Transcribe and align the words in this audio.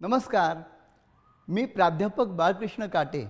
नमस्कार. 0.00 0.56
मी 1.48 1.64
प्राध्यापक 1.66 2.26
बाळकृष्ण 2.36 2.86
काटे. 2.92 3.24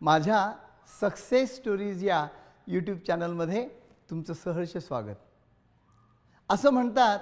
माझ्या 0.00 0.52
सक्सेस 1.00 1.54
स्टोरीज 1.56 2.02
या 2.04 2.26
यूट्यूब 2.66 2.98
चॅनलमध्ये 3.06 3.64
तुमचं 4.10 4.34
सहर्ष 4.34 4.76
स्वागत. 4.76 5.14
असं 6.50 6.70
म्हणतात 6.70 7.18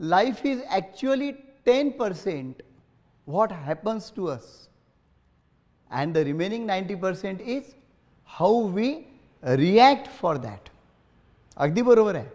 life 0.00 0.44
is 0.46 0.60
actually 0.70 1.30
ten 1.66 1.90
percent 1.98 2.62
what 3.26 3.52
happens 3.52 4.12
to 4.16 4.26
us 4.26 4.52
and 5.90 6.14
the 6.14 6.26
remaining 6.28 6.66
ninety 6.66 6.94
percent 6.94 7.40
is 7.40 7.72
how 8.30 8.62
we 8.72 8.92
react 9.42 10.10
for 10.20 10.36
that 10.36 10.68
अगदी 11.56 11.82
बरोबर 11.82 12.14
आहे. 12.14 12.28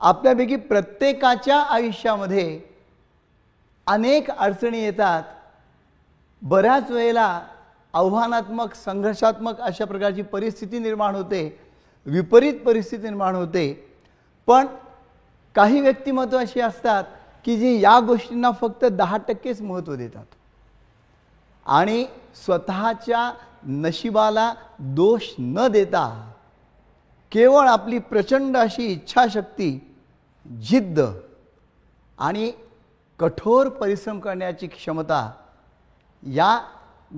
आपल्यापैकी 0.00 0.56
प्रत्येकाच्या 0.56 1.60
आयुष्यामध्ये 1.60 2.60
अनेक 3.86 4.30
अडचणी 4.30 4.82
येतात. 4.84 5.22
बऱ्याच 6.42 6.90
वेळेला 6.90 7.40
आव्हानात्मक 7.92 8.74
संघर्षात्मक 8.74 9.60
अशा 9.60 9.84
प्रकारची 9.84 10.22
परिस्थिती 10.22 10.78
निर्माण 10.78 11.14
होते. 11.14 11.60
विपरीत 12.06 12.54
परिस्थिती 12.66 13.02
निर्माण 13.02 13.34
होते. 13.34 13.94
पण 14.46 14.66
काही 15.54 15.80
व्यक्तिमत्व 15.80 16.38
अशी 16.38 16.60
असतात 16.60 17.04
की 17.44 17.56
जी 17.58 17.80
या 17.80 18.00
गोष्टींना 18.00 18.50
फक्त 18.50 18.84
दहा 18.84 19.16
टक्केच 19.16 19.60
महत्त्व 19.60 19.94
देतात. 19.94 20.24
आणि 21.66 22.04
स्वतःच्या 22.34 23.32
नशिबाला 23.66 24.54
दोष 24.78 25.28
न 25.38 25.68
देता 25.68 26.32
केवळ 27.32 27.66
आपली 27.68 27.98
प्रचंड 27.98 28.56
अशी 28.56 28.86
इच्छाशक्ती 28.86 29.96
जिद्द 30.62 31.00
आणि 32.18 32.52
कठोर 33.22 33.68
परिश्रम 33.68 34.18
करण्याची 34.20 34.66
क्षमता 34.66 35.30
या 36.22 36.56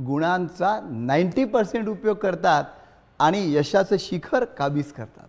गुणांचा 0.07 0.79
नाईंटी 0.91 1.45
पर्सेंट 1.45 1.89
उपयोग 1.89 2.17
करतात 2.17 2.65
आणि 3.21 3.55
यशाचं 3.55 3.97
शिखर 4.01 4.45
काबीज 4.45 4.93
करतात. 4.93 5.29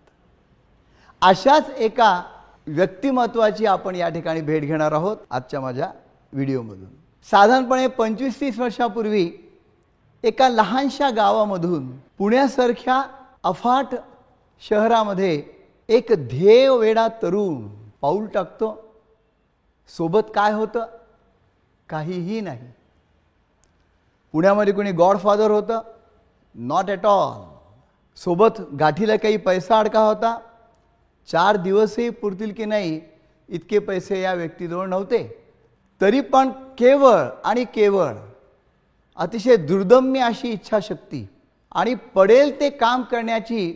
अशाच 1.22 1.70
एका 1.76 2.22
व्यक्तिमत्वाची 2.66 3.66
आपण 3.66 3.94
या 3.94 4.08
ठिकाणी 4.08 4.40
भेट 4.40 4.62
घेणार 4.62 4.92
आहोत 4.92 5.16
आजच्या 5.30 5.60
माझ्या 5.60 5.90
व्हिडिओमधून. 6.32 6.88
साधारणपणे 7.28 7.86
पंचवीस 7.86 8.40
तीस 8.40 8.58
वर्षापूर्वी 8.58 9.30
एका 10.24 10.48
लहानशा 10.48 11.10
गावामधून 11.10 11.90
पुण्यासारख्या 12.18 13.02
अफाट 13.44 13.94
शहरामध्ये 14.62 15.42
एक 15.88 16.12
ध्येय 16.28 16.68
वेडा 16.70 17.08
तरुण 17.22 17.66
पाऊल 18.00 18.26
टाकतो 18.26 18.85
सोबत 19.90 20.30
काय 20.34 20.52
होतं? 20.52 20.86
काहीही 21.88 22.40
नाही. 22.40 22.70
पुण्यामध्ये 24.34 24.72
कोणी 24.74 24.92
गॉडफादर 24.92 25.50
होतं? 25.50 25.80
नॉट 26.54 26.90
ॲट 26.90 27.06
ऑल 27.06 27.42
सोबत 28.18 28.60
गाठीला 28.80 29.16
काही 29.16 29.36
पैसा 29.36 29.78
अडका 29.78 30.00
होता? 30.00 30.38
चार 31.28 31.56
दिवसही 31.56 32.08
पुरतील 32.10 32.52
की 32.52 32.64
नाही 32.64 33.00
इतके 33.48 33.78
पैसे 33.78 34.20
या 34.20 34.34
व्यक्तीजवळ 34.34 34.86
नव्हते. 34.86 35.26
तरी 36.00 36.20
पण 36.20 36.50
केवळ 36.78 37.28
आणि 37.44 37.64
केवळ 37.64 38.14
अतिशय 39.16 39.56
दुर्दम्य 39.56 40.20
अशी 40.20 40.48
इच्छाशक्ती 40.48 41.26
आणि 41.72 41.94
पडेल 42.14 42.60
ते 42.60 42.70
काम 42.70 43.02
करण्याची 43.02 43.74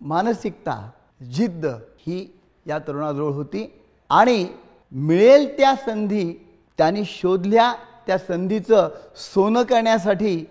मानसिकता 0.00 0.90
जिद्द 1.32 1.66
ही 1.98 2.26
या 2.66 2.78
तरुणाजवळ 2.78 3.32
होती. 3.32 3.66
आणि 4.10 4.46
मिळेल 4.92 5.46
त्या 5.58 5.74
संधी 5.86 6.32
त्यांनी 6.78 7.04
शोधल्या 7.04 7.72
त्या 8.06 8.18
संधीचं 8.18 8.88
सोनं 9.16 9.62
करण्यासाठी 9.62 10.44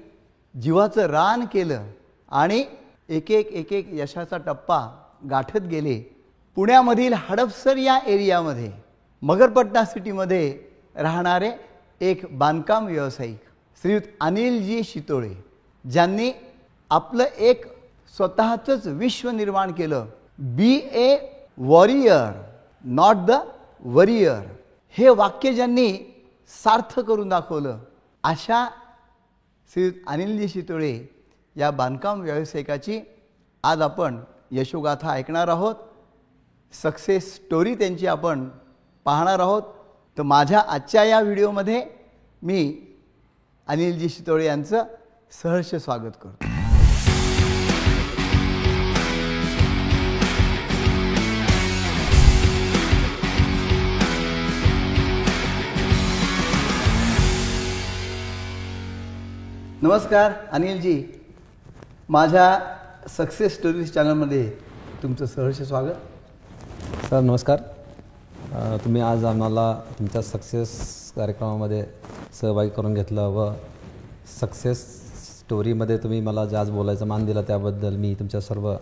जीवाचं 0.61 1.05
रान 1.05 1.45
केलं 1.45 1.85
आणि 2.31 2.63
एक 3.09 3.31
एक 3.31 3.47
एक 3.47 3.73
एक 3.73 3.89
यशाचा 3.91 4.37
टप्पा 4.37 4.79
गाठत 5.29 5.61
गेले. 5.61 5.99
पुण्यामधील 6.55 7.13
हडपसर 7.13 7.77
या 7.77 7.99
एरियामध्ये 8.07 8.71
मगरपट्टा 9.21 9.83
सिटीमध्ये 9.85 10.57
राहणारे 10.95 11.51
एक 12.01 12.21
बांधकाम 12.31 12.85
व्यावसायिक 12.85 13.37
श्रीयुत 13.81 14.01
अनिलजी 14.21 14.81
शितोळे 14.83 15.33
ज्यांनी 15.85 16.31
आपलं 16.89 17.23
एक 17.23 17.65
स्वतःचंच 18.17 18.87
विश्व 18.87 19.29
निर्माण 19.29 19.71
केलं. 19.71 20.05
Be 20.37 20.75
a 20.75 21.17
warrior 21.57 22.41
not 22.83 23.15
the 23.27 23.31
worrier 23.85 24.41
हे 24.97 25.09
वाक्य 25.09 25.53
ज्यांनी 25.53 25.93
सार्थ 26.63 26.99
करून 26.99 27.29
दाखवलं 27.29 27.79
अशा 28.23 28.67
श्री 29.73 29.91
अनिलजी 30.07 30.47
शितोळे 30.47 30.99
या 31.55 31.71
बांधकाम 31.71 32.21
व्यावसायिकाची 32.21 32.99
आज 33.63 33.81
आपण 33.81 34.19
यशोगाथा 34.51 35.11
ऐकणार 35.11 35.47
आहोत. 35.47 35.75
सक्सेस 36.73 37.33
स्टोरी 37.35 37.75
त्यांची 37.75 38.07
आपण 38.07 38.47
पाहणार 39.05 39.39
आहोत. 39.39 39.61
तर 40.17 40.23
माझ्या 40.23 40.59
आजच्या 40.67 41.03
या 41.03 41.19
व्हिडिओमध्ये 41.21 41.83
मी 42.41 42.61
अनिलजी 43.67 44.09
शितोळे 44.09 44.45
यांचं 44.45 44.83
सहर्ष 45.43 45.75
स्वागत 45.75 46.17
करतो. 46.21 46.45
नमस्कार 59.81 60.31
अनिलजी. 60.51 61.03
माझ्या 62.09 62.59
सक्सेस 63.17 63.55
स्टोरीज 63.55 63.91
चॅनलमध्ये 63.93 64.49
तुमचं 65.01 65.25
सहर्ष 65.25 65.61
स्वागत. 65.61 67.05
सर 67.09 67.19
नमस्कार. 67.21 67.59
तुम्ही 68.85 69.01
आज 69.01 69.25
आम्हाला 69.25 69.73
तुमच्या 69.99 70.21
सक्सेस 70.21 70.71
कार्यक्रमामध्ये 71.15 71.83
सहभागी 72.41 72.69
करून 72.77 72.93
घेतलं 72.93 73.27
व 73.35 73.49
सक्सेस 74.39 74.83
स्टोरीमध्ये 75.27 75.97
तुम्ही 75.97 76.21
मला 76.21 76.45
जे 76.45 76.55
आज 76.55 76.69
बोलायचं 76.71 77.07
मान 77.07 77.25
दिला 77.25 77.41
त्याबद्दल 77.41 77.95
मी 77.95 78.13
तुमच्या 78.19 78.41
सर्व 78.41 78.73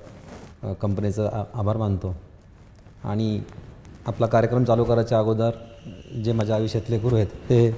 कंपनीचं 0.82 1.28
आ 1.28 1.44
आभार 1.54 1.78
मानतो. 1.78 2.16
आणि 3.04 3.40
आपला 4.08 4.28
कार्यक्रम 4.28 4.64
चालू 4.64 4.84
करायच्या 4.84 5.20
अगोदर 5.20 5.52
जे 6.24 6.32
माझ्या 6.32 6.56
आयुष्यातले 6.56 7.00
गुरु 7.00 7.16
आहेत 7.16 7.38
ते 7.50 7.78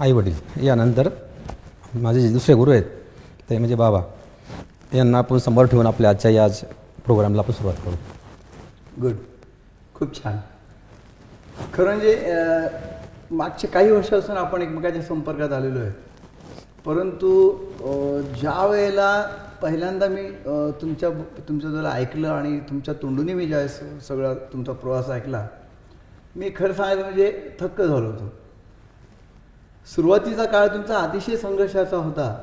आईवडील 0.00 0.66
यानंतर 0.66 1.08
माझे 1.94 2.20
जे 2.20 2.32
दुसरे 2.32 2.54
गुरु 2.54 2.70
आहेत 2.70 2.84
ते 3.50 3.58
म्हणजे 3.58 3.74
बाबा. 3.74 4.00
यांना 4.94 5.18
आपण 5.18 5.38
समोर 5.38 5.66
ठेवून 5.66 5.86
आपल्या 5.86 6.10
आजच्या 6.10 6.30
याच 6.30 6.60
प्रोग्रामला 7.04 7.42
आपण 7.42 7.52
सुरुवात 7.52 7.76
करू. 7.84 7.94
गुड 9.02 9.14
खूप 9.94 10.14
छान. 10.16 10.36
खरं 11.74 11.86
म्हणजे 11.86 12.14
मागचे 12.16 13.36
मागच्या 13.36 13.70
काही 13.70 13.90
वर्षापासून 13.90 14.36
आपण 14.36 14.62
एकमेकाच्या 14.62 15.02
संपर्कात 15.02 15.52
आलेलो 15.52 15.78
आहे 15.80 15.92
परंतु 16.84 17.50
ज्या 18.40 18.66
वेळेला 18.66 19.10
पहिल्यांदा 19.62 20.06
मी 20.08 20.22
तुमच्या 20.80 21.10
तुमच्याजवळ 21.48 21.80
जरा 21.80 21.92
ऐकलं 21.92 22.28
आणि 22.28 22.58
तुमच्या 22.70 22.94
तोंडूनही 23.02 23.34
मी 23.34 23.46
ज्या 23.46 23.66
सगळा 24.08 24.32
तुमचा 24.52 24.72
प्रवास 24.72 25.10
ऐकला 25.10 25.46
मी 26.36 26.50
खरं 26.56 26.72
सांगायचं 26.72 27.02
म्हणजे 27.02 27.56
थक्क 27.60 27.80
झालो 27.82 28.06
होतो. 28.06 28.32
सुरुवातीचा 29.86 30.44
काळ 30.44 30.66
तुमचा 30.66 30.98
अतिशय 30.98 31.36
संघर्षाचा 31.36 31.96
होता. 31.96 32.34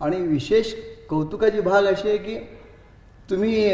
आणि 0.00 0.20
विशेष 0.22 0.72
कौतुकाची 1.10 1.60
भाग 1.60 1.86
अशी 1.86 2.08
आहे 2.08 2.18
की 2.18 2.36
तुम्ही 3.30 3.70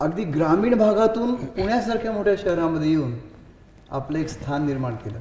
अगदी 0.00 0.24
ग्रामीण 0.24 0.76
भागातून 0.78 1.34
पुण्यासारख्या 1.34 2.12
मोठ्या 2.12 2.34
शहरामध्ये 2.38 2.90
येऊन 2.90 3.14
आपलं 3.90 4.18
एक 4.18 4.28
स्थान 4.28 4.66
निर्माण 4.66 4.94
केलं. 4.94 5.18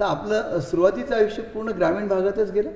तर 0.00 0.04
आपलं 0.04 0.60
सुरुवातीचं 0.60 1.14
आयुष्य 1.14 1.42
पूर्ण 1.42 1.72
ग्रामीण 1.78 2.08
भागातच 2.08 2.50
गेलं? 2.52 2.70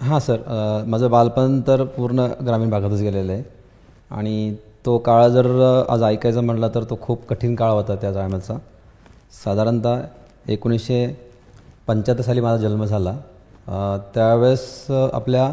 हां 0.00 0.18
सर 0.20 0.40
माझं 0.86 1.10
बालपण 1.10 1.60
तर 1.66 1.84
पूर्ण 1.96 2.26
ग्रामीण 2.46 2.70
भागातच 2.70 3.00
गेलेलं 3.00 3.32
आहे. 3.32 3.42
आणि 4.10 4.56
तो 4.86 4.96
काळ 4.98 5.26
जर 5.28 5.46
आज 5.88 6.02
ऐकायचं 6.02 6.44
म्हटला 6.44 6.68
तर 6.74 6.84
तो 6.90 6.98
खूप 7.02 7.26
कठीण 7.28 7.54
काळ 7.54 7.70
होता 7.70 7.94
त्या 7.94 8.12
टायमाचा 8.12 8.56
साधारणतः 9.44 10.00
एकोणीसशे 10.48 11.06
पंच्याहत्तर 11.86 12.24
साली 12.24 12.40
माझा 12.40 12.68
जन्म 12.68 12.84
झाला. 12.84 13.12
त्यावेळेस 14.14 14.86
आपल्या 14.90 15.50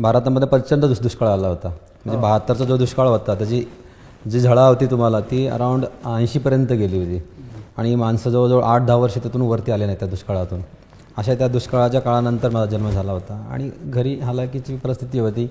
भारतामध्ये 0.00 0.48
प्रचंड 0.48 0.84
दुष् 0.84 1.00
दुष्काळ 1.02 1.28
आला 1.28 1.48
होता. 1.48 1.68
म्हणजे 1.68 2.20
बहात्तरचा 2.22 2.64
जो 2.64 2.76
दुष्काळ 2.76 3.06
होता 3.08 3.34
त्याची 3.34 3.62
जी 4.30 4.40
झळा 4.40 4.66
होती 4.66 4.86
तुम्हाला 4.86 5.20
ती 5.20 5.46
अराऊंड 5.46 5.84
ऐंशीपर्यंत 6.06 6.72
गेली 6.72 6.98
होती. 6.98 7.22
आणि 7.76 7.94
माणसं 7.94 8.30
जवळजवळ 8.30 8.62
आठ 8.62 8.82
दहा 8.82 8.96
वर्ष 8.96 9.14
तिथून 9.24 9.42
वरती 9.42 9.72
आले 9.72 9.86
नाही 9.86 9.98
त्या 10.00 10.08
दुष्काळातून. 10.08 10.60
अशा 11.16 11.34
त्या 11.34 11.48
दुष्काळाच्या 11.48 12.00
काळानंतर 12.00 12.50
माझा 12.50 12.70
जन्म 12.70 12.90
झाला 12.90 13.12
होता. 13.12 13.34
आणि 13.50 13.70
घरी 13.84 14.18
हालाकीची 14.20 14.76
परिस्थिती 14.76 15.18
होती. 15.18 15.48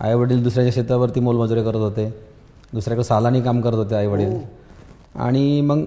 आईवडील 0.00 0.42
दुसऱ्याच्या 0.42 0.72
शेतावरती 0.74 1.20
मोलमजुरी 1.20 1.62
करत 1.64 1.74
होते. 1.74 2.08
दुसऱ्याकडे 2.72 3.04
सालानी 3.04 3.40
काम 3.40 3.60
करत 3.60 3.74
होते 3.74 3.94
आईवडील. 3.94 4.38
आणि 5.14 5.60
मग 5.60 5.84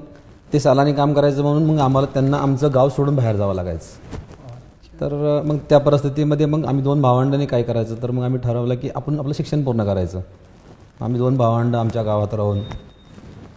ते 0.53 0.59
सालानी 0.59 0.93
काम 0.93 1.13
करायचं 1.13 1.41
म्हणून 1.41 1.63
मग 1.63 1.79
आम्हाला 1.79 2.07
त्यांना 2.13 2.37
आमचं 2.37 2.69
गाव 2.73 2.89
सोडून 2.89 3.15
बाहेर 3.15 3.35
जावं 3.35 3.55
लागायचं. 3.55 4.15
तर 5.01 5.41
मग 5.45 5.57
त्या 5.69 5.77
परिस्थितीमध्ये 5.77 6.45
मग 6.45 6.65
आम्ही 6.65 6.83
दोन 6.83 7.01
भावंडांनी 7.01 7.45
काय 7.45 7.63
करायचं? 7.63 7.95
तर 8.03 8.11
मग 8.11 8.23
आम्ही 8.23 8.39
ठरवलं 8.39 8.75
की 8.75 8.89
आपण 8.95 9.19
आपलं 9.19 9.33
शिक्षण 9.33 9.63
पूर्ण 9.63 9.83
करायचं. 9.83 10.21
आम्ही 11.01 11.19
दोन 11.19 11.37
भावंड 11.37 11.75
आमच्या 11.75 12.03
गावात 12.03 12.33
राहून 12.33 12.59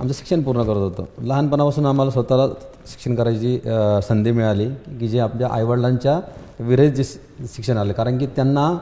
आमचं 0.00 0.12
शिक्षण 0.14 0.42
पूर्ण 0.42 0.62
करत 0.62 0.76
होतो. 0.76 1.08
लहानपणापासून 1.20 1.86
आम्हाला 1.86 2.10
स्वतःला 2.10 2.46
शिक्षण 2.86 3.14
करायची 3.14 3.60
संधी 4.08 4.30
मिळाली 4.30 4.68
की 5.00 5.08
जे 5.08 5.18
आपल्या 5.18 5.48
आईवडिलांच्या 5.50 6.20
विरहित 6.60 6.92
जे 6.92 7.04
शि- 7.04 7.46
शिक्षण 7.48 7.76
आले. 7.76 7.92
कारण 7.92 8.18
की 8.18 8.26
त्यांना 8.26 8.78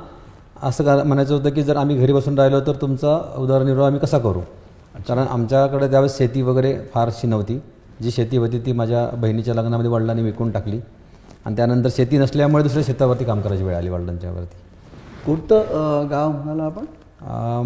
असं 0.62 0.85
का 0.85 1.03
म्हणायचं 1.05 1.37
होतं 1.37 1.50
की 1.50 1.62
जर 1.62 1.76
आम्ही 1.76 1.97
घरी 1.97 2.12
बसून 2.12 2.38
राहिलो 2.38 2.61
तर 2.61 2.73
तुमचा 2.73 3.35
उदरनिर्वाह 3.38 3.87
आम्ही 3.87 4.00
कसा 4.00 4.19
करू? 4.19 4.41
कारण 5.08 5.26
आमच्याकडे 5.31 5.91
त्यावेळेस 5.91 6.19
शेती 6.19 6.43
वगैरे 6.43 6.79
फारशी 6.94 7.26
नव्हती. 7.26 7.61
जी 8.02 8.10
शेती 8.10 8.37
होती 8.37 8.58
ती 8.58 8.72
माझ्या 8.72 9.08
बहिणीच्या 9.16 9.54
लग्नामध्ये 9.54 9.90
वडिलांनी 9.90 10.22
विकून 10.22 10.50
टाकली. 10.50 10.81
आणि 11.44 11.56
त्यानंतर 11.56 11.88
शेती 11.96 12.19
नसल्यामुळे 12.19 12.62
दुसऱ्या 12.62 12.82
शेतावरती 12.84 13.25
काम 13.25 13.40
करायची 13.40 13.64
वेळ 13.64 13.76
आली 13.76 13.88
वडिलांच्यावरती 13.88 14.56
अं, 15.52 16.06
गाव 16.10 16.31
म्हणाला 16.31 16.62
आपण? 16.62 16.84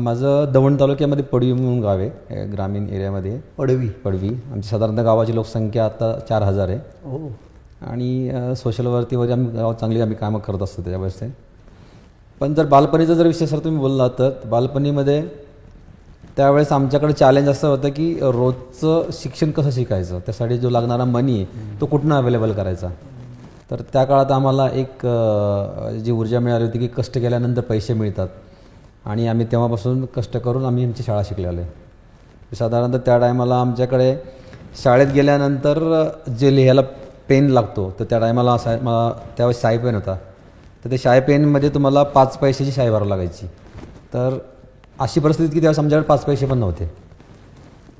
माझं 0.01 0.53
दवंड 0.53 0.81
तालुक्यामध्ये 0.81 1.25
पडवी 1.25 1.53
म्हणून 1.53 1.81
गाव 1.81 1.99
आहे 1.99 2.45
ग्रामीण 2.47 2.89
एरियामध्ये. 2.89 3.39
पडवी. 3.59 3.89
पडवी. 4.05 4.29
आमची 4.53 4.69
साधारणतः 4.69 5.03
गावाची 5.03 5.35
लोकसंख्या 5.35 5.85
आता 5.85 6.13
चार 6.29 6.43
हजार 6.43 6.69
आहे. 6.69 6.79
हो. 7.05 7.29
आणि 7.83 8.31
सोशलवरती 8.57 9.17
वगैरे 9.17 9.33
आम्ही 9.33 9.51
गावात 9.53 9.75
चांगली 9.75 10.01
आम्ही 10.01 10.17
कामं 10.17 10.39
करत 10.39 10.63
असतो 10.63 10.83
त्याच्यावेळेस 10.83 11.21
ते 11.21 11.27
पण 12.41 12.55
जर 12.55 12.67
बालपणीचा 12.67 13.15
जर 13.15 13.27
विषय 13.27 13.47
सर 13.47 13.59
तुम्ही 13.59 13.81
बोलला 13.81 14.09
तर 14.09 14.31
बालपणीमध्ये 14.47 15.23
त्यावेळेस 16.37 16.73
आमच्याकडे 16.73 17.13
चॅलेंज 17.13 17.49
असं 17.49 17.69
होतं 17.69 17.89
की 17.89 18.13
रोजचं 18.23 19.11
शिक्षण 19.13 19.51
कसं 19.51 19.71
शिकायचं? 19.71 20.19
त्यासाठी 20.19 20.59
जो 20.59 20.71
लागणारा 20.71 21.05
मनी 21.05 21.37
आहे 21.37 21.79
तो 21.81 21.87
कुठनं 21.87 22.17
अवेलेबल 22.17 22.53
करायचा? 22.53 22.89
तर 23.71 23.81
त्या 23.93 24.05
काळात 24.05 24.31
आम्हाला 24.33 24.69
एक 24.69 25.07
जी 26.05 26.13
ऊर्जा 26.13 26.41
मिळाली 26.41 26.65
होती 26.65 26.79
की 26.79 26.89
कष्ट 26.97 27.19
केल्यानंतर 27.19 27.61
पैसे 27.61 27.95
मिळतात. 27.95 28.29
आणि 29.05 29.27
आम्ही 29.29 29.47
तेव्हापासून 29.53 30.05
कष्ट 30.17 30.37
करून 30.37 30.65
आम्ही 30.65 30.85
आमची 30.85 31.03
शाळा 31.03 31.23
शिकलेलो 31.29 31.61
आहे. 31.61 32.57
साधारणतः 32.57 32.99
त्या 32.99 33.19
टायमाला 33.19 33.61
आमच्याकडे 33.61 34.15
शाळेत 34.83 35.13
गेल्यानंतर 35.15 35.79
जे 36.39 36.55
लिहायला 36.57 36.81
पेन 37.29 37.49
लागतो 37.51 37.91
तर 37.99 38.05
त्या 38.11 38.19
टायमाला 38.19 38.53
असा 38.53 38.77
मला 38.83 39.11
त्यावेळेस 39.37 39.61
शाई 39.63 39.79
पेन 39.79 39.95
होता. 39.95 40.17
तर 40.85 40.91
ते 40.91 40.99
शाई 40.99 41.21
पेनमध्ये 41.21 41.69
तुम्हाला 41.69 42.03
पाच 42.03 42.37
पैशाची 42.39 42.73
शाई 42.73 42.91
भरावी 42.91 43.09
लागायची. 43.11 43.47
तर 44.15 44.39
अशी 45.01 45.21
परिस्थिती 45.21 45.53
की 45.53 45.61
त्यावेळेस 45.61 45.79
आमच्याकडे 45.79 46.07
पाच 46.09 46.25
पैसे 46.25 46.47
पण 46.47 46.59
नव्हते. 46.59 46.91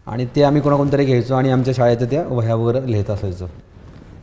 आणि 0.07 0.27
ते 0.37 0.43
आम्ही 0.43 0.63
कोणाकोणतरी 0.63 1.05
घ्यायचो 1.05 1.35
आणि 1.35 1.51
आमच्या 1.51 1.75
शाळेत 1.77 2.03
त्या 2.11 2.23
वह्या 2.29 2.55
वगैरे 2.55 2.91
लिहित 2.91 3.11
असायचो. 3.11 3.49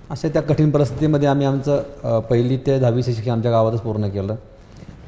अशा 0.10 0.28
त्या 0.34 0.42
कठीण 0.42 0.70
परिस्थितीमध्ये 0.72 1.28
आम्ही 1.28 1.46
आमचं 1.48 2.20
पहिली 2.30 2.58
ते 2.66 2.78
दहावीचे 2.80 3.14
शिक्षण 3.14 3.32
आमच्या 3.32 3.52
गावातच 3.52 3.82
पूर्ण 3.82 4.10
केलं. 4.10 4.36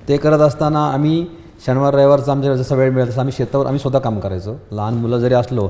ते 0.07 0.17
करत 0.17 0.41
असताना 0.41 0.87
आम्ही 0.93 1.25
शनिवार 1.65 1.93
रविवारचा 1.93 2.31
आमच्या 2.31 2.55
जसं 2.55 2.75
वेळ 2.75 2.91
मिळाला 2.91 3.11
तसं 3.11 3.19
आम्ही 3.19 3.33
शेतावर 3.37 3.65
आम्ही 3.65 3.79
स्वतः 3.79 3.99
काम 3.99 4.19
करायचो. 4.19 4.55
लहान 4.71 4.93
मुलं 4.93 5.19
जरी 5.19 5.33
असलो 5.33 5.69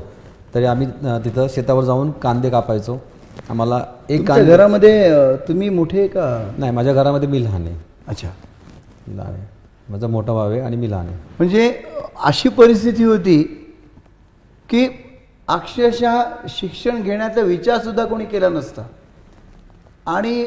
तरी 0.54 0.64
आम्ही 0.64 0.86
तिथं 1.24 1.46
शेतावर 1.54 1.84
जाऊन 1.84 2.10
कांदे 2.22 2.50
कापायचो. 2.50 2.98
आम्हाला 3.50 3.84
एक 4.10 4.26
कांदे 4.28 4.52
घरामध्ये 4.52 5.36
तुम्ही 5.48 5.68
मोठे 5.68 6.06
का? 6.08 6.52
नाही 6.58 6.72
माझ्या 6.72 6.92
घरामध्ये 6.92 7.28
मी 7.28 7.44
लहान 7.44 7.66
आहे. 7.66 7.76
अच्छा. 8.08 8.28
लहान 9.08 9.32
आहे. 9.32 9.46
माझा 9.90 10.06
मोठा 10.06 10.32
भाव 10.32 10.50
आहे 10.50 10.60
आणि 10.60 10.76
मी 10.76 10.90
लहान 10.90 11.06
आहे. 11.06 11.16
म्हणजे 11.38 11.82
अशी 12.24 12.48
परिस्थिती 12.48 13.04
होती 13.04 13.42
की 14.68 14.86
अक्षरशः 15.48 16.22
शिक्षण 16.48 17.02
घेण्याचा 17.02 17.40
विचार 17.42 17.78
सुद्धा 17.84 18.04
कोणी 18.04 18.24
केला 18.24 18.48
नसता. 18.48 18.82
आणि 20.06 20.44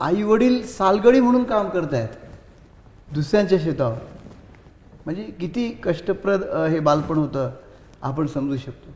आई 0.00 0.22
वडील 0.22 0.62
सालगडी 0.66 1.20
म्हणून 1.20 1.42
काम 1.44 1.68
करतायत 1.68 2.08
दुसऱ्यांच्या 3.14 3.58
शेतावर. 3.62 3.98
म्हणजे 5.04 5.22
किती 5.40 5.68
कष्टप्रद 5.84 6.42
हे 6.70 6.78
बालपण 6.80 7.18
होतं 7.18 7.50
आपण 8.02 8.26
समजू 8.26 8.56
शकतो. 8.56 8.92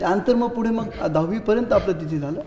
त्यानंतर 0.00 0.34
मग 0.34 0.48
पुढे 0.54 0.70
मग 0.70 1.06
दहावीपर्यंत 1.06 1.72
आपलं 1.72 2.00
तिथे 2.00 2.18
झालं? 2.18 2.40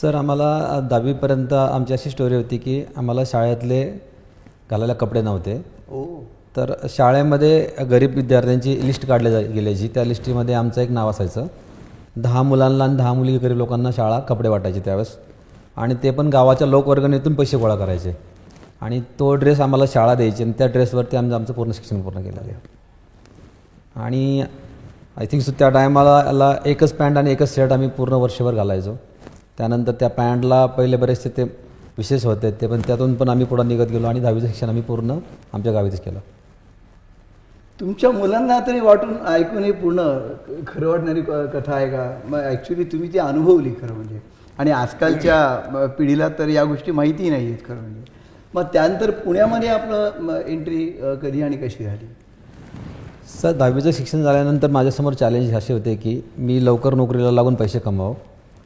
सर 0.00 0.14
आम्हाला 0.14 0.80
दहावीपर्यंत 0.90 1.52
आमची 1.52 1.92
अशी 1.92 2.10
स्टोरी 2.10 2.34
होती 2.34 2.58
की 2.58 2.82
आम्हाला 2.96 3.22
शाळेतले 3.26 3.82
घालायला 4.72 4.94
कपडे 4.94 5.20
नव्हते. 5.22 5.56
तर 6.56 6.72
शाळेमध्ये 6.88 7.84
गरीब 7.90 8.14
विद्यार्थ्यांची 8.14 8.78
लिस्ट 8.86 9.06
काढली 9.06 9.30
जा 9.30 9.40
गेल्याची 9.40 9.88
त्या 9.88 10.04
लिस्टीमध्ये 10.04 10.54
आमचं 10.54 10.80
एक 10.80 10.90
नाव 10.90 11.10
असायचं. 11.10 11.46
दहा 12.16 12.42
मुलांना 12.42 12.84
आणि 12.84 12.96
दहा 12.96 13.12
मुली 13.12 13.36
गरीब 13.38 13.56
लोकांना 13.56 13.90
शाळा 13.96 14.18
कपडे 14.18 14.48
वाटायचे 14.48 14.80
त्यावेळेस. 14.80 15.16
आणि 15.76 15.94
ते 16.02 16.10
पण 16.10 16.28
गावाच्या 16.28 16.66
लोकवर्गणीतून 16.66 17.34
पैसे 17.34 17.56
गोळा 17.56 17.76
करायचे. 17.76 18.16
आणि 18.80 19.00
तो 19.18 19.34
ड्रेस 19.34 19.60
आम्हाला 19.60 19.84
शाळा 19.88 20.14
द्यायची 20.14 20.42
आणि 20.42 20.52
त्या 20.58 20.66
ड्रेसवरती 20.66 21.16
आमचं 21.16 21.34
आमचं 21.34 21.52
पूर्ण 21.52 21.72
शिक्षण 21.72 22.00
पूर्ण 22.02 22.20
केलेलं 22.20 22.40
आहे. 22.40 22.54
आणि 23.96 24.42
आय 25.16 25.26
थिंक 25.26 25.42
त्या 25.58 25.68
टायमाला 25.70 26.54
एकच 26.66 26.92
पॅन्ट 26.92 27.18
आणि 27.18 27.32
एकच 27.32 27.54
शर्ट 27.54 27.72
आम्ही 27.72 27.88
पूर्ण 27.88 28.12
वर्षभर 28.14 28.54
घालायचो. 28.54 28.94
त्यानंतर 29.58 29.92
त्या 29.92 30.08
पॅन्टला 30.10 30.64
पहिले 30.66 30.96
बरेचसे 30.96 31.28
ते 31.28 31.44
विशेष 32.02 32.24
होते 32.26 32.50
ते. 32.60 32.66
पण 32.66 32.80
त्यातून 32.86 33.14
पण 33.14 33.28
आम्ही 33.28 33.46
पुढं 33.46 33.68
निघत 33.68 33.90
गेलो 33.90 34.06
आणि 34.06 34.20
दहावीचं 34.20 34.46
शिक्षण 34.46 34.68
आम्ही 34.68 34.82
पूर्ण 34.82 35.18
आमच्या 35.52 35.72
गावीच 35.72 36.00
केलं. 36.00 36.18
तुमच्या 37.80 38.10
मुलांना 38.10 38.58
तरी 38.66 38.80
वाटून 38.80 39.14
ऐकून 39.26 39.64
हे 39.64 39.70
पूर्ण 39.72 40.00
खरं 40.66 40.86
वाटणारी 40.86 41.20
कथा 41.22 41.74
आहे 41.74 41.88
का? 41.90 42.10
मग 42.28 42.38
ॲक्च्युली 42.40 42.84
तुम्ही 42.92 43.12
ती 43.12 43.18
अनुभवली 43.18 43.70
खरं 43.80 43.94
म्हणजे. 43.94 44.20
आणि 44.58 44.70
आजकालच्या 44.70 45.86
पिढीला 45.98 46.28
तर 46.38 46.48
या 46.48 46.64
गोष्टी 46.64 46.92
माहिती 46.92 47.30
नाही 47.30 47.46
आहेत 47.46 47.64
खरं 47.66 47.80
म्हणजे. 47.80 48.12
मग 48.54 48.62
त्यानंतर 48.72 49.10
पुण्यामध्ये 49.20 49.68
आपलं 49.68 50.40
एंट्री 50.46 50.86
कधी 51.22 51.42
आणि 51.42 51.56
कशी 51.56 51.84
झाली? 51.84 52.06
सर 53.40 53.52
दहावीचं 53.52 53.90
शिक्षण 53.90 54.22
झाल्यानंतर 54.22 54.70
माझ्यासमोर 54.70 55.14
चॅलेंज 55.14 55.54
असे 55.54 55.72
होते 55.72 55.94
की 55.96 56.20
मी 56.38 56.64
लवकर 56.64 56.94
नोकरीला 56.94 57.30
लागून 57.30 57.54
पैसे 57.54 57.78
कमावं 57.78 58.14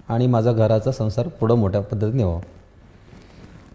आणि 0.09 0.27
माझा 0.27 0.53
घराचा 0.53 0.93
संसार 0.93 1.29
पुढं 1.41 1.55
मोठ्या 1.55 1.81
पद्धतीने 1.81 2.25
व्हावं. 2.25 2.41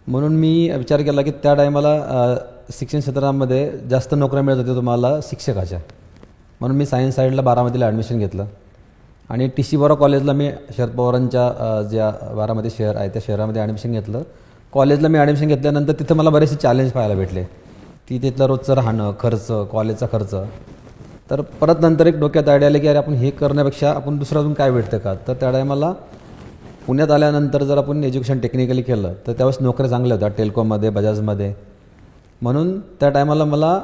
म्हणून 0.06 0.36
मी 0.36 0.70
विचार 0.70 1.02
केला 1.02 1.22
की 1.22 1.30
त्या 1.42 1.54
टायमाला 1.54 2.34
शिक्षण 2.78 3.00
क्षेत्रामध्ये 3.00 3.70
जास्त 3.90 4.14
नोकऱ्या 4.14 4.42
मिळत 4.42 4.58
होत्या 4.58 4.74
तुम्हाला 4.74 5.18
शिक्षकाच्या. 5.22 5.78
म्हणून 6.60 6.76
मी 6.76 6.86
सायन्स 6.86 7.16
साईडला 7.16 7.42
बारामतीला 7.42 7.86
ॲडमिशन 7.86 8.18
घेतलं. 8.18 8.46
आणि 9.30 9.48
टी 9.56 9.62
सी 9.62 9.76
बोरा 9.76 9.94
कॉलेजला 9.94 10.32
मी 10.32 10.50
शरद 10.76 10.90
पवारांच्या 10.96 11.82
ज्या 11.90 12.10
बारामती 12.36 12.70
शहर 12.70 12.96
आहे 12.96 13.08
त्या 13.08 13.22
शहरामध्ये 13.26 13.62
ॲडमिशन 13.62 13.92
घेतलं. 13.92 14.22
कॉलेजला 14.72 15.08
मी 15.08 15.18
ॲडमिशन 15.18 15.48
घेतल्यानंतर 15.48 15.92
तिथं 15.98 16.16
मला 16.16 16.30
बरेचसे 16.30 16.56
चॅलेंज 16.56 16.90
पाहायला 16.92 17.14
भेटले. 17.14 17.42
ती 18.08 18.18
तिथलं 18.22 18.46
रोजचं 18.46 18.74
राहणं 18.74 19.12
खर्च 19.20 19.46
कॉलेजचा 19.72 20.06
खर्च. 20.12 20.34
तर 21.30 21.40
परत 21.60 21.80
नंतर 21.80 22.06
एक 22.06 22.18
डोक्यात 22.20 22.48
आयडिया 22.48 22.68
आली 22.68 22.80
की 22.80 22.88
अरे 22.88 22.98
आपण 22.98 23.12
हे 23.14 23.30
करण्यापेक्षा 23.30 23.90
आपण 23.90 24.18
दुसरं 24.18 24.40
अजून 24.40 24.52
काय 24.54 24.70
भेटतं 24.70 24.98
का? 24.98 25.14
तर 25.28 25.34
त्या 25.34 25.50
टायमाला 25.52 25.92
पुण्यात 26.86 27.10
आल्यानंतर 27.10 27.62
जर 27.62 27.78
आपण 27.78 28.04
एज्युकेशन 28.04 28.38
टेक्निकली 28.38 28.82
केलं 28.82 29.12
तर 29.26 29.32
त्यावेळेस 29.32 29.58
नोकऱ्या 29.60 29.90
चांगल्या 29.90 30.14
होत्या 30.14 30.28
टेल्कोमध्ये 30.28 30.90
बजाजमध्ये 30.90 31.52
म्हणून 32.42 32.78
त्या 33.00 33.10
टायमाला 33.10 33.44
मला 33.44 33.78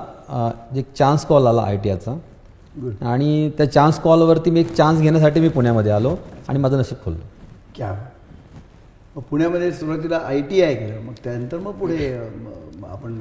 एक 0.77 0.93
चान्स 0.99 1.25
कॉल 1.27 1.47
आला 1.47 1.63
आय 1.63 1.77
टी 1.77 1.91
आयचा 1.91 2.17
आणि 3.11 3.51
त्या 3.59 3.71
चान्स 3.73 3.99
कॉलवरती 4.01 4.51
मी 4.51 4.61
एक 4.61 4.73
चान्स 4.75 5.01
घेण्यासाठी 5.01 5.41
मी 5.41 5.49
पुण्यामध्ये 5.49 5.93
आलो 5.93 6.15
आणि 6.49 6.59
माझं 6.59 6.79
नशीब 6.79 7.05
खोललं. 7.05 7.21
क्या? 7.77 7.93
मग 9.17 9.23
पुण्यामध्ये 9.31 9.71
सुरुवातीला 9.73 10.21
आय 10.27 10.41
टी 10.41 10.63
आय 10.63 10.75
केलं 10.75 11.01
मग 11.03 11.15
त्यानंतर 11.25 11.59
मग 11.59 11.73
पुढे 11.79 12.13
आपण 12.91 13.21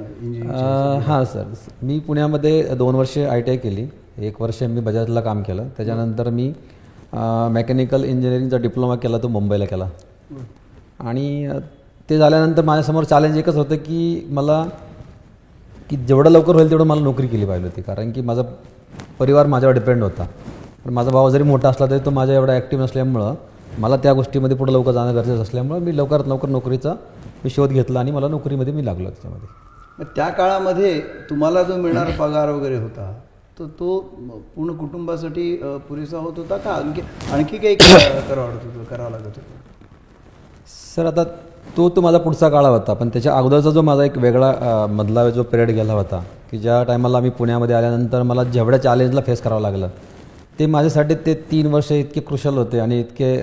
हां 1.06 1.24
सर. 1.24 1.44
मी 1.82 1.98
पुण्यामध्ये 1.98 2.62
दोन 2.74 2.94
वर्षे 2.94 3.24
आय 3.24 3.40
टी 3.40 3.50
आय 3.50 3.56
केली. 3.56 3.86
एक 4.18 4.40
वर्ष 4.42 4.62
मी 4.62 4.80
बजाजला 4.80 5.20
काम 5.20 5.42
केलं. 5.42 5.68
त्याच्यानंतर 5.76 6.28
मी 6.30 6.52
मेकॅनिकल 7.12 8.04
इंजिनिअरिंगचा 8.04 8.56
डिप्लोमा 8.56 8.96
केला 8.96 9.18
तो 9.18 9.28
मुंबईला 9.28 9.64
केला. 9.64 9.88
आणि 11.00 11.48
ते 12.10 12.18
झाल्यानंतर 12.18 12.64
माझ्यासमोर 12.64 13.04
चॅलेंज 13.04 13.36
एकच 13.38 13.56
होतं 13.56 13.76
की 13.76 14.26
मला 14.30 14.64
की 15.90 15.96
जेवढं 15.96 16.30
लवकर 16.30 16.54
होईल 16.54 16.70
तेवढं 16.70 16.86
मला 16.86 17.00
नोकरी 17.00 17.26
केली 17.26 17.46
पाहिजे 17.46 17.66
होती. 17.66 17.82
कारण 17.82 18.10
की 18.12 18.20
माझा 18.20 18.42
परिवार 19.18 19.46
माझ्यावर 19.46 19.74
डिपेंड 19.74 20.02
होता. 20.02 20.26
पण 20.84 20.92
माझा 20.94 21.10
भाऊ 21.10 21.30
जरी 21.30 21.42
मोठा 21.42 21.68
असला 21.68 21.86
तरी 21.86 21.98
तो 22.04 22.10
माझ्या 22.10 22.36
एवढा 22.36 22.54
ॲक्टिव्ह 22.54 22.84
नसल्यामुळं 22.84 23.34
मला 23.78 23.96
त्या 23.96 24.12
गोष्टीमध्ये 24.12 24.56
पुढे 24.56 24.72
लवकर 24.72 24.92
जाणं 24.92 25.14
गरजेचं 25.14 25.42
असल्यामुळं 25.42 25.80
मी 25.80 25.96
लवकरात 25.96 26.28
लवकर 26.28 26.48
नोकरीचा 26.48 26.92
मी 27.44 27.50
शोध 27.50 27.70
घेतला 27.70 28.00
आणि 28.00 28.10
मला 28.10 28.28
नोकरीमध्ये 28.28 28.72
मी 28.72 28.84
लागलो 28.86 29.08
त्याच्यामध्ये. 29.08 29.48
मग 29.98 30.04
त्या 30.16 30.28
काळामध्ये 30.28 30.98
तुम्हाला 31.30 31.62
जो 31.62 31.76
मिळणारा 31.76 32.16
पगार 32.18 32.50
वगैरे 32.50 32.76
होता 32.76 33.12
तर 33.58 33.66
तो 33.78 33.98
पूर्ण 34.54 34.72
कुटुंबासाठी 34.76 35.54
पुरेसा 35.88 36.18
होत 36.18 36.38
होता 36.38 36.56
का? 36.56 36.70
आणखी 36.72 37.02
आणखी 37.32 37.58
काही 37.58 37.74
करावं 37.74 38.46
वाटत 38.46 38.64
होतं 38.66 38.84
करावं 38.90 39.10
लागत 39.10 39.24
होतं? 39.26 39.40
सर 40.94 41.06
आता 41.06 41.24
तो 41.76 41.88
तो 41.96 42.00
माझा 42.00 42.18
पुढचा 42.18 42.48
काळ 42.48 42.64
होता 42.64 42.92
पण 42.94 43.08
त्याच्या 43.08 43.36
अगोदरचा 43.38 43.70
जो 43.70 43.82
माझा 43.82 44.04
एक 44.04 44.18
वेगळा 44.18 44.86
मधला 44.90 45.28
जो 45.30 45.42
पिरियड 45.42 45.70
गेला 45.70 45.92
होता 45.92 46.22
की 46.50 46.58
ज्या 46.58 46.82
टायमाला 46.82 47.20
मी 47.20 47.30
पुण्यामध्ये 47.30 47.76
आल्यानंतर 47.76 48.22
मला 48.22 48.44
जेवढ्या 48.44 48.80
चॅलेंजला 48.82 49.20
फेस 49.26 49.42
करावं 49.42 49.60
लागलं 49.62 49.88
ते 50.58 50.66
माझ्यासाठी 50.66 51.14
ते 51.26 51.34
तीन 51.50 51.66
वर्ष 51.72 51.90
इतके 51.92 52.20
क्रुशल 52.20 52.56
होते 52.58 52.78
आणि 52.80 53.00
इतके 53.00 53.34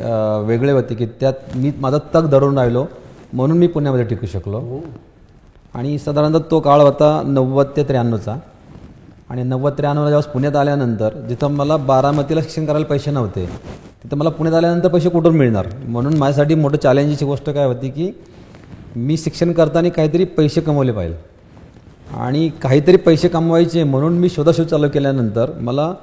वेगळे 0.48 0.72
होते 0.72 0.96
की 0.96 1.06
त्यात 1.20 1.56
मी 1.56 1.72
माझा 1.80 1.98
तग 2.16 2.30
धरून 2.30 2.58
राहिलो 2.58 2.86
म्हणून 3.34 3.58
मी 3.58 3.68
पुण्यामध्ये 3.68 4.06
टिकू 4.06 4.26
शकलो. 4.26 4.62
आणि 5.74 5.98
साधारणतः 6.00 6.50
तो 6.52 6.60
काळ 6.60 6.82
होता 6.82 7.22
नव्वद 7.26 7.68
ते 7.78 7.84
त्र्याण्णवचा. 7.84 8.36
आणि 9.30 9.44
नव्वद 9.44 9.74
त्र्याण्णवला 9.78 10.10
जेव्हा 10.10 10.32
पुण्यात 10.32 10.56
आल्यानंतर 10.56 11.14
जिथं 11.30 11.48
मला 11.48 11.78
बारामतीला 11.78 12.42
शिक्षण 12.42 12.66
करायला 12.66 12.86
पैसे 12.86 13.12
नव्हते 13.12 13.46
तिथं 14.04 14.18
मला 14.18 14.30
पुण्यात 14.30 14.56
आल्यानंतर 14.56 14.88
पैसे 14.88 15.10
कुठून 15.10 15.36
मिळणार? 15.36 15.68
म्हणून 15.88 16.18
माझ्यासाठी 16.18 16.56
मोठं 16.56 16.78
चॅलेंजची 16.78 17.26
गोष्ट 17.26 17.50
काय 17.50 17.66
होती 17.66 17.90
की 17.90 18.12
मी 18.96 19.18
शिक्षण 19.18 19.52
करताना 19.52 19.90
काहीतरी 19.90 20.24
पैसे 20.24 20.62
कमवले 20.62 20.92
पाहिजे. 20.92 21.16
आणि 22.18 22.50
काहीतरी 22.62 22.98
पैसे 22.98 23.28
कमवायचे 23.28 23.84
म्हणून 23.84 24.18
मी 24.18 24.30
शोधाशोध 24.30 24.66
चालू 24.66 24.90
केल्यानंतर 24.90 25.52
मला 25.60 25.94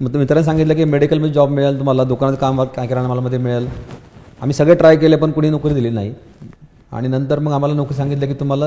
मग 0.00 0.16
मित्रांनी 0.16 0.44
सांगितलं 0.44 0.74
की 0.74 0.84
मेडिकलमध्ये 0.84 1.32
जॉब 1.32 1.50
मिळेल 1.50 1.78
तुम्हाला 1.78 2.04
दुकानात 2.04 2.36
काम 2.40 2.62
काय 2.62 2.86
किराणा 2.86 3.08
मालामध्ये 3.08 3.38
मिळेल. 3.38 3.66
आम्ही 4.40 4.52
सगळे 4.52 4.74
ट्राय 4.74 4.96
केले 4.96 5.16
पण 5.16 5.30
कुणी 5.30 5.50
नोकरी 5.50 5.74
दिली 5.74 5.90
नाही. 5.90 6.14
आणि 6.92 7.08
नंतर 7.08 7.38
मग 7.38 7.52
आम्हाला 7.52 7.74
नोकरी 7.74 7.96
सांगितलं 7.96 8.26
की 8.26 8.34
तुम्हाला 8.34 8.66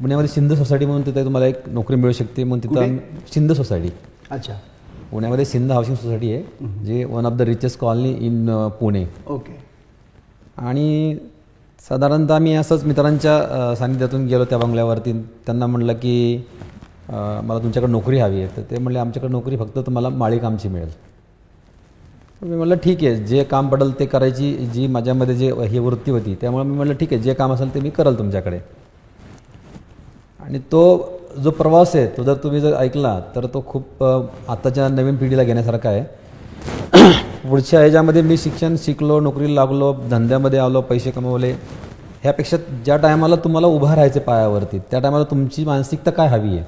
पुण्यामध्ये 0.00 0.28
सिंध 0.28 0.52
सोसायटी 0.52 0.86
म्हणून 0.86 1.06
तिथे 1.06 1.24
तुम्हाला 1.24 1.46
एक 1.46 1.68
नोकरी 1.68 1.96
मिळू 1.96 2.12
शकते 2.12 2.44
म्हणून 2.44 2.70
तिथं 2.70 2.82
आम्ही- 2.82 3.00
सिंध 3.34 3.52
सोसायटी. 3.52 3.88
अच्छा. 4.30 4.52
पुण्यामध्ये 5.10 5.44
सिंध 5.44 5.72
हाऊसिंग 5.72 5.96
सोसायटी 5.96 6.32
आहे 6.32 6.66
जे 6.84 7.04
one 7.04 7.26
of 7.26 7.32
the 7.32 7.42
richest 7.42 7.78
colony 7.78 8.10
in 8.10 8.68
Pune. 8.80 9.06
Okay. 9.26 9.58
आणि 10.56 11.16
साधारणतः 11.88 12.38
मी 12.38 12.54
असंच 12.54 12.84
मित्रांच्या 12.84 13.38
अ, 13.38 13.74
सानिध्यातून 13.74 14.26
गेलो 14.26 14.44
त्या 14.44 14.58
बंगल्यावरती. 14.58 15.12
त्यांना 15.22 15.66
म्हणलं 15.66 15.92
की 15.92 16.46
अ, 17.08 17.40
मला 17.44 17.58
तुमच्याकडे 17.58 17.92
नोकरी 17.92 18.18
हवी 18.18 18.42
आहे. 18.42 18.56
तर 18.56 18.62
ते 18.70 18.78
म्हणले 18.78 18.98
आमच्याकडे 18.98 19.32
नोकरी 19.32 19.56
फक्त 19.56 19.78
तुम्हाला 19.78 20.08
माळी 20.08 20.38
कामची 20.38 20.68
मिळेल. 20.68 20.92
तर 22.42 22.46
मी 22.46 22.56
म्हटलं 22.56 22.74
ठीक 22.74 23.04
आहे. 23.04 23.16
जे 23.16 23.44
काम 23.44 23.68
पडेल 23.68 23.98
ते 23.98 24.06
करायची 24.06 24.54
जी 24.54 24.86
माझ्यामध्ये 24.86 25.34
जे 25.34 25.52
ही 25.66 25.78
वृत्ती 25.78 26.10
होती 26.10 26.34
त्यामुळे 26.40 26.64
मी 26.64 26.76
म्हटलं 26.76 26.94
ठीक 26.94 27.12
आहे. 27.12 27.22
जे 27.22 27.34
काम 27.34 27.52
असेल 27.52 27.74
ते 27.74 27.80
मी 27.80 27.90
करेल 27.90 28.18
तुमच्याकडे. 28.18 28.60
आणि 30.42 30.58
तो 30.72 30.82
जो 31.42 31.50
प्रवास 31.50 31.94
आहे 31.96 32.06
तो 32.16 32.22
जर 32.24 32.34
तुम्ही 32.34 32.60
जर 32.60 32.74
ऐकला 32.76 33.18
तर 33.34 33.46
तो 33.46 33.62
खूप 33.66 34.02
आत्ताच्या 34.04 34.52
आताच्या 34.52 34.88
नवीन 34.88 35.16
पिढीला 35.16 35.42
घेण्यासारखा 35.42 35.88
आहे. 35.88 36.04
पुढच्या 37.48 37.80
ह्याच्यामध्ये 37.80 38.22
मी 38.22 38.36
शिक्षण 38.36 38.74
शिकलो 38.78 39.18
नोकरीला 39.20 39.54
लागलो 39.54 39.92
धंद्यामध्ये 40.10 40.58
आलो 40.58 40.80
पैसे 40.80 41.10
कमवले 41.10 41.50
ह्यापेक्षा 42.22 42.56
ज्या 42.84 42.96
टायमाला 42.96 43.36
तुम्हाला 43.36 43.66
उभं 43.66 43.94
राहायचे 43.94 44.20
पायावरती 44.20 44.78
त्या 44.78 45.00
टायमाला 45.00 45.24
तुमची 45.24 45.64
मानसिकता 45.64 46.10
काय 46.10 46.28
हवी 46.28 46.48
आहे? 46.48 46.64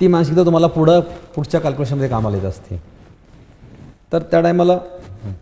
ती 0.00 0.06
मानसिकता 0.06 0.44
तुम्हाला 0.44 0.66
पुढं 0.66 1.00
पुढच्या 1.34 1.60
कॅल्क्युलेशनमध्ये 1.60 2.08
कामाला 2.08 2.36
येत 2.36 2.44
असते. 2.44 2.80
तर 4.12 4.22
त्या 4.22 4.40
टायमाला 4.40 4.78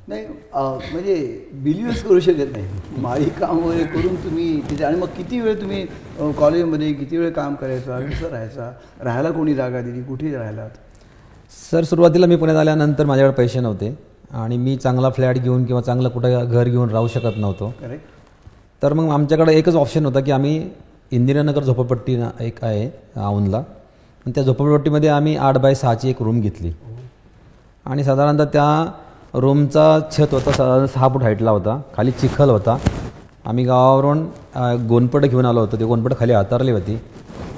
नाही 0.08 0.26
म्हणजे 0.92 1.14
बिलिव्हच 1.62 2.02
करू 2.02 2.20
शकत 2.20 2.52
नाही. 2.52 2.66
माळी 3.02 3.28
काम 3.40 3.58
वगैरे 3.58 3.84
करून 3.84 4.14
तुम्ही 4.24 4.60
तिथे 4.70 4.84
आणि 4.84 4.96
मग 4.98 5.08
किती 5.16 5.40
वेळ 5.40 5.60
तुम्ही 5.60 5.84
कॉलेजमध्ये 6.38 6.92
किती 6.92 7.16
वेळ 7.16 7.30
काम 7.32 7.54
करायचं 7.54 8.08
कसं 8.10 8.28
राहायचा? 8.30 8.70
राहायला 9.04 9.30
कोणी 9.30 9.54
जागा 9.54 9.80
दिली? 9.80 10.02
कुठे 10.02 10.34
राहायला 10.34 10.68
सर 11.70 11.84
सुरुवातीला 11.84 12.26
मी 12.26 12.36
पुण्यात 12.36 12.58
आल्यानंतर 12.58 13.06
माझ्याकडे 13.06 13.34
पैसे 13.36 13.60
नव्हते 13.60 13.94
आणि 14.32 14.56
मी 14.56 14.76
चांगला 14.76 15.10
फ्लॅट 15.10 15.38
घेऊन 15.38 15.64
किंवा 15.64 15.80
चांगलं 15.82 16.08
कुठं 16.08 16.50
घर 16.50 16.68
घेऊन 16.68 16.90
राहू 16.90 17.08
शकत 17.08 17.36
नव्हतो. 17.36 17.72
करेक्ट 17.80 18.82
तर 18.82 18.92
मग 18.92 19.10
आमच्याकडे 19.12 19.54
एकच 19.58 19.74
ऑप्शन 19.76 20.04
होता 20.04 20.20
की 20.20 20.30
आम्ही 20.32 20.68
इंदिरानगर 21.12 21.62
झोपडपट्टी 21.62 22.16
एक 22.40 22.64
आहे 22.64 22.88
औंधला 23.26 23.58
आणि 23.58 24.32
त्या 24.34 24.42
झोपडपट्टीमध्ये 24.44 25.08
आम्ही 25.08 25.36
आठ 25.36 25.58
बाय 25.58 25.74
सहाची 25.74 26.08
एक 26.10 26.22
रूम 26.22 26.40
घेतली. 26.40 26.72
आणि 27.86 28.04
साधारणतः 28.04 28.44
त्या 28.44 28.64
रूमचा 29.34 29.98
छत 30.12 30.32
होता 30.32 30.52
साधारण 30.52 30.86
सहा 30.86 31.08
फूट 31.08 31.22
हाईटला 31.22 31.50
होता. 31.50 31.80
खाली 31.96 32.10
चिखल 32.10 32.50
होता. 32.50 32.76
आम्ही 33.44 33.64
गावावरून 33.64 34.22
गोनपट 34.88 35.24
घेऊन 35.24 35.46
आलो 35.46 35.60
होतो. 35.60 35.76
ते 35.76 35.84
गोनपट 35.84 36.18
खाली 36.18 36.32
हातारली 36.32 36.72
होती. 36.72 36.94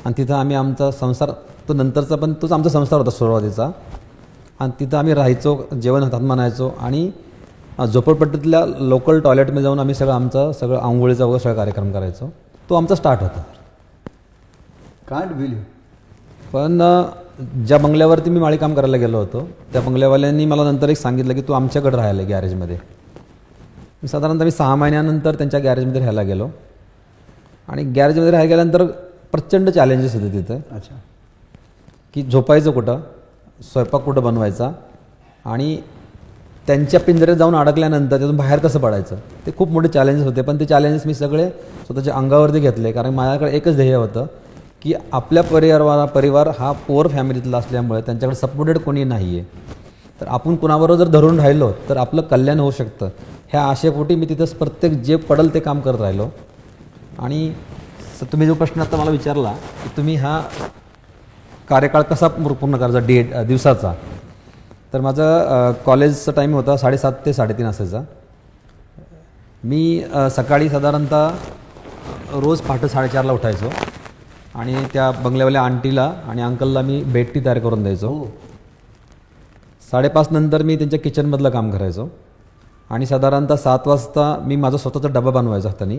आणि 0.05 0.15
तिथं 0.19 0.35
आम्ही 0.35 0.57
आमचा 0.57 0.91
संसार 0.91 1.31
तो 1.69 1.75
नंतरचा 1.75 2.17
पण 2.17 2.33
तोच 2.43 2.53
आमचा 2.53 2.71
संसार 2.71 2.99
होता 2.99 3.11
सुरुवातीचा. 3.11 3.71
आणि 4.61 4.73
तिथं 4.81 4.97
आम्ही 4.99 5.15
राहायचो 5.15 5.57
जेवण 5.83 6.03
हातात 6.03 6.21
मानायचो 6.21 6.71
आणि 6.81 7.11
झोपडपट्टीतल्या 7.87 8.65
लोकल 8.67 9.21
टॉयलेटमध्ये 9.21 9.63
जाऊन 9.63 9.81
आम्ही 9.81 9.95
सगळं 9.95 10.13
आमचं 10.13 10.53
सगळं 10.61 10.79
आंघोळीचा 10.79 11.25
वगैरे 11.25 11.39
सगळा 11.41 11.55
कार्यक्रम 11.55 11.93
करायचो. 11.93 12.31
तो 12.71 12.75
आमचा 12.75 12.95
स्टार्ट 12.95 13.23
होता. 13.23 13.43
कांट 15.09 15.33
बिलीव्ह 15.33 15.63
पण 16.53 16.81
ज्या 17.39 17.79
बंगल्यावरती 17.79 18.31
मी 18.31 18.41
माळी 18.41 18.57
काम 18.57 18.75
करायला 18.75 18.97
गेलो 18.97 19.19
होतो 19.19 19.49
त्या 19.73 19.81
बंगल्यावाल्यांनी 19.83 20.45
मला 20.47 20.65
नंतर 20.65 20.89
एक 20.89 20.97
सांगितलं 20.97 21.35
की 21.35 21.41
तू 21.41 21.53
आमच्याकडे 21.53 21.97
राहायला 21.97 22.21
आहे 22.23 22.29
गॅरेजमध्ये. 22.29 22.77
मी 24.03 24.09
साधारणतः 24.09 24.45
मी 24.45 24.51
सहा 24.51 24.75
महिन्यानंतर 24.75 25.35
त्यांच्या 25.35 25.61
गॅरेजमध्ये 25.61 26.01
राहायला 26.01 26.23
गेलो. 26.23 26.49
आणि 27.69 27.85
गॅरेजमध्ये 27.85 28.31
राहायला 28.31 28.49
गेल्यानंतर 28.49 28.85
प्रचंड 29.33 29.71
चॅलेंजेस 29.71 30.15
होते 30.15 30.33
तिथं. 30.33 30.61
अच्छा. 30.71 30.95
की 32.15 32.23
झोपायचं 32.23 32.71
कुठं 32.71 33.01
स्वयंपाक 33.73 34.03
कुठं 34.03 34.23
बनवायचा 34.23 34.71
आणि 35.45 35.77
त्यांच्या 36.67 37.01
पिंजऱ्यात 37.01 37.37
जाऊन 37.37 37.55
अडकल्यानंतर 37.55 38.19
त्यातून 38.19 38.37
बाहेर 38.37 38.59
कसं 38.59 38.81
पडायचं 38.81 39.17
ते 39.47 39.53
खूप 39.59 39.71
मोठे 39.71 39.89
चॅलेंजेस 39.89 40.27
होते. 40.27 40.43
पण 40.43 40.61
ते 40.61 40.65
चॅलेंजेस 40.65 41.07
मी 41.07 41.15
सगळे 41.15 41.49
स्वतःच्या 41.87 42.15
अंगावरती 42.15 42.61
घेतले 42.61 42.93
कारण 42.93 43.15
माझ्याकडे 43.15 43.57
एकच 43.57 43.77
ध्येय 43.77 43.95
होतं 43.95 44.27
की 44.87 44.93
आपल्या 45.13 45.43
परिवारा 45.43 46.05
परिवार 46.15 46.49
हा 46.59 46.71
पोअर 46.87 47.07
फॅमिलीतला 47.13 47.59
असल्यामुळे 47.59 48.01
त्यांच्याकडे 48.07 48.37
सपोर्टेड 48.37 48.79
कोणी 48.79 49.05
नाही 49.05 49.39
आहे 49.39 50.21
तर 50.21 50.27
आपण 50.27 50.57
कुणाबरोबर 50.57 50.99
जर 50.99 51.09
धरून 51.11 51.41
राहिलो 51.41 51.71
तर 51.89 51.97
आपलं 51.97 52.23
कल्याण 52.23 52.61
होऊ 52.61 52.71
शकतं. 52.71 53.09
ह्या 53.53 53.63
आशेपोटी 53.63 54.15
मी 54.15 54.27
तिथं 54.29 54.45
प्रत्येक 54.59 54.93
जे 55.05 55.17
पडल 55.17 55.49
ते 55.55 55.61
काम 55.61 55.81
करत 55.81 56.01
राहिलो. 56.01 56.29
आणि 57.19 57.51
तुम्ही 58.33 58.47
जो 58.47 58.55
प्रश्न 58.55 58.81
आता 58.81 58.97
मला 58.97 59.11
विचारला 59.11 59.53
की 59.83 59.89
तुम्ही 59.97 60.15
हा 60.17 60.41
कार्यकाळ 61.69 62.03
कसा 62.03 62.29
पूर्ण 62.29 62.77
करायचा 62.77 63.07
डेट 63.07 63.35
दिवसाचा? 63.47 63.93
तर 64.93 65.01
माझं 65.01 65.73
कॉलेजचा 65.87 66.33
टाईम 66.37 66.55
होता 66.55 66.77
साडेसात 66.77 67.13
ते 67.27 67.33
साडेतीन 67.33 67.67
असायचा. 67.67 68.03
मी 69.65 70.03
सकाळी 70.37 70.69
साधारणतः 70.69 71.29
रोज 72.41 72.61
पहाटे 72.61 72.89
साडेचारला 72.89 73.33
उठायचो. 73.33 73.71
आणि 74.57 74.77
त्या 74.93 75.11
बंगल्यावाल्या 75.11 75.63
आंटीला 75.63 76.13
आणि 76.29 76.43
अंकलला 76.43 76.81
मी 76.83 77.03
बेडटी 77.03 77.41
तयार 77.45 77.59
करून 77.59 77.83
द्यायचो. 77.83 78.09
हो. 78.09 78.25
साडेपाच 79.91 80.29
नंतर 80.31 80.63
मी 80.63 80.77
त्यांच्या 80.77 80.99
किचनमधलं 80.99 81.51
काम 81.51 81.71
करायचो. 81.71 82.09
आणि 82.91 83.07
साधारणतः 83.07 83.57
सात 83.57 83.79
वाजता 83.87 84.39
मी 84.47 84.57
माझा 84.57 84.77
स्वतःचा 84.77 85.09
डबा 85.09 85.31
बनवायचा 85.31 85.69
हाताने. 85.69 85.99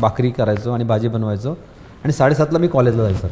भाकरी 0.00 0.30
करायचो 0.30 0.72
आणि 0.72 0.84
भाजी 0.84 1.08
बनवायचो. 1.08 1.52
आणि 2.04 2.12
साडेसातला 2.12 2.58
मी 2.58 2.68
कॉलेजला 2.68 3.02
जायचो. 3.02 3.28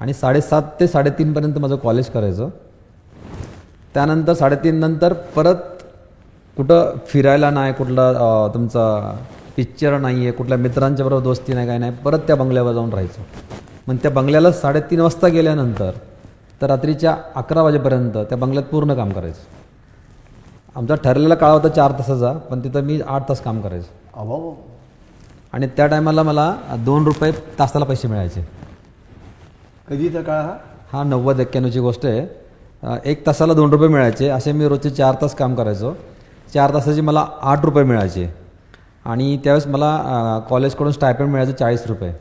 आणि 0.00 0.12
साडेसात 0.14 0.62
ते 0.80 0.86
साडेतीनपर्यंत 0.86 1.58
माझं 1.58 1.76
कॉलेज 1.76 2.08
करायचं. 2.10 2.48
त्यानंतर 3.94 4.32
साडेतीन 4.34 4.74
नंतर 4.74 5.12
परत 5.12 5.54
कुठं 6.56 6.96
फिरायला 7.06 7.50
नाही 7.50 7.72
कुठला 7.72 8.12
तुमचा 8.54 9.16
पिक्चर 9.56 9.98
नाही 9.98 10.22
आहे 10.22 10.30
कुठल्या 10.30 10.58
मित्रांच्या 10.58 11.06
बरोबर 11.06 11.22
दोस्ती 11.22 11.52
नाही 11.54 11.66
काय 11.66 11.78
नाही. 11.78 11.92
परत 12.04 12.18
त्या 12.18 12.36
बंगल्यावर 12.36 12.72
जाऊन 12.72 12.90
राहायचो. 12.90 13.22
मग 13.88 13.96
त्या 13.96 14.10
बंगल्याला 14.10 14.52
साडेतीन 14.52 15.00
वाजता 15.00 15.28
गेल्यानंतर 15.28 15.90
तर 16.62 16.66
रात्रीच्या 16.66 17.16
अकरा 17.34 17.62
वाजेपर्यंत 17.62 18.16
त्या 18.16 18.38
बंगल्यात 18.38 18.64
पूर्ण 18.64 18.94
काम 18.94 19.10
करायचं. 19.12 19.40
आमचा 20.76 20.94
ठरलेला 20.94 21.34
काळ 21.34 21.52
होता 21.52 21.68
चार 21.68 21.92
तासाचा 21.92 22.32
पण 22.32 22.64
तिथं 22.64 22.80
मी 22.80 23.00
आठ 23.06 23.28
तास 23.28 23.40
काम 23.40 23.60
करायचो. 23.60 24.20
अभाव. 24.20 24.52
आणि 25.52 25.66
त्या 25.66 25.86
टायमाला 25.86 26.22
मला 26.22 26.54
दोन 26.78 27.04
रुपये 27.04 27.32
तासाला 27.58 27.84
पैसे 27.84 28.08
मिळायचे. 28.08 28.46
कधीचा 29.88 30.20
काळ 30.22 30.42
हा? 30.42 30.56
हा 30.92 31.02
नव्वद 31.02 31.40
एक्क्याण्णवची 31.40 31.80
गोष्ट 31.80 32.06
आहे. 32.06 32.26
एक 33.04 33.26
तासाला 33.26 33.54
दोन 33.54 33.70
रुपये 33.70 33.88
मिळायचे 33.88 34.28
असे 34.28 34.52
मी 34.52 34.68
रोजचे 34.68 34.90
चार 34.90 35.14
तास 35.22 35.34
काम 35.34 35.54
करायचो. 35.54 35.94
चार 36.54 36.74
तासाचे 36.74 37.00
मला 37.00 37.26
आठ 37.40 37.64
रुपये 37.64 37.84
मिळायचे. 37.84 38.45
आणि 39.06 39.36
त्यावेळेस 39.44 39.66
मला 39.66 40.40
कॉलेजकडून 40.48 40.92
स्टायपेंड 40.92 41.30
मिळायचं 41.30 41.52
चाळीस 41.52 41.86
रुपये. 41.86 42.12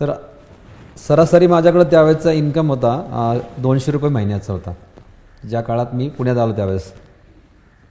तर 0.00 0.12
सरासरी 1.06 1.46
माझ्याकडं 1.46 1.84
त्यावेळेसचा 1.90 2.32
इन्कम 2.32 2.70
होता 2.70 3.38
दोनशे 3.62 3.92
रुपये 3.92 4.10
महिन्याचा 4.10 4.52
होता. 4.52 4.72
ज्या 5.48 5.60
काळात 5.60 5.94
मी 5.94 6.08
पुण्यात 6.08 6.38
आलो 6.38 6.52
त्यावेळेस. 6.52 6.92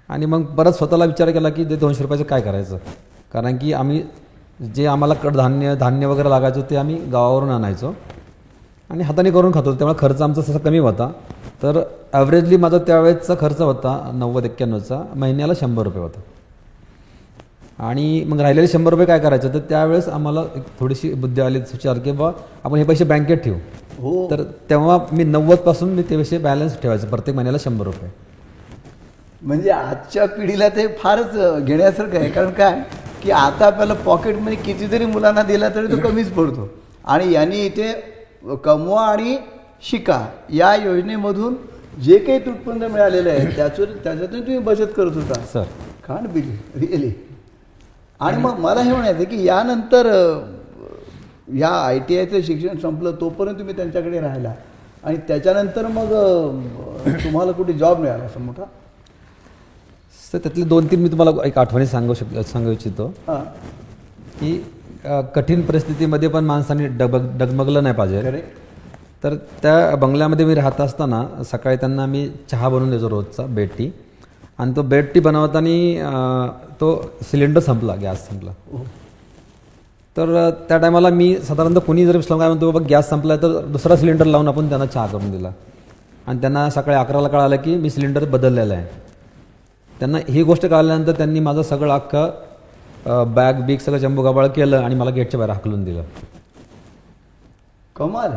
आणि 0.10 0.26
मग 0.26 0.44
परत 0.56 0.74
स्वतःला 0.74 1.06
विचार 1.06 1.30
केला 1.32 1.50
की 1.50 1.64
ते 1.66 1.76
दोनशे 1.76 2.04
रुपयाचं 2.04 2.24
काय 2.24 2.42
करायचं? 2.42 2.78
कारण 3.34 3.58
की 3.58 3.74
आम्ही 3.74 4.02
जे 4.76 4.86
आम्हाला 4.88 5.14
कडधान्य 5.14 5.76
धान्य 5.76 6.06
वगैरे 6.08 6.30
लागायचं 6.30 6.62
ते 6.70 6.76
आम्ही 6.76 6.96
गावावरून 7.12 7.50
आणायचो. 7.50 7.94
आणि 8.90 9.04
हाताने 9.04 9.32
करून 9.32 9.54
खातो 9.54 9.74
त्यामुळे 9.74 9.98
खर्च 10.00 10.22
आमचा 10.22 10.42
तसा 10.42 10.60
कमी 10.60 10.78
होता. 10.80 11.12
तर 11.64 11.82
ॲव्हरेजली 12.14 12.58
माझा 12.58 12.78
त्यावेळेसचा 12.78 13.36
खर्च 13.40 13.62
होता 13.62 14.00
नव्वद 14.14 14.46
एक्क्याण्णवचा 14.46 15.02
महिन्याला 15.16 15.54
शंभर 15.60 15.84
रुपये 15.84 16.02
होता. 16.02 16.20
आणि 17.80 18.24
मग 18.28 18.40
राहिलेले 18.42 18.68
शंभर 18.68 18.92
रुपये 18.92 19.06
काय 19.06 19.20
करायचं? 19.20 19.54
तर 19.54 19.60
त्यावेळेस 19.60 20.08
आम्हाला 20.10 20.42
एक 20.56 20.64
थोडीशी 20.80 21.14
बुद्धी 21.14 21.42
आली 21.42 21.60
सुचार 21.62 21.98
की 21.98 22.12
बा 22.12 22.32
आपण 22.64 22.78
हे 22.78 22.84
पैसे 22.84 23.04
बँकेत 23.04 23.38
ठेवू. 23.38 23.58
हो. 24.00 24.28
तर 24.32 24.44
तेव्हा 24.70 24.98
मी 25.12 25.24
नव्वदपासून 25.24 25.90
मी 25.90 26.04
ते 26.10 26.18
पैसे 26.18 26.38
बॅलन्स 26.38 26.82
ठेवायचं 26.82 27.08
प्रत्येक 27.08 27.36
महिन्याला 27.36 27.58
शंभर 27.58 27.86
रुपये. 27.86 28.10
म्हणजे 29.42 29.70
आजच्या 29.70 30.26
पिढीला 30.28 30.70
ते 30.70 30.88
फारच 31.00 31.36
घेण्यासारखं 31.66 32.18
आहे. 32.18 32.30
कारण 32.30 32.50
काय? 32.50 32.82
की 33.24 33.32
आता 33.32 33.66
आपल्याला 33.66 33.94
पॉकेटमध्ये 33.94 34.58
कितीतरी 34.58 35.06
मुलांना 35.06 35.44
दिला 35.44 35.70
तरी 35.70 35.88
तो 35.88 35.98
कमीच 35.98 36.32
पडतो. 36.32 36.70
आणि 37.06 37.32
यांनी 37.34 37.66
इथे 37.66 37.92
कमवा 38.64 39.02
आणि 39.02 39.38
शिका 39.82 40.26
या 40.54 40.76
योजनेमधून 40.76 41.56
जे 42.04 42.18
काही 42.18 42.50
उत्पन्न 42.50 42.84
मिळालेलं 42.84 43.30
आहे 43.30 43.56
त्यातून 43.56 43.98
त्याच्यातून 44.04 44.40
तुम्ही 44.40 44.60
बचत 44.60 44.94
करत 44.98 45.16
होता. 45.16 45.40
सर. 45.54 45.64
कान 46.08 46.26
बिली 46.34 46.60
रिअली 46.76 47.12
आणि 48.20 48.38
मग 48.42 48.60
मला 48.60 48.82
हे 48.82 48.92
म्हणायचं 48.92 49.24
की 49.24 49.44
यानंतर 49.46 50.08
या 51.56 51.70
आय 51.70 52.00
टी 52.08 52.18
आयचं 52.18 52.42
शिक्षण 52.42 52.78
संपलं 52.78 53.12
तोपर्यंत 53.22 53.60
तुम्ही 53.60 53.76
त्यांच्याकडे 53.76 54.20
राहिला. 54.20 54.54
आणि 55.04 55.18
त्याच्यानंतर 55.28 55.88
मग 55.88 56.10
तुम्हाला 57.24 57.52
कुठे 57.52 57.74
जॉब 57.74 58.00
मिळाला 58.00 58.24
असं 58.24 58.42
मोठा? 58.42 58.64
सर 60.32 60.38
त्यातले 60.38 60.64
दोन 60.66 60.88
तीन 60.92 61.02
मी 61.02 61.10
तुम्हाला 61.10 61.46
एक 61.48 61.58
आठवणी 61.58 61.86
सांगू 61.88 62.14
शक 62.14 62.38
सांगू 62.48 62.72
इच्छितो. 62.72 63.06
हां. 63.28 63.40
की 64.40 64.58
कठीण 65.36 65.62
परिस्थितीमध्ये 65.62 66.30
पण 66.30 66.46
माणसाने 66.46 66.88
डगमग 66.88 67.38
डगमगलं 67.40 67.84
नाही 67.84 67.96
पाहिजे. 67.96 68.42
तर 69.24 69.36
त्या 69.62 69.96
बंगल्यामध्ये 69.96 70.46
मी 70.46 70.56
राहत 70.56 70.82
असताना 70.82 71.24
सकाळी 71.52 71.78
त्यांना 71.78 72.06
मी 72.06 72.30
चहा 72.52 72.70
बनवून 72.70 72.90
द्यायचो 72.90 73.10
रोजचा 73.10 73.46
बेड 73.46 73.70
टी 73.78 73.90
आणि 74.58 74.74
तो 74.76 74.82
बेड 74.82 75.06
टी 75.14 75.20
बनवताना 75.20 76.50
तो 76.82 77.12
सिलेंडर 77.22 77.60
संपला 77.60 77.96
गॅस 77.96 78.28
संपला. 78.30 78.52
तर 80.18 80.36
अ, 80.36 80.50
त्या 80.50 80.78
टायमाला 80.78 81.10
मी 81.10 81.38
साधारणतः 81.38 81.80
कोणी 81.80 82.06
जर 82.06 82.16
विसलं 82.16 82.38
काय 82.38 82.48
म्हणतो 82.48 82.72
बाबा 82.72 82.88
गॅस 82.90 83.10
संपला 83.10 83.36
तर 83.36 83.66
दुसरा 83.66 83.96
सिलेंडर 83.96 84.26
लावून 84.26 84.48
आपण 84.48 84.70
त्यांना 84.70 84.86
चहा 84.86 85.08
करून 85.08 85.32
दिला. 85.32 85.52
आणि 86.28 86.42
त्यांना 86.42 86.70
सकाळी 86.70 86.98
अकराला 86.98 87.28
कळालं 87.28 87.56
की 87.56 87.76
मी 87.76 87.90
सिलेंडर 87.90 88.26
बदललेला 88.26 88.74
आहे. 88.74 88.88
त्यांना 90.00 90.18
ही 90.30 90.44
गोष्ट 90.44 90.66
कळाल्यानंतर 90.66 91.12
त्यांनी 91.12 91.40
माझं 91.40 91.62
सगळं 91.62 91.94
अख्खं 91.94 93.34
बॅग 93.34 93.54
बिग 93.54 93.78
सगळं 93.78 93.98
चंबूगाबाळ 93.98 94.48
केलं 94.48 94.78
आणि 94.78 94.96
मला 94.96 95.10
गेटच्या 95.10 95.38
बाहेर 95.38 95.54
हाकलून 95.54 95.84
दिलं. 95.84 96.04
कमाल. 97.96 98.32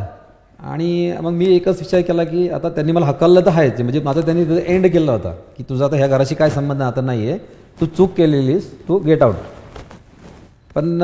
आणि 0.61 1.13
मग 1.21 1.31
मी 1.31 1.45
एकच 1.55 1.79
विचार 1.79 2.01
केला 2.01 2.23
की 2.23 2.47
आता 2.49 2.69
त्यांनी 2.69 2.91
मला 2.91 3.05
हकललं 3.05 3.45
तर 3.45 3.49
आहेच. 3.49 3.79
म्हणजे 3.81 3.99
माझं 4.03 4.21
त्यांनी 4.25 4.57
एंड 4.65 4.87
केला 4.87 5.11
होता. 5.11 5.31
की 5.57 5.63
तुझा 5.69 5.85
आता 5.85 5.95
ह्या 5.95 6.07
घराशी 6.07 6.35
काय 6.35 6.49
संबंध 6.49 6.81
आता 6.81 7.01
नाही 7.01 7.29
आहे 7.29 7.37
तू 7.81 7.85
चूक 7.87 8.11
केलेलीस. 8.17 8.71
तू 8.87 8.97
गेट 9.05 9.23
आउट 9.23 9.35
पण 10.75 11.01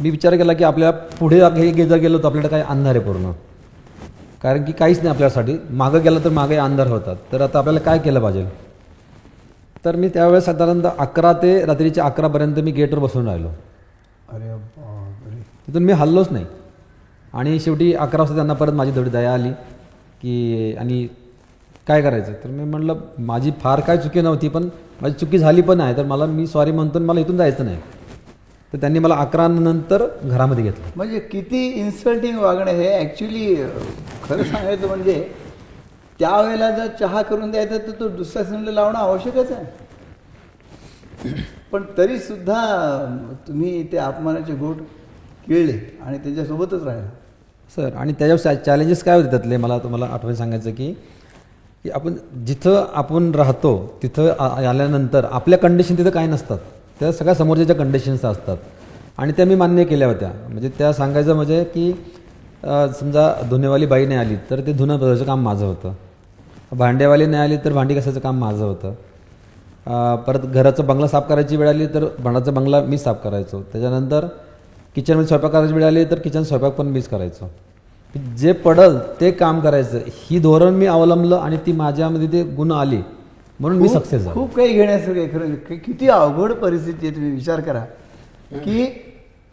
मी 0.00 0.10
विचार 0.10 0.36
केला 0.36 0.52
की 0.52 0.64
आपल्या 0.64 0.90
पुढे 0.90 1.40
हे 1.42 1.86
जर 1.86 1.96
गेलो 1.98 2.18
तर 2.18 2.26
आपल्याला 2.26 2.48
काय 2.48 2.62
अंधार 2.62 2.96
आहे 2.96 3.04
पूर्ण. 3.04 3.30
कारण 4.42 4.64
की 4.64 4.72
काहीच 4.72 4.98
नाही 4.98 5.08
आपल्यासाठी. 5.08 5.56
मागं 5.70 6.02
गेलं 6.02 6.24
तर 6.24 6.30
मागे 6.30 6.56
अंधार 6.56 6.86
होतात. 6.86 7.16
तर 7.32 7.40
आता 7.40 7.58
आपल्याला 7.58 7.80
काय 7.80 7.98
केलं 7.98 8.20
पाहिजे? 8.20 8.46
तर 9.84 9.96
मी 9.96 10.08
त्यावेळेस 10.08 10.44
साधारणतः 10.44 10.90
अकरा 10.98 11.32
ते 11.42 11.64
रात्रीच्या 11.66 12.04
अकरापर्यंत 12.04 12.58
मी 12.58 12.70
गेटवर 12.72 12.98
बसून 12.98 13.26
राहिलो. 13.28 13.48
अरे 14.28 14.56
तिथून 15.66 15.82
मी 15.82 15.92
हल्लोच 15.92 16.32
नाही. 16.32 16.44
आणि 17.32 17.58
शेवटी 17.60 17.92
अकरा 17.94 18.22
वाजता 18.22 18.34
त्यांना 18.34 18.54
परत 18.54 18.72
माझी 18.72 18.92
थोडी 18.96 19.10
दया 19.10 19.32
आली 19.34 19.50
की 20.22 20.74
आणि 20.78 21.06
काय 21.86 22.02
करायचं? 22.02 22.32
तर 22.44 22.48
मी 22.48 22.64
म्हटलं 22.64 23.00
माझी 23.18 23.50
फार 23.60 23.80
काय 23.80 23.98
चुकी 23.98 24.20
नव्हती 24.20 24.48
पण 24.48 24.68
माझी 25.02 25.14
चुकी 25.14 25.38
झाली 25.38 25.62
पण 25.62 25.80
आहे 25.80 25.96
तर 25.96 26.04
मला 26.04 26.26
मी 26.26 26.46
सॉरी 26.46 26.72
म्हणतो 26.72 26.98
मला 26.98 27.20
इथून 27.20 27.36
जायचं 27.36 27.64
नाही. 27.64 27.78
तर 28.72 28.78
त्यांनी 28.80 28.98
मला 28.98 29.14
अकरा 29.14 29.46
नंतर 29.48 30.06
घरामध्ये 30.22 30.64
घेतलं. 30.64 30.90
म्हणजे 30.96 31.18
किती 31.20 31.66
इन्सल्टिंग 31.80 32.38
वागणं 32.38 32.70
हे 32.70 32.88
ॲक्च्युली 32.94 33.54
खरं 34.24 34.42
सांगायचं 34.42 34.86
म्हणजे 34.86 35.28
त्यावेळेला 36.20 36.70
जर 36.70 36.86
चहा 37.00 37.22
करून 37.22 37.50
द्यायचा 37.50 37.76
तर 37.76 37.90
तो 38.00 38.08
दुसऱ्या 38.08 38.44
सिलेंडर 38.44 38.72
लावणं 38.72 38.98
आवश्यकच 38.98 39.52
आहे. 39.52 39.64
पण 41.72 41.84
तरीसुद्धा 41.98 42.60
तुम्ही 43.48 43.82
ते 43.92 43.96
अपमानाचे 43.96 44.54
गोट 44.54 44.76
केळले 45.48 45.78
आणि 46.02 46.18
त्याच्यासोबतच 46.18 46.82
राहिला. 46.82 47.08
सर 47.76 47.94
आणि 47.96 48.12
त्याच्यावर 48.12 48.62
चॅलेंजेस 48.66 49.02
काय 49.04 49.16
होते 49.16 49.30
त्यातले? 49.30 49.56
मला 49.56 49.78
तुम्हाला 49.78 50.06
आठवण 50.06 50.34
सांगायचं 50.34 50.70
की 50.70 50.92
की 51.82 51.90
आपण 51.90 52.14
जिथं 52.46 52.84
आपण 52.94 53.30
राहतो 53.34 53.72
तिथं 54.02 54.30
आ- 54.38 54.68
आल्यानंतर 54.68 55.24
आपल्या 55.30 55.58
कंडिशन 55.58 55.98
तिथं 55.98 56.10
काय 56.10 56.26
नसतात. 56.26 56.58
त्या 57.00 57.12
सगळ्या 57.12 57.34
समोरच्या 57.34 57.76
कंडिशन्स 57.76 58.24
असतात. 58.24 58.56
आणि 59.18 59.32
त्या 59.32 59.46
मी 59.46 59.54
मान्य 59.54 59.84
केल्या 59.84 60.08
होत्या. 60.08 60.30
म्हणजे 60.48 60.68
त्या 60.78 60.92
सांगायचं 60.92 61.34
म्हणजे 61.34 61.62
की 61.64 61.92
समजा 63.00 63.32
धुनेवाली 63.50 63.86
बाई 63.86 64.06
नाही 64.06 64.18
आली 64.20 64.36
तर 64.50 64.60
ते 64.60 64.72
धुणं 64.72 64.98
बदलायचं 64.98 65.24
काम 65.24 65.42
माझं 65.42 65.66
होतं. 65.66 65.92
भांडेवाली 66.76 67.26
नाही 67.26 67.42
आली 67.42 67.56
तर 67.64 67.72
भांडी 67.72 67.94
कसायचं 67.94 68.20
काम 68.20 68.38
माझं 68.38 68.64
होतं. 68.64 68.94
परत 70.26 70.40
घराचा 70.40 70.82
बंगला 70.82 71.06
साफ 71.06 71.28
करायची 71.28 71.56
वेळ 71.56 71.68
आली 71.68 71.86
तर 71.86 72.04
भांडाचा 72.18 72.50
बंगला 72.50 72.80
मी 72.80 72.98
साफ 72.98 73.22
करायचो. 73.24 73.62
त्याच्यानंतर 73.72 74.26
किचनमध्ये 74.96 75.26
स्वयंपाक 75.26 75.52
करायची 75.52 75.74
वेळ 75.74 75.84
आली 75.84 76.04
तर 76.10 76.18
किचन 76.18 76.42
स्वयंपाक 76.42 76.72
पण 76.72 76.86
मीच 76.86 77.08
करायचो. 77.08 77.48
जे 78.38 78.52
पडल 78.52 78.96
ते 79.20 79.30
काम 79.30 79.60
करायचं. 79.60 79.98
ही 80.08 80.38
धोरण 80.38 80.74
मी 80.74 80.86
अवलंबलं 80.86 81.36
आणि 81.36 81.56
ती 81.66 81.72
माझ्यामध्ये 81.72 82.28
ते 82.32 82.42
गुण 82.54 82.72
आली 82.72 83.00
म्हणून 83.60 83.78
मी 83.78 83.88
सक्सेस 83.88 84.22
झालो. 84.22 84.34
खूप 84.34 84.54
काही 84.56 84.72
घेण्यासारखं 84.72 85.74
किती 85.84 86.08
अवघड 86.08 86.52
परिस्थिती 86.52 87.06
आहे 87.06 87.14
तुम्ही 87.16 87.30
विचार 87.30 87.60
करा. 87.60 87.84
की 88.54 88.86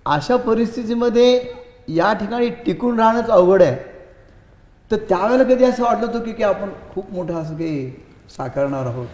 अशा 0.05 0.35
परिस्थितीमध्ये 0.37 1.39
या 1.95 2.13
ठिकाणी 2.13 2.49
टिकून 2.65 2.99
राहणंच 2.99 3.29
अवघड 3.29 3.61
आहे. 3.61 3.75
तर 4.91 4.97
त्यावेळेला 5.09 5.43
कधी 5.43 5.63
असं 5.63 5.83
वाटलं 5.83 6.05
होतं 6.05 6.19
की 6.25 6.31
की 6.31 6.43
आपण 6.43 6.69
खूप 6.93 7.11
मोठं 7.13 7.41
असं 7.41 7.55
काही 7.57 7.89
साकारणार 8.37 8.85
आहोत? 8.85 9.05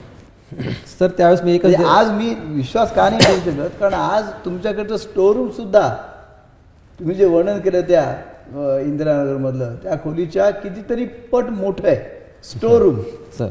तर 1.00 1.08
त्यावेळेस 1.08 1.42
मी 1.44 1.54
एकच 1.56 1.66
म्हणजे 1.66 1.86
आज 1.90 2.10
मी 2.12 2.34
विश्वास 2.46 2.94
का 2.94 3.10
नाही 3.10 3.26
करू 3.26 3.52
शकत? 3.52 3.80
कारण 3.80 3.94
आज 3.94 4.26
तुमच्याकडचं 4.46 4.98
स्टोरूम 4.98 5.50
सुद्धा 5.50 5.90
तुम्ही 7.02 7.16
जे 7.16 7.26
वर्णन 7.26 7.60
केलं 7.60 7.82
त्या 7.82 8.80
इंदिरानगरमधलं 8.80 9.76
त्या 9.84 9.96
खोलीच्या 9.96 10.50
कितीतरी 10.52 11.06
पट 11.32 11.44
मोठं 11.44 11.88
आहे. 11.88 11.96
Storeroom 12.44 13.00
sir. 13.38 13.50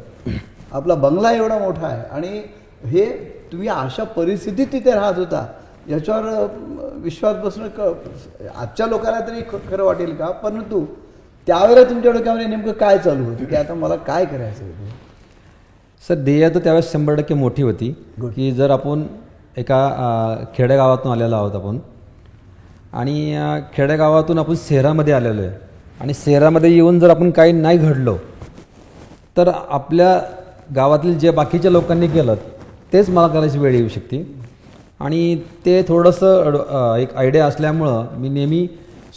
आपला 0.73 0.95
बंगला 0.95 1.33
एवढा 1.33 1.59
मोठा 1.59 1.87
आहे. 1.87 2.03
आणि 2.11 2.43
हे 2.91 3.05
तुम्ही 3.53 3.69
अशा 3.69 4.05
परिस्थितीत 4.17 4.67
तिथे 4.73 4.91
राहत 4.91 5.19
होता 5.19 5.47
याच्यावर 5.89 6.47
विश्वास 7.03 7.37
बसणं 7.37 7.69
क 7.79 7.81
आजच्या 8.57 8.87
लोकांना 8.87 9.21
तरी 9.21 9.41
ख- 9.51 9.71
खरं 9.71 9.85
वाटेल 9.85 10.15
का? 10.17 10.27
परंतु 10.27 10.85
त्यावेळेला 11.47 11.89
तुमच्या 11.91 12.13
डोक्यामध्ये 12.13 12.47
नेमकं 12.47 12.73
काय 12.73 12.99
चालू 12.99 13.25
होतं? 13.25 13.45
की 13.45 13.57
आता 13.57 13.75
मला 13.75 13.97
काय 13.97 14.25
करायचं 14.25 14.65
आहे 14.65 14.89
सर 16.09 16.15
ध्येय 16.15 16.49
तर 16.49 16.59
त्यावेळेस 16.59 16.93
शंभर 16.93 17.15
टक्के 17.15 17.35
मोठी 17.35 17.63
होती. 17.63 17.93
की 18.21 18.53
जर 18.53 18.71
आपण 18.71 19.07
एका 19.57 19.81
खेडेगावातून 20.55 21.13
आलेलो 21.13 21.37
आहोत 21.37 21.55
आपण 21.55 21.79
आणि 22.93 23.39
खेडेगावातून 23.75 24.39
आपण 24.39 24.55
शहरामध्ये 24.59 25.13
आलेलो 25.15 25.43
आहे. 25.43 25.51
आणि 26.01 26.15
शहरामध्ये 26.17 26.71
येऊन 26.73 26.99
जर 27.01 27.11
आपण 27.11 27.31
काही 27.31 27.53
नाही 27.53 27.79
घडलो 27.79 28.17
तर 29.37 29.49
आपल्या 29.49 30.21
गावातील 30.75 31.19
जे 31.19 31.31
बाकीच्या 31.31 31.71
लोकांनी 31.71 32.07
केलं 32.09 32.35
तेच 32.93 33.09
मला 33.11 33.29
करायची 33.29 33.59
वेळ 33.59 33.75
येऊ 33.75 33.89
शकते. 33.89 34.23
आणि 35.01 35.37
ते 35.65 35.83
थोडंसं 35.89 36.97
एक 36.99 37.15
आयडिया 37.17 37.47
असल्यामुळं 37.47 38.19
मी 38.19 38.29
नेहमी 38.29 38.67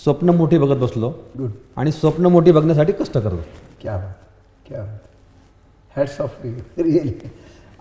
स्वप्न 0.04 0.30
मोठी 0.30 0.58
बघत 0.58 0.78
बसलो. 0.80 1.10
गुड 1.38 1.50
आणि 1.78 1.92
स्वप्न 1.92 2.26
मोठी 2.26 2.52
बघण्यासाठी 2.52 2.92
कष्ट 2.92 3.18
करतो. 3.18 3.42
क्या 3.82 3.98
बात 3.98 4.14
क्या 4.68 4.82
बात. 4.82 4.98
हॅट्स 5.96 6.20
ऑफ 6.22 6.36
रिअली 6.46 7.12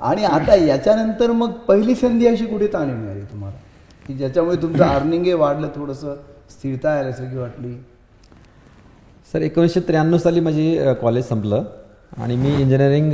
आणि 0.00 0.24
आता 0.24 0.54
याच्यानंतर 0.56 1.30
मग 1.32 1.50
पहिली 1.68 1.94
संधी 1.94 2.26
अशी 2.26 2.46
कुठे 2.46 2.66
ताणी 2.72 2.92
मिळाली 2.92 3.20
तुम्हाला? 3.22 3.56
की 4.06 4.14
ज्याच्यामुळे 4.14 4.56
तुमचं 4.62 4.84
अर्निंग 4.84 5.26
वाढलं 5.38 5.68
थोडंसं 5.74 6.14
स्थिरता 6.50 6.98
आल्यासारखी 6.98 7.36
वाटली. 7.36 7.74
सर 9.32 9.42
एकोणीसशे 9.42 9.80
त्र्याण्णव 9.88 10.18
साली 10.18 10.40
माझी 10.40 10.78
कॉलेज 11.00 11.28
संपलं 11.28 11.64
आणि 12.16 12.36
मी 12.36 12.54
इंजिनिअरिंग 12.60 13.12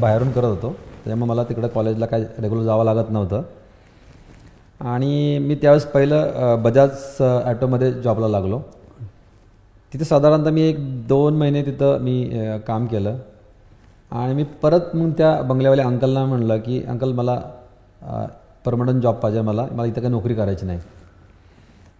बाहेरून 0.00 0.30
करत 0.32 0.44
होतो. 0.44 0.70
त्याच्यामुळे 0.70 1.28
मला 1.28 1.44
तिकडं 1.44 1.68
कॉलेजला 1.68 2.06
काय 2.06 2.22
रेग्युलर 2.38 2.62
जावं 2.64 2.84
लागत 2.84 3.10
नव्हतं. 3.10 3.42
आणि 4.80 5.38
मी 5.38 5.54
त्यावेळेस 5.54 5.84
पहिलं 5.86 6.62
बजाज 6.62 7.22
ॲटोमध्ये 7.44 7.92
जॉबला 7.92 8.28
लागलो. 8.28 8.60
तिथे 9.92 10.04
साधारणतः 10.04 10.50
मी 10.50 10.62
एक 10.62 10.76
दोन 11.08 11.36
महिने 11.38 11.62
तिथं 11.66 12.00
मी 12.02 12.48
काम 12.66 12.86
केलं. 12.86 13.18
आणि 14.12 14.34
मी 14.34 14.42
परत 14.62 14.94
मग 14.94 15.10
त्या 15.18 15.40
बंगल्यावाल्या 15.42 15.86
अंकलना 15.86 16.24
म्हणलं 16.24 16.58
की 16.60 16.82
अंकल 16.88 17.12
मला 17.12 17.40
परमनंट 18.64 19.02
जॉब 19.02 19.14
पाहिजे 19.14 19.40
मला. 19.40 19.66
मला 19.72 19.86
इथं 19.86 19.94
काही 19.94 20.08
नोकरी 20.08 20.34
करायची 20.34 20.66
नाही. 20.66 20.78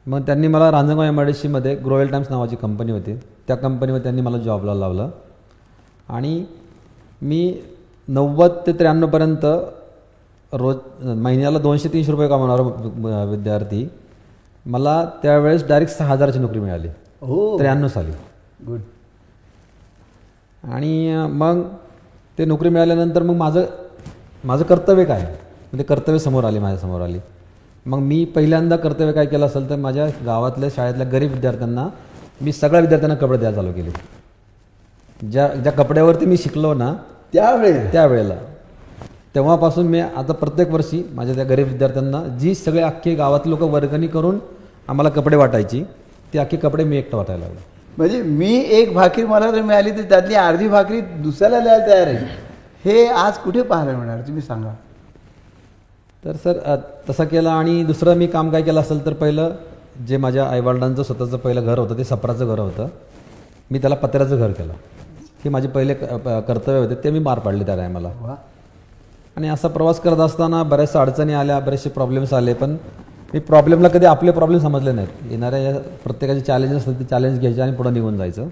मग 0.07 0.21
त्यांनी 0.21 0.49
मला 0.49 0.71
रांजणगाव 0.71 1.05
एम 1.05 1.21
आय 1.21 1.27
डी 1.27 1.33
सीमध्ये 1.33 1.75
ग्रोवेल 1.75 2.09
टाइम्स 2.09 2.31
नावाची 2.31 2.57
कंपनी 2.57 2.93
होती. 2.93 3.15
त्या 3.47 3.57
कंपनीमध्ये 3.57 4.03
त्यांनी 4.03 4.23
मला 4.23 4.39
जॉबला 4.39 4.75
लावलं. 4.75 5.11
आणि 6.09 6.45
मी 7.23 7.63
नव्वद 8.09 8.51
ते 8.67 8.73
त्र्याण्णवपर्यंत 8.73 9.45
रोज 10.53 10.77
महिन्याला 11.05 11.59
दोनशे 11.59 11.89
तीनशे 11.89 12.11
रुपये 12.13 12.29
कमावणारा 12.29 13.25
विद्यार्थी 13.25 13.89
मला 14.67 15.05
त्यावेळेस 15.23 15.67
डायरेक्ट 15.69 15.97
सहा 15.99 16.09
हजाराची 16.09 16.39
नोकरी 16.39 16.61
मिळाली. 16.61 16.89
हो. 17.21 17.59
त्र्याण्णव 17.59 17.89
साली. 17.89 18.13
गुड 18.67 18.81
आणि 20.63 21.15
मग 21.31 21.63
ते 22.39 22.45
नोकरी 22.45 22.69
मिळाल्यानंतर 22.69 23.23
मग 23.23 23.35
माझं 23.35 23.65
माझं 24.45 24.65
कर्तव्य 24.65 25.05
काय? 25.05 25.35
म्हणजे 25.73 25.85
कर्तव्य 25.85 26.19
समोर 26.19 26.45
आली 26.45 26.59
माझ्यासमोर 26.59 27.01
आली. 27.01 27.19
मग 27.87 27.99
मी 27.99 28.25
पहिल्यांदा 28.25 28.77
कर्तव्य 28.77 29.13
काय 29.13 29.27
केलं 29.27 29.47
असेल 29.47 29.69
तर 29.71 29.77
माझ्या 29.77 30.07
गावातल्या 30.27 30.69
शाळेतल्या 30.75 31.07
गरीब 31.07 31.33
विद्यार्थ्यांना 31.33 31.89
मी 32.41 32.53
सगळ्या 32.53 32.81
विद्यार्थ्यांना 32.81 33.15
कपडे 33.17 33.39
द्यायला 33.39 33.57
चालू 33.57 33.73
केले. 33.73 33.91
ज्या 35.31 35.47
ज्या 35.49 35.73
कपड्यावरती 35.73 36.27
मी 36.27 36.37
शिकलो 36.37 36.75
ना 36.75 36.93
त्यावेळेस 37.33 37.93
त्यावेळेला. 37.93 38.35
तेव्हापासून 39.35 39.87
मी 39.87 40.01
आता 40.01 40.33
प्रत्येक 40.33 40.71
वर्षी 40.71 41.03
माझ्या 41.15 41.35
त्या 41.35 41.45
गरीब 41.45 41.69
विद्यार्थ्यांना 41.69 42.23
जी 42.39 42.55
सगळे 42.55 42.83
अख्खे 42.83 43.15
गावातले 43.15 43.51
लोक 43.51 43.63
वर्गणी 43.63 44.07
करून 44.07 44.39
आम्हाला 44.89 45.11
कपडे 45.11 45.37
वाटायची 45.37 45.83
ते 46.35 46.39
अख्खे 46.39 46.57
कपडे 46.57 46.85
मी 46.85 46.97
एकटं 46.99 47.17
वाटायला 47.17 47.45
लागलो 47.45 47.61
म्हणजे 47.99 48.23
मी 48.23 48.55
एक 48.71 48.93
भाकरी 48.95 49.25
मला 49.25 49.51
जर 49.51 49.63
मिळाली 49.63 49.91
तर 49.91 50.03
त्यातली 50.03 50.35
अर्धी 50.35 50.69
भाकरी 50.69 51.01
दुसऱ्याला 51.01 51.59
द्यायला 51.61 51.87
तयार 51.87 52.07
आहे. 52.07 52.27
हे 52.85 53.07
आज 53.07 53.39
कुठे 53.39 53.63
पाहायला 53.63 53.99
मिळणार? 53.99 54.21
तुम्ही 54.21 54.43
सांगा. 54.43 54.75
तर 56.23 56.37
सर 56.37 56.77
तसं 57.09 57.25
केलं 57.25 57.49
आणि 57.51 57.83
दुसरं 57.85 58.17
मी 58.17 58.27
काम 58.27 58.51
काय 58.51 58.63
केलं 58.63 58.81
असेल 58.81 59.05
तर 59.07 59.13
पहिलं 59.13 59.55
जे 60.09 60.17
माझ्या 60.17 60.45
आईवडिलांचं 60.47 61.03
स्वतःचं 61.03 61.37
पहिलं 61.37 61.65
घर 61.65 61.79
होतं 61.79 61.99
ते 61.99 62.05
सपराचं 62.05 62.47
घर 62.47 62.59
होतं. 62.59 62.89
मी 63.71 63.79
त्याला 63.79 63.97
पत्र्याचं 63.97 64.39
घर 64.39 64.51
केलं. 64.53 64.73
हे 65.45 65.51
माझे 65.51 65.69
पहिले 65.69 65.95
कर्तव्य 65.95 66.79
होते 66.79 66.95
ते 67.05 67.11
मी 67.11 67.21
पार 67.25 67.39
पाडले 67.39 67.65
त्या 67.67 67.77
टायमाला. 67.77 68.11
आणि 69.37 69.49
असा 69.49 69.69
प्रवास 69.69 70.01
करत 70.01 70.21
असताना 70.21 70.63
बऱ्याचशा 70.63 71.01
अडचणी 71.01 71.33
आल्या 71.35 71.59
बरेचसे 71.61 71.91
प्रॉब्लेम्स 71.91 72.33
आले 72.33 72.55
पण 72.55 72.77
मी 73.35 73.41
प्रॉब्लेमला 73.41 73.89
कधी 73.89 74.07
आपले 74.07 74.31
प्रॉब्लेम 74.31 74.61
समजले 74.61 74.93
नाहीत. 74.93 75.31
येणाऱ्या 75.31 75.59
या 75.59 75.79
प्रत्येकाचे 76.05 76.41
चॅलेंज 76.41 76.77
असतात 76.77 76.95
ते 77.01 77.05
चॅलेंज 77.05 77.39
घ्यायचे 77.39 77.61
आणि 77.63 77.73
पुढे 77.77 77.91
निघून 77.91 78.17
जायचं. 78.19 78.49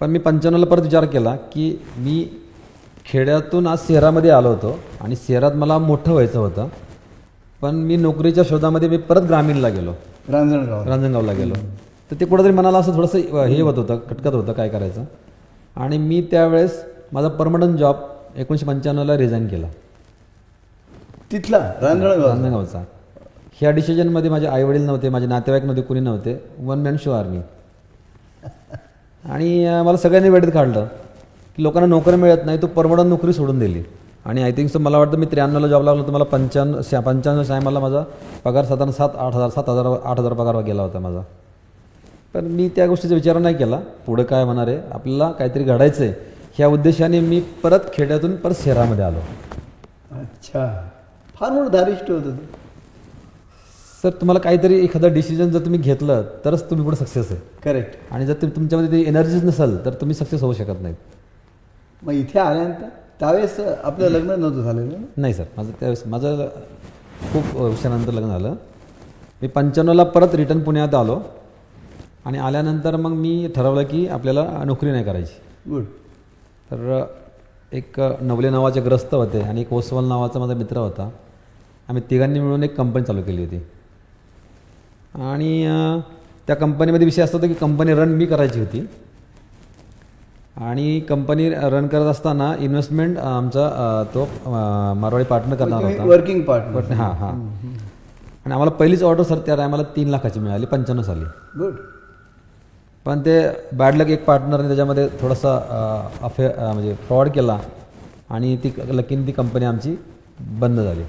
पण 0.00 0.10
मी 0.10 0.18
पंच्याण्णवला 0.18 0.66
परत 0.66 0.82
विचार 0.82 1.04
केला 1.06 1.34
की 1.52 1.76
मी 1.96 2.24
खेड्यातून 3.06 3.66
आज 3.66 3.78
शहरामध्ये 3.88 4.30
आलो 4.30 4.48
होतो 4.48 4.78
आणि 5.00 5.14
शहरात 5.28 5.52
मला 5.52 5.78
मोठं 5.78 6.12
व्हायचं 6.12 6.38
होतं. 6.38 6.68
पण 7.62 7.74
मी 7.76 7.96
नोकरीच्या 7.96 8.44
शोधामध्ये 8.48 8.88
मी 8.88 8.96
परत 8.96 9.22
ग्रामीणला 9.22 9.68
गेलो. 9.68 9.92
रांजणगाव. 10.28 10.84
रांजणगावला 10.88 11.32
गेलो. 11.32 11.54
तर 12.10 12.16
ते 12.20 12.24
कुठंतरी 12.24 12.52
मनाला 12.52 12.78
असं 12.78 12.94
थोडंसं 12.96 13.44
हे 13.44 13.60
होत 13.60 13.78
होतं 13.78 13.98
खटकत 14.10 14.34
होतं 14.34 14.52
काय 14.52 14.68
करायचं. 14.68 15.04
आणि 15.76 15.98
मी 15.98 16.20
त्यावेळेस 16.30 16.82
माझा 17.12 17.28
परमनंट 17.28 17.78
जॉब 17.78 17.96
एकोणीसशे 18.36 18.66
पंच्याण्णवला 18.66 19.16
रिझाईन 19.16 19.46
केला. 19.48 19.68
तिथला 21.32 21.58
रांजणगाव 21.82 22.26
रांजणगावचा. 22.26 22.82
ह्या 23.60 23.70
डिसिजनमध्ये 23.70 24.30
माझे 24.30 24.46
आईवडील 24.46 24.82
नव्हते 24.82 25.08
माझे 25.08 25.26
नातेवाईक 25.26 25.64
नव्हते 25.64 25.82
कुणी 25.82 26.00
नव्हते. 26.00 26.40
वन 26.58 26.78
मॅन 26.78 26.96
शो 27.02 27.10
आर्मी 27.12 27.40
आणि 29.24 29.82
मला 29.84 29.96
सगळ्यांनी 29.96 30.28
वेळेत 30.28 30.52
काढलं. 30.54 30.86
लोकांना 31.58 31.86
नोकरी 31.86 32.16
मिळत 32.16 32.44
नाही 32.46 32.62
तो 32.62 32.66
परमनंट 32.66 33.08
नोकरी 33.08 33.32
सोडून 33.32 33.58
दिली. 33.58 33.82
आणि 34.24 34.42
आय 34.42 34.52
थिंक 34.56 34.70
सो 34.70 34.78
मला 34.78 34.98
वाटतं 34.98 35.18
मी 35.18 35.26
त्र्याण्णवला 35.30 35.68
जॉब 35.68 35.82
लागलो 35.84 36.02
तर 36.02 36.10
मला 36.12 36.24
पंच्याण्णव 36.24 36.80
शा 36.90 37.00
पंच्याण्णव 37.00 37.44
टायमाला 37.48 37.80
माझा 37.80 38.02
पगार 38.44 38.64
साधारण 38.64 38.90
सात 38.92 39.16
आठ 39.18 39.34
हजार 39.34 39.48
सात 39.50 39.68
हजार 39.68 39.86
आठ 40.04 40.20
हजार 40.20 40.32
पगार 40.32 40.60
गेला 40.64 40.82
होता 40.82 40.98
माझा. 40.98 41.22
पण 42.34 42.44
मी 42.46 42.68
त्या 42.76 42.86
गोष्टीचा 42.86 43.14
विचार 43.14 43.38
नाही 43.38 43.56
केला. 43.56 43.78
पुढं 44.06 44.22
काय 44.24 44.44
होणार 44.44 44.68
आहे? 44.68 44.78
आपल्याला 44.92 45.30
काहीतरी 45.38 45.64
घडायचं 45.64 46.02
आहे 46.02 46.12
ह्या 46.56 46.68
उद्देशाने 46.68 47.20
मी 47.20 47.40
परत 47.62 47.92
खेड्यातून 47.94 48.36
परत 48.36 48.64
शहरामध्ये 48.64 49.04
आलो. 49.04 49.18
अच्छा. 50.12 50.66
फार 51.38 51.50
मोठं 51.52 51.70
धारिष्ट 51.72 52.10
होतं 52.10 52.36
सर 54.02 54.10
तुम्हाला 54.20 54.40
काहीतरी 54.40 54.78
एखादं 54.84 55.12
डिसिजन 55.12 55.50
जर 55.50 55.64
तुम्ही 55.64 55.80
घेतलं 55.80 56.22
तरच 56.44 56.68
तुम्ही 56.70 56.84
पुढे 56.84 56.96
सक्सेस 56.96 57.30
आहे. 57.30 57.40
करेक्ट 57.64 58.12
आणि 58.12 58.26
जर 58.26 58.34
तुमच्यामध्ये 58.44 58.90
ती 58.92 59.08
एनर्जीच 59.08 59.44
नसेल 59.44 59.84
तर 59.84 59.94
तुम्ही 60.00 60.14
सक्सेस 60.16 60.42
होऊ 60.42 60.52
शकत 60.52 60.82
नाहीत. 60.82 60.96
मग 62.02 62.12
इथे 62.12 62.38
आल्यानंतर 62.38 62.88
त्यावेळेस 63.20 63.58
आपलं 63.84 64.08
लग्न 64.08 64.30
नव्हतं 64.30 64.62
झालेलं 64.62 64.88
ना? 64.88 65.04
नाही 65.16 65.34
सर 65.34 65.44
माझं 65.56 65.70
त्यावेळेस 65.70 66.02
माझं 66.06 66.46
खूप 67.32 67.56
वर्षानंतर 67.56 68.12
लग्न 68.12 68.28
झालं. 68.28 68.54
मी 69.42 69.48
पंच्याण्णवला 69.48 70.04
परत 70.04 70.34
रिटर्न 70.34 70.60
पुण्यात 70.60 70.94
आलो. 70.94 71.20
आणि 72.24 72.38
आल्यानंतर 72.38 72.96
मग 72.96 73.10
मी 73.10 73.48
ठरवलं 73.56 73.82
की 73.82 74.06
आपल्याला 74.08 74.62
नोकरी 74.66 74.90
नाही 74.90 75.04
करायची. 75.04 75.40
गुड. 75.70 75.82
तर 76.70 77.04
एक 77.72 78.00
नवले 78.20 78.50
नावाचे 78.50 78.80
ग्रस्त 78.80 79.14
होते 79.14 79.40
आणि 79.40 79.60
एक 79.60 79.72
ओसवाल 79.72 80.04
नावाचा 80.04 80.38
माझा 80.38 80.54
मित्र 80.54 80.76
होता. 80.76 81.08
आम्ही 81.88 82.02
तिघांनी 82.10 82.40
मिळून 82.40 82.62
एक 82.62 82.76
कंपनी 82.76 83.04
चालू 83.04 83.22
केली 83.22 83.44
होती. 83.44 83.56
आणि 85.14 85.62
त्या 86.46 86.56
कंपनीमध्ये 86.56 87.04
विषय 87.04 87.22
असा 87.22 87.36
होता 87.36 87.46
की 87.46 87.54
कंपनी 87.54 87.94
रन 87.94 88.08
मी 88.08 88.26
करायची 88.26 88.60
होती. 88.60 88.88
आणि 90.56 91.00
कंपनी 91.08 91.48
रन 91.50 91.86
करत 91.88 92.06
असताना 92.06 92.52
इन्व्हेस्टमेंट 92.60 93.18
आमचा 93.18 94.04
तो 94.14 94.24
मारवाडी 94.46 95.24
पार्टनर 95.24 95.56
करणार 95.56 95.84
होता. 95.84 96.04
वर्किंग 96.04 96.42
पार्टनर 96.44 96.92
हां 96.94 97.12
हां. 97.16 97.32
आणि 98.44 98.52
आम्हाला 98.52 98.70
पहिलीच 98.70 99.02
ऑर्डर 99.02 99.22
सर 99.22 99.38
त्या 99.46 99.56
टायमाला 99.56 99.82
तीन 99.96 100.08
लाखाची 100.08 100.40
मिळाली 100.40 100.66
पंच्याण्णव 100.66 101.04
साली. 101.04 101.24
गुड 101.58 101.74
पण 103.06 103.20
ते 103.20 103.40
बॅड 103.76 103.94
लक 103.96 104.10
एक 104.10 104.24
पार्टनरने 104.24 104.66
त्याच्यामध्ये 104.66 105.08
थोडासा 105.20 105.54
अफे 106.22 106.48
म्हणजे 106.58 106.94
फ्रॉड 107.06 107.28
केला 107.34 107.58
आणि 108.30 108.56
ती 108.64 108.72
लकीन 108.96 109.26
ती 109.26 109.32
कंपनी 109.32 109.64
आमची 109.64 109.96
बंद 110.60 110.80
झाली. 110.80 111.02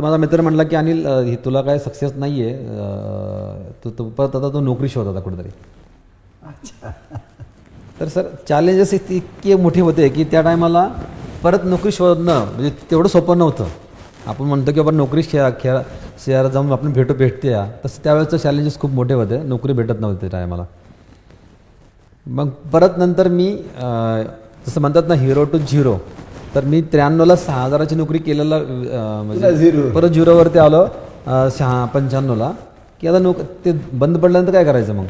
माझा 0.00 0.16
मित्र 0.16 0.40
म्हटला 0.40 0.62
की 0.62 0.76
अनिल 0.76 1.06
हे 1.06 1.36
तुला 1.44 1.60
काय 1.62 1.78
सक्सेस 1.78 2.12
नाही 2.16 2.42
आहे 2.44 3.72
तू 3.84 3.90
तू 3.98 4.08
परत 4.10 4.36
आता 4.36 4.52
तू 4.52 4.60
नोकरी 4.60 4.88
शोध 4.88 5.08
आता 5.08 5.20
कुठेतरी. 5.20 5.48
अच्छा. 6.48 6.92
तर 8.00 8.08
सर 8.08 8.26
चॅलेंजेस 8.48 8.92
इतके 8.94 9.54
मोठे 9.56 9.80
होते 9.80 10.08
की 10.08 10.24
त्या 10.30 10.40
टायमाला 10.42 10.88
परत 11.42 11.64
नोकरी 11.64 11.92
शोधणं 11.92 12.44
म्हणजे 12.44 12.70
तेवढं 12.90 13.08
सोपं 13.08 13.38
नव्हतं. 13.38 13.64
आपण 14.26 14.44
म्हणतो 14.46 14.72
की 14.72 14.80
आपण 14.80 14.94
नोकरी 14.96 15.22
खेळा 15.30 15.50
खेळा 15.60 15.80
शहरात 16.24 16.50
जाऊन 16.50 16.72
आपण 16.72 16.92
भेटू 16.92 17.14
भेटते 17.14 17.50
या 17.50 17.64
तसं 17.84 18.02
त्यावेळेचं 18.04 18.36
चॅलेंजेस 18.36 18.78
खूप 18.80 18.90
मोठे 18.90 19.14
होते. 19.14 19.42
नोकरी 19.42 19.72
भेटत 19.72 20.00
नव्हते 20.00 20.20
त्या 20.20 20.30
टायमाला 20.30 20.64
मग 22.26 22.48
परत 22.72 22.96
नंतर 22.98 23.28
मी 23.28 23.50
जसं 24.66 24.80
म्हणतात 24.80 25.02
ना 25.08 25.14
हिरो 25.14 25.44
टू 25.44 25.58
झिरो 25.58 25.96
तर 26.54 26.64
मी 26.64 26.80
त्र्याण्णवला 26.92 27.36
सहा 27.36 27.64
हजाराची 27.64 27.94
नोकरी 27.94 28.18
केलेला. 28.18 28.58
म्हणजे 28.58 29.90
परत 29.94 30.10
झिरोवरती 30.10 30.58
आलो 30.58 30.84
शहा 31.58 31.84
पंच्याण्णवला. 31.94 32.50
की 33.00 33.08
आता 33.08 33.18
नोक 33.18 33.40
ते 33.64 33.72
बंद 33.92 34.16
पडल्यानंतर 34.18 34.52
काय 34.52 34.64
करायचं 34.64 34.94
मग? 34.94 35.06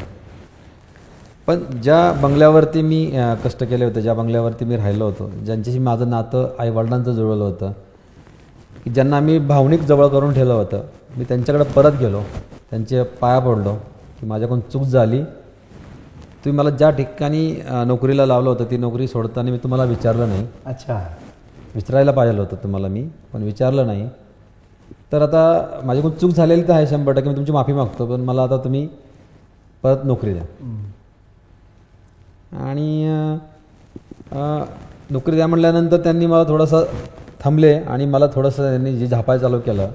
पण 1.47 1.59
ज्या 1.81 2.11
बंगल्यावरती 2.21 2.81
मी 2.81 3.05
कष्ट 3.43 3.63
केले 3.63 3.85
होते 3.85 4.01
ज्या 4.01 4.13
बंगल्यावरती 4.13 4.65
मी 4.65 4.77
राहिलो 4.77 5.05
होतो 5.05 5.29
ज्यांच्याशी 5.45 5.79
माझं 5.79 6.09
नातं 6.09 6.47
आईवडिलांचं 6.59 7.13
जुळवलं 7.13 7.43
होतं 7.43 7.71
की 8.83 8.89
ज्यांना 8.93 9.19
मी 9.19 9.37
भावनिक 9.39 9.81
जवळ 9.81 10.07
करून 10.07 10.33
ठेवलं 10.33 10.53
होतं 10.53 10.81
मी 11.17 11.23
त्यांच्याकडे 11.23 11.63
परत 11.75 11.99
गेलो 11.99 12.21
त्यांचे 12.69 13.03
पाया 13.21 13.39
पडलो 13.39 13.73
की 14.19 14.25
माझ्याकडून 14.27 14.59
चूक 14.71 14.83
झाली. 14.83 15.21
तुम्ही 16.43 16.51
मला 16.51 16.69
ज्या 16.69 16.89
ठिकाणी 16.89 17.49
नोकरीला 17.87 18.25
लावलं 18.25 18.49
होतं 18.49 18.65
ती 18.71 18.77
नोकरी 18.77 19.07
सोडताना 19.07 19.51
मी 19.51 19.57
तुम्हाला 19.57 19.83
विचारलं 19.83 20.29
नाही. 20.29 20.45
अच्छा. 20.65 20.99
विचारायला 21.75 22.11
पाहिजे 22.11 22.37
होतं 22.39 22.63
तुम्हाला 22.63 22.87
मी 22.87 23.07
पण 23.33 23.43
विचारलं 23.43 23.87
नाही. 23.87 24.07
तर 25.11 25.21
आता 25.21 25.81
माझ्याकडून 25.83 26.17
चूक 26.19 26.31
झालेली 26.31 26.67
तर 26.67 26.73
आहे 26.73 26.87
शंभर 26.87 27.13
टक्के 27.13 27.29
मी 27.29 27.35
तुमची 27.35 27.51
माफी 27.51 27.73
मागतो 27.73 28.05
पण 28.05 28.21
मला 28.21 28.43
आता 28.43 28.57
तुम्ही 28.63 28.87
परत 29.83 30.05
नोकरी 30.05 30.33
द्या. 30.33 30.43
आणि 32.51 33.07
नोकरी 35.11 35.35
द्या 35.35 35.47
म्हटल्यानंतर 35.47 36.03
त्यांनी 36.03 36.25
मला 36.25 36.43
थोडंसं 36.43 36.85
थांबले 37.43 37.73
आणि 37.73 38.05
मला 38.05 38.27
थोडंसं 38.33 38.69
त्यांनी 38.69 38.95
जे 38.97 39.07
झापाय 39.07 39.39
चालू 39.39 39.59
केलं. 39.59 39.89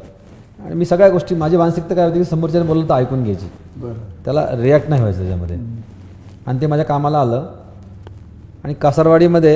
आणि 0.64 0.74
मी 0.74 0.84
सगळ्या 0.84 1.08
गोष्टी 1.10 1.34
माझी 1.34 1.56
मानसिकता 1.56 1.94
काय 1.94 2.06
होती 2.06 2.18
की 2.18 2.24
समोरच्याने 2.24 2.66
बोललं 2.66 2.88
तर 2.88 2.94
ऐकून 2.94 3.22
घ्यायची. 3.22 3.48
बरं. 3.76 3.94
त्याला 4.24 4.46
रिॲक्ट 4.56 4.88
नाही 4.88 5.02
व्हायचं 5.02 5.18
त्याच्यामध्ये. 5.20 5.58
आणि 6.46 6.60
ते 6.60 6.66
माझ्या 6.66 6.86
कामाला 6.86 7.20
आलं. 7.20 7.46
आणि 8.64 8.74
कासारवाडीमध्ये 8.74 9.54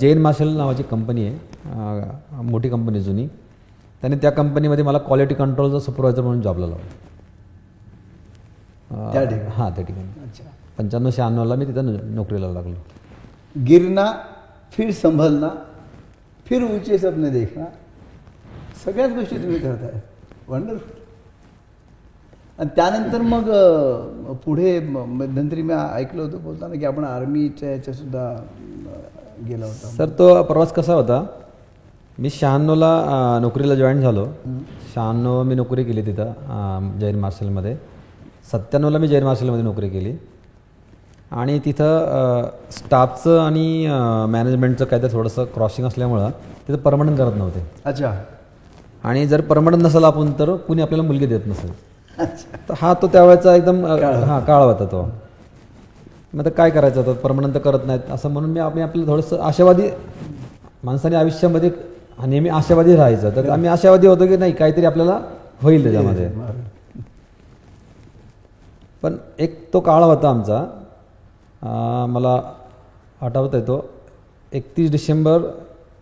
जैन 0.00 0.18
मार्शल 0.22 0.48
नावाची 0.48 0.82
कंपनी 0.82 1.26
आहे. 1.26 2.42
मोठी 2.42 2.68
कंपनी 2.68 3.00
जुनी. 3.00 3.26
त्याने 4.00 4.16
त्या 4.16 4.30
कंपनीमध्ये 4.30 4.84
मला 4.84 4.98
क्वालिटी 4.98 5.34
कंट्रोलचा 5.34 5.78
सुपरवायझर 5.80 6.22
म्हणून 6.22 6.42
जॉबला 6.42 6.66
लावलं. 6.66 6.84
त्या 9.12 9.24
ठिकाणी? 9.24 9.50
हां 9.56 9.70
त्या 9.70 9.84
ठिकाणी. 9.84 10.08
अच्छा. 10.22 10.44
पंच्याण्णव 10.78 11.10
शहाण्णवला 11.10 11.54
मी 11.54 11.64
तिथं 11.64 11.96
नोकरीला 12.14 12.48
लागलो. 12.48 12.74
गिरना 13.66 14.12
फिर 14.72 14.90
संभलना 14.90 15.48
फिर 16.46 16.62
ऊंचे 16.62 16.98
सपने 16.98 17.30
देखना 17.30 17.64
सगळ्याच 18.84 19.12
गोष्टी 19.12 19.36
तुम्ही 19.36 19.58
करताय. 19.58 20.00
वंडरफुल 20.48 20.98
आणि 22.58 22.68
त्यानंतर 22.76 23.20
मग 23.20 23.50
पुढे 24.34 24.80
म- 24.80 24.98
मध्यंतरी 24.98 25.62
मी 25.62 25.74
ऐकलं 25.74 26.22
होतं 26.22 26.44
बोलताना 26.44 26.74
की 26.74 26.84
आपण 26.84 27.04
आर्मीच्या 27.04 27.70
याच्या 27.70 27.94
सुद्धा 27.94 28.30
अ, 28.30 29.44
गेला 29.48 29.66
होता. 29.66 29.88
सर 29.88 30.08
तो 30.08 30.42
प्रवास 30.42 30.72
कसा 30.72 30.94
होता? 30.94 31.26
मी 32.18 32.30
शहाण्णवला 32.30 33.38
नोकरीला 33.42 33.74
जॉईन 33.74 34.00
झालो. 34.00 34.26
शहाण्णव 34.94 35.42
मी 35.42 35.54
नोकरी 35.54 35.84
केली 35.84 36.02
तिथं 36.02 36.98
जैन 37.00 37.18
मार्शलमध्ये. 37.18 37.76
सत्त्याण्णवला 38.52 38.98
मी 38.98 39.08
जैन 39.08 39.24
मार्शलमध्ये 39.24 39.64
नोकरी 39.64 39.88
केली. 39.88 40.16
आणि 41.30 41.58
तिथं 41.64 42.44
स्टाफचं 42.70 43.38
आणि 43.40 43.86
मॅनेजमेंटचं 44.30 44.84
काय 44.84 45.02
तर 45.02 45.12
थोडंसं 45.12 45.44
क्रॉसिंग 45.54 45.86
असल्यामुळं 45.86 46.30
तिथं 46.68 46.78
परमनंट 46.78 47.18
करत 47.18 47.36
नव्हते. 47.36 47.62
अच्छा. 47.84 48.12
आणि 49.04 49.26
जर 49.26 49.40
परमनंट 49.40 49.82
नसेल 49.82 50.04
आपण 50.04 50.32
तर 50.38 50.54
कुणी 50.66 50.82
आपल्याला 50.82 51.06
मुलगी 51.06 51.26
देत 51.26 51.46
नसेल. 51.46 51.70
अच्छा. 52.18 52.56
तर 52.68 52.74
हा 52.80 52.92
तो 53.02 53.06
त्यावेळेचा 53.06 53.54
एकदम 53.54 53.84
हा 53.86 54.38
काळ 54.46 54.62
होता 54.62 54.84
तो. 54.84 55.02
मग 56.34 56.40
आता 56.40 56.50
काय 56.50 56.70
करायचं 56.70 57.00
आता? 57.00 57.12
परमनंट 57.22 57.54
तर 57.54 57.60
करत 57.60 57.86
नाहीत. 57.86 58.10
असं 58.10 58.30
म्हणून 58.30 58.50
मी 58.50 58.60
आम्ही 58.60 58.82
आपलं 58.82 59.06
थोडंसं 59.06 59.40
आशावादी 59.42 59.88
माणसाने 60.84 61.16
आयुष्यामध्ये 61.16 61.70
नेहमी 62.26 62.48
आशावादी 62.48 62.96
राहायचं. 62.96 63.36
तर 63.36 63.48
आम्ही 63.50 63.68
आशावादी 63.68 64.06
होतो 64.06 64.26
की 64.26 64.36
नाही 64.36 64.52
काहीतरी 64.52 64.84
आपल्याला 64.84 65.18
होईल 65.62 65.82
त्याच्यामध्ये. 65.82 66.28
पण 69.02 69.16
एक 69.38 69.58
तो 69.72 69.80
काळ 69.80 70.02
होता 70.02 70.28
आमचा 70.30 70.64
मला 71.62 72.40
आठवत 73.20 73.54
आहे 73.54 73.62
तो 73.66 73.80
एकतीस 74.52 74.90
डिसेंबर 74.90 75.42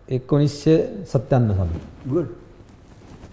एकोणीसशे 0.08 0.76
सत्त्याण्णव 1.12 1.54
साली. 1.56 1.78
गुड 2.10 2.26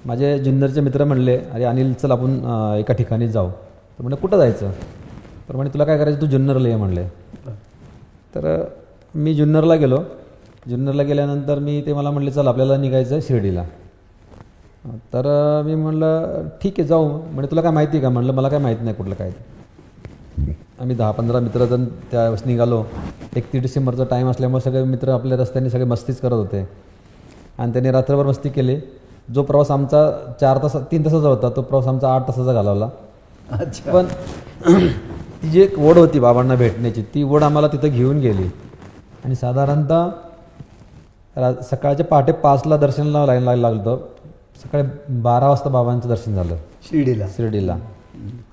माझे 0.05 0.37
जुन्नरचे 0.43 0.81
मित्र 0.81 1.03
म्हणले 1.05 1.37
अरे 1.37 1.63
अनिल 1.63 1.93
चल 1.93 2.11
आपण 2.11 2.39
एका 2.79 2.93
ठिकाणी 2.93 3.27
जाऊ. 3.27 3.49
तर 3.49 4.01
म्हणलं 4.01 4.21
कुठं 4.21 4.37
जायचं? 4.37 4.71
तर 5.49 5.55
म्हणे 5.55 5.69
तुला 5.73 5.85
काय 5.85 5.97
करायचं? 5.97 6.21
तू 6.21 6.25
जुन्नरला 6.27 6.69
ये 6.69 6.75
म्हणले. 6.75 7.07
तर 8.35 8.63
मी 9.15 9.33
जुन्नरला 9.35 9.75
गेलो. 9.75 9.97
जुन्नरला 10.69 11.03
गेल्यानंतर 11.03 11.59
मी 11.59 11.81
ते 11.85 11.93
मला 11.93 12.11
म्हणले 12.11 12.31
चल 12.31 12.47
आपल्याला 12.47 12.77
निघायचं 12.77 13.13
आहे 13.15 13.21
शिर्डीला. 13.21 13.63
तर 15.13 15.27
मी 15.65 15.75
म्हणलं 15.75 16.47
ठीक 16.61 16.79
आहे 16.79 16.87
जाऊ. 16.87 17.07
म्हणजे 17.07 17.51
तुला 17.51 17.61
काय 17.61 17.71
माहिती 17.71 17.97
आहे 17.97 18.01
का? 18.01 18.09
म्हणलं 18.09 18.33
मला 18.33 18.49
काय 18.49 18.59
माहिती 18.59 18.83
नाही 18.83 18.95
कुठलं 18.95 19.15
काय. 19.15 19.31
आम्ही 20.81 20.95
दहा 20.95 21.11
पंधरा 21.11 21.39
मित्र 21.39 21.65
जण 21.65 21.85
त्यावेळेस 21.85 22.43
निघालो. 22.45 22.83
एकतीस 23.35 23.61
डिसेंबरचा 23.61 24.03
टाईम 24.03 24.29
असल्यामुळे 24.29 24.61
सगळे 24.61 24.83
मित्र 24.83 25.09
आपल्या 25.09 25.37
रस्त्याने 25.37 25.69
सगळे 25.69 25.83
मस्तीच 25.83 26.19
करत 26.19 26.33
होते. 26.33 26.69
आणि 27.57 27.71
त्यांनी 27.71 27.91
रात्रभर 27.91 28.25
मस्ती 28.25 28.49
केली. 28.49 28.77
जो 29.33 29.43
प्रवास 29.43 29.71
आमचा 29.71 30.11
चार 30.41 30.57
तास 30.57 30.75
तीन 30.75 31.05
तासाचा 31.05 31.27
होता 31.27 31.49
तो 31.49 31.61
प्रवास 31.61 31.87
आमचा 31.87 32.15
आठ 32.15 32.21
तासाचा 32.21 32.53
घालवला. 32.53 32.89
अच्छा. 33.51 33.91
पण 33.91 34.05
ती 35.43 35.49
जी 35.49 35.61
एक 35.61 35.79
ओढ 35.79 35.97
होती 35.97 36.19
बाबांना 36.19 36.55
भेटण्याची 36.55 37.01
ती 37.01 37.23
ओढ 37.23 37.43
आम्हाला 37.43 37.67
तिथं 37.67 37.87
घेऊन 37.87 38.19
गेली. 38.19 38.49
आणि 39.25 39.35
साधारणतः 39.35 40.09
रा 41.37 41.53
सकाळच्या 41.61 42.05
पहाटे 42.05 42.31
पाचला 42.31 42.77
दर्शनाला 42.77 43.25
लाईन 43.25 43.43
लागलं 43.43 43.67
होतं. 43.67 43.97
सकाळी 44.63 44.83
बारा 45.09 45.47
वाजता 45.47 45.69
बाबांचं 45.69 46.09
दर्शन 46.09 46.35
झालं. 46.35 46.55
शिर्डीला. 46.83 47.27
शिर्डीला. 47.27 47.77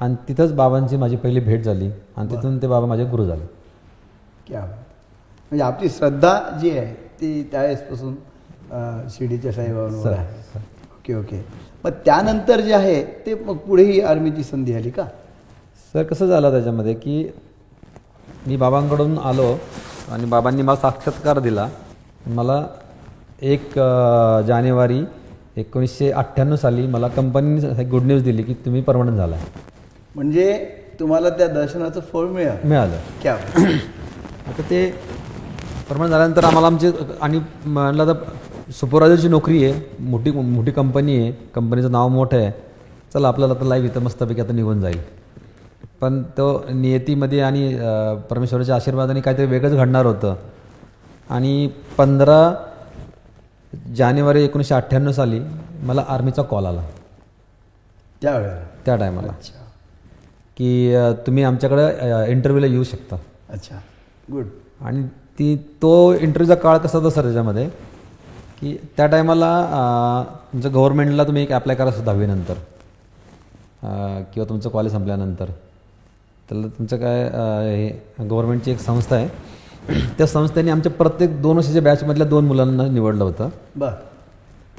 आणि 0.00 0.14
तिथंच 0.28 0.52
बाबांची 0.54 0.96
माझी 0.96 1.16
पहिली 1.16 1.40
भेट 1.40 1.64
झाली. 1.64 1.90
आणि 2.16 2.30
तिथून 2.30 2.61
ते 2.62 2.66
बाबा 2.66 2.87
माझे 2.87 3.04
गुरु 3.04 3.24
झाले. 3.24 3.46
क्या. 4.48 4.61
म्हणजे 4.61 5.62
आपली 5.64 5.88
श्रद्धा 5.88 6.38
जी 6.61 6.70
आहे 6.70 6.92
ती 7.20 7.42
त्यावेळेसपासून 7.52 8.14
शिर्डीच्या 9.11 9.52
साईबाबांवर 9.52 10.02
सर, 10.02 10.12
आहे. 10.12 10.61
Okay 10.96 11.14
okay. 11.14 11.44
मग 11.85 11.90
त्यानंतर 12.04 12.61
जे 12.61 12.74
आहे 12.74 13.02
ते 13.26 13.35
मग 13.37 13.56
पुढेही 13.59 14.00
आर्मीची 14.00 14.42
संधी 14.44 14.74
आली 14.74 14.90
का? 14.90 15.04
सर 15.94 16.02
कसं 16.02 16.26
झालं 16.26 16.50
त्याच्यामध्ये 16.50 16.94
की 16.94 17.22
मी 18.46 18.56
बाबांकडून 18.56 19.18
आलो 19.18 19.54
आणि 20.12 20.24
बाबांनी 20.24 20.62
मला 20.62 20.76
साक्षात्कार 20.76 21.38
दिला. 21.38 21.68
मला 22.26 22.64
एक 23.42 23.78
जानेवारी 24.46 25.00
एकोणीसशे 25.61 26.11
अठ्ठ्याण्णव 26.11 26.57
साली 26.57 26.87
मला 26.87 27.09
कंपनीने 27.09 27.85
गुड 27.85 28.03
न्यूज 28.03 28.23
दिली 28.23 28.42
की 28.42 28.55
तुम्ही 28.64 28.83
परमनंट 28.83 29.16
झाला 29.16 29.37
म्हणजे 30.14 30.53
तुम्हाला 31.01 31.29
त्या 31.31 31.46
दर्शनाचं 31.46 32.01
फळ 32.12 32.27
मिळालं. 32.27 32.68
मिळालं. 32.68 32.96
क्या. 33.23 33.35
आता 33.35 34.62
ते 34.70 34.87
परमनंट 35.90 36.11
झाल्यानंतर 36.11 36.44
आम्हाला 36.44 36.66
आमचे 36.66 36.90
आणि 37.20 37.40
म्हणलं 37.66 38.07
तर 38.07 38.73
सुपरवायझरची 38.73 39.29
नोकरी 39.29 39.64
आहे 39.64 40.05
मोठी 40.09 40.31
मोठी 40.31 40.70
कंपनी 40.70 41.16
आहे 41.16 41.33
कंपनीचं 41.55 41.92
नाव 41.92 42.09
मोठं 42.09 42.37
आहे. 42.37 42.51
चला 43.14 43.29
आपल्याला 43.29 43.55
आता 43.55 43.64
लाईव्ह 43.64 43.88
इथं 43.88 44.03
मस्तपैकी 44.03 44.40
आता 44.40 44.53
निघून 44.53 44.81
जाईल. 44.81 44.99
पण 46.01 46.23
तो 46.37 46.64
नियतीमध्ये 46.73 47.40
आणि 47.40 47.75
परमेश्वराच्या 48.31 48.75
आशीर्वादाने 48.75 49.20
काहीतरी 49.20 49.46
वेगळंच 49.46 49.75
घडणार 49.75 50.07
होतं. 50.07 50.35
आणि 51.31 51.68
पंधरा 51.99 52.53
जानेवारी 53.96 54.44
एकोणीसशे 54.44 54.74
अठ्ठ्याण्णव 54.74 55.12
साली 55.12 55.40
मला 55.83 56.04
आर्मीचा 56.09 56.42
कॉल 56.42 56.66
आला. 56.66 56.83
त्यावेळेला 58.22 58.64
त्या 58.87 58.96
टायमाला. 58.96 59.33
की 60.56 60.96
तुम्ही 61.26 61.42
आमच्याकडं 61.44 62.24
इंटरव्ह्यूला 62.24 62.66
येऊ 62.66 62.85
शकता. 62.85 63.16
अच्छा. 63.50 63.76
गुड 64.33 64.44
आणि 64.80 65.02
ती 65.38 65.56
तो 65.83 66.12
इंटरव्ह्यूचा 66.12 66.54
काळ 66.54 66.78
कसा 66.78 66.98
होता 66.98 67.11
सर 67.11 67.22
त्याच्यामध्ये 67.22 67.68
की 68.61 68.76
त्या 68.96 69.06
टायमाला 69.06 69.50
तुमचं 70.52 70.72
गव्हर्नमेंटला 70.74 71.24
तुम्ही 71.24 71.42
एक 71.42 71.52
अप्लाय 71.52 71.76
करा 71.76 71.90
दहावीनंतर 71.90 72.54
अं, 73.83 74.22
किंवा 74.35 74.48
तुमचं 74.48 74.68
कॉलेज 74.68 74.92
संपल्यानंतर. 74.92 75.44
तर 76.50 76.68
तुमचं 76.78 76.96
काय 76.96 77.24
हे 77.76 77.88
गव्हर्नमेंटची 78.20 78.70
एक 78.70 78.78
संस्था 78.78 79.16
आहे. 79.16 79.28
त्या 80.18 80.26
संस्थेने 80.26 80.70
आमच्या 80.70 80.92
प्रत्येक 80.92 81.42
दोन 81.42 81.57
वर्षाच्या 81.57 81.83
बॅचमधल्या 81.83 82.26
दोन 82.26 82.44
मुलांना 82.44 82.87
निवडलं 82.87 83.24
होतं. 83.24 83.48
बर. 83.76 83.90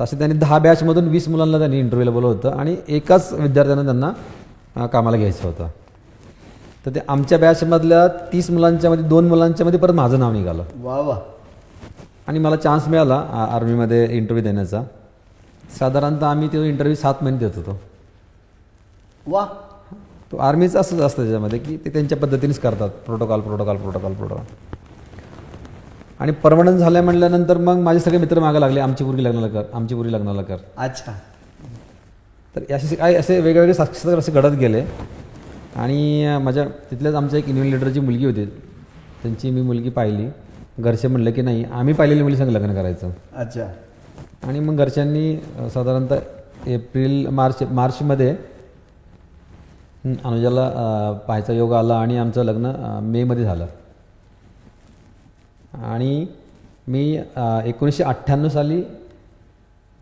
तसे 0.02 0.17
त्यांनी 0.17 0.38
दहा 0.38 0.60
बॅचमधून 0.60 1.08
वीस 1.08 1.28
मुलांना 1.30 1.58
त्यांनी 1.58 1.80
इंटरव्ह्यूला 1.80 2.12
बोलवलं 2.12 2.36
होतं 2.36 2.60
आणि 2.60 2.78
एकाच 2.88 3.34
विद्यार्थ्यांना 3.34 3.84
त्यांना 3.86 4.88
कामाला 4.88 5.17
घ्यायचं 5.17 5.47
होतं. 5.47 5.67
तर 6.86 6.91
ते 6.95 7.00
आमच्या 7.08 7.38
बॅचमधल्या 7.38 8.08
तीस 8.08 8.52
मुलांच्यामध्ये 8.52 9.06
दोन 9.06 9.28
मुलांच्यामध्ये 9.28 9.80
परत 9.80 9.93
माझं 9.93 10.19
नाव 10.19 10.32
निघालं. 10.32 10.63
वा 10.82 11.00
वा. 11.00 11.19
आणि 12.28 12.39
मला 12.39 12.56
चान्स 12.56 12.88
मिळाला 12.88 13.47
आर्मीमध्ये 13.52 14.08
इंटरव्ह्यू 14.12 14.43
देण्याचा. 14.43 14.82
साधारणतः 15.80 16.28
आम्ही 16.28 16.47
तो 16.47 16.63
इंटरव्ह्यू 16.63 16.95
सात 16.95 17.13
महिने 17.21 17.38
देत 17.38 17.52
होतो. 17.56 17.80
वा. 19.28 19.47
तो 20.32 20.38
आर्मीचं 20.38 20.80
असंच 20.80 21.02
असतं 21.02 21.21
त्याच्यामध्ये 21.21 21.60
की 21.60 21.78
ते 21.78 21.89
त्यांच्या 21.89 22.17
पद्धतीनेच 22.17 22.60
करतात. 22.60 22.89
प्रोटोकॉल 22.89 23.41
प्रोटोकॉल 23.41 23.78
प्रोटोकॉल 23.78 24.13
प्रोटोकॉल 24.13 24.43
आणि 26.21 26.31
परमनंट 26.43 26.79
झाल्या 26.79 27.01
म्हणल्यानंतर 27.01 27.57
मग 27.57 27.77
माझे 27.81 27.99
सगळे 27.99 28.17
मित्र 28.17 28.39
मागे 28.39 28.60
लागले 28.60 28.79
आमची 28.79 29.03
पूर्वी 29.03 29.23
लग्नाला 29.23 29.47
कर 29.47 29.63
आमची 29.73 29.95
पूर्वी 29.95 30.12
लग्नाला 30.13 30.41
कर. 30.41 30.57
अच्छा. 30.77 31.12
तर 32.55 32.73
असे 32.75 32.95
काय 32.95 33.15
असे 33.15 33.39
वेगवेगळे 33.39 33.73
साक्षात्कार 33.73 34.19
असे 34.19 34.31
घडत 34.31 34.57
गेले. 34.60 34.84
आणि 35.75 36.38
माझ्या 36.41 36.65
तिथल्याच 36.91 37.15
आमच्या 37.15 37.39
एक 37.39 37.47
युनियन 37.49 37.67
लिडरची 37.67 37.99
मुलगी 37.99 38.25
होती. 38.25 38.45
त्यांची 39.23 39.49
मी 39.49 39.62
मुलगी 39.62 39.89
पाहिली. 39.89 40.27
घरचे 40.79 41.07
म्हणलं 41.07 41.31
की 41.31 41.41
नाही 41.41 41.63
आम्ही 41.71 41.93
पाहिलेली 41.93 42.23
मुलीसंग 42.23 42.49
लग्न 42.49 42.73
करायचं. 42.73 43.12
अच्छा. 43.36 43.67
आणि 44.47 44.60
मग 44.60 44.77
घरच्यांनी 44.77 45.36
साधारणतः 45.73 46.69
एप्रिल 46.71 47.27
मार्च 47.27 47.63
मार्चमध्ये 47.71 48.36
अनुजाला 50.05 50.69
पाहायचा 51.27 51.53
योग 51.53 51.73
आला 51.73 51.99
आणि 51.99 52.17
आमचं 52.17 52.43
लग्न 52.43 52.71
मेमध्ये 53.03 53.43
झालं. 53.43 53.65
आणि 55.73 56.25
मी 56.88 57.03
एकोणीसशे 57.65 58.03
अठ्ठ्याण्णव 58.03 58.49
साली 58.49 58.81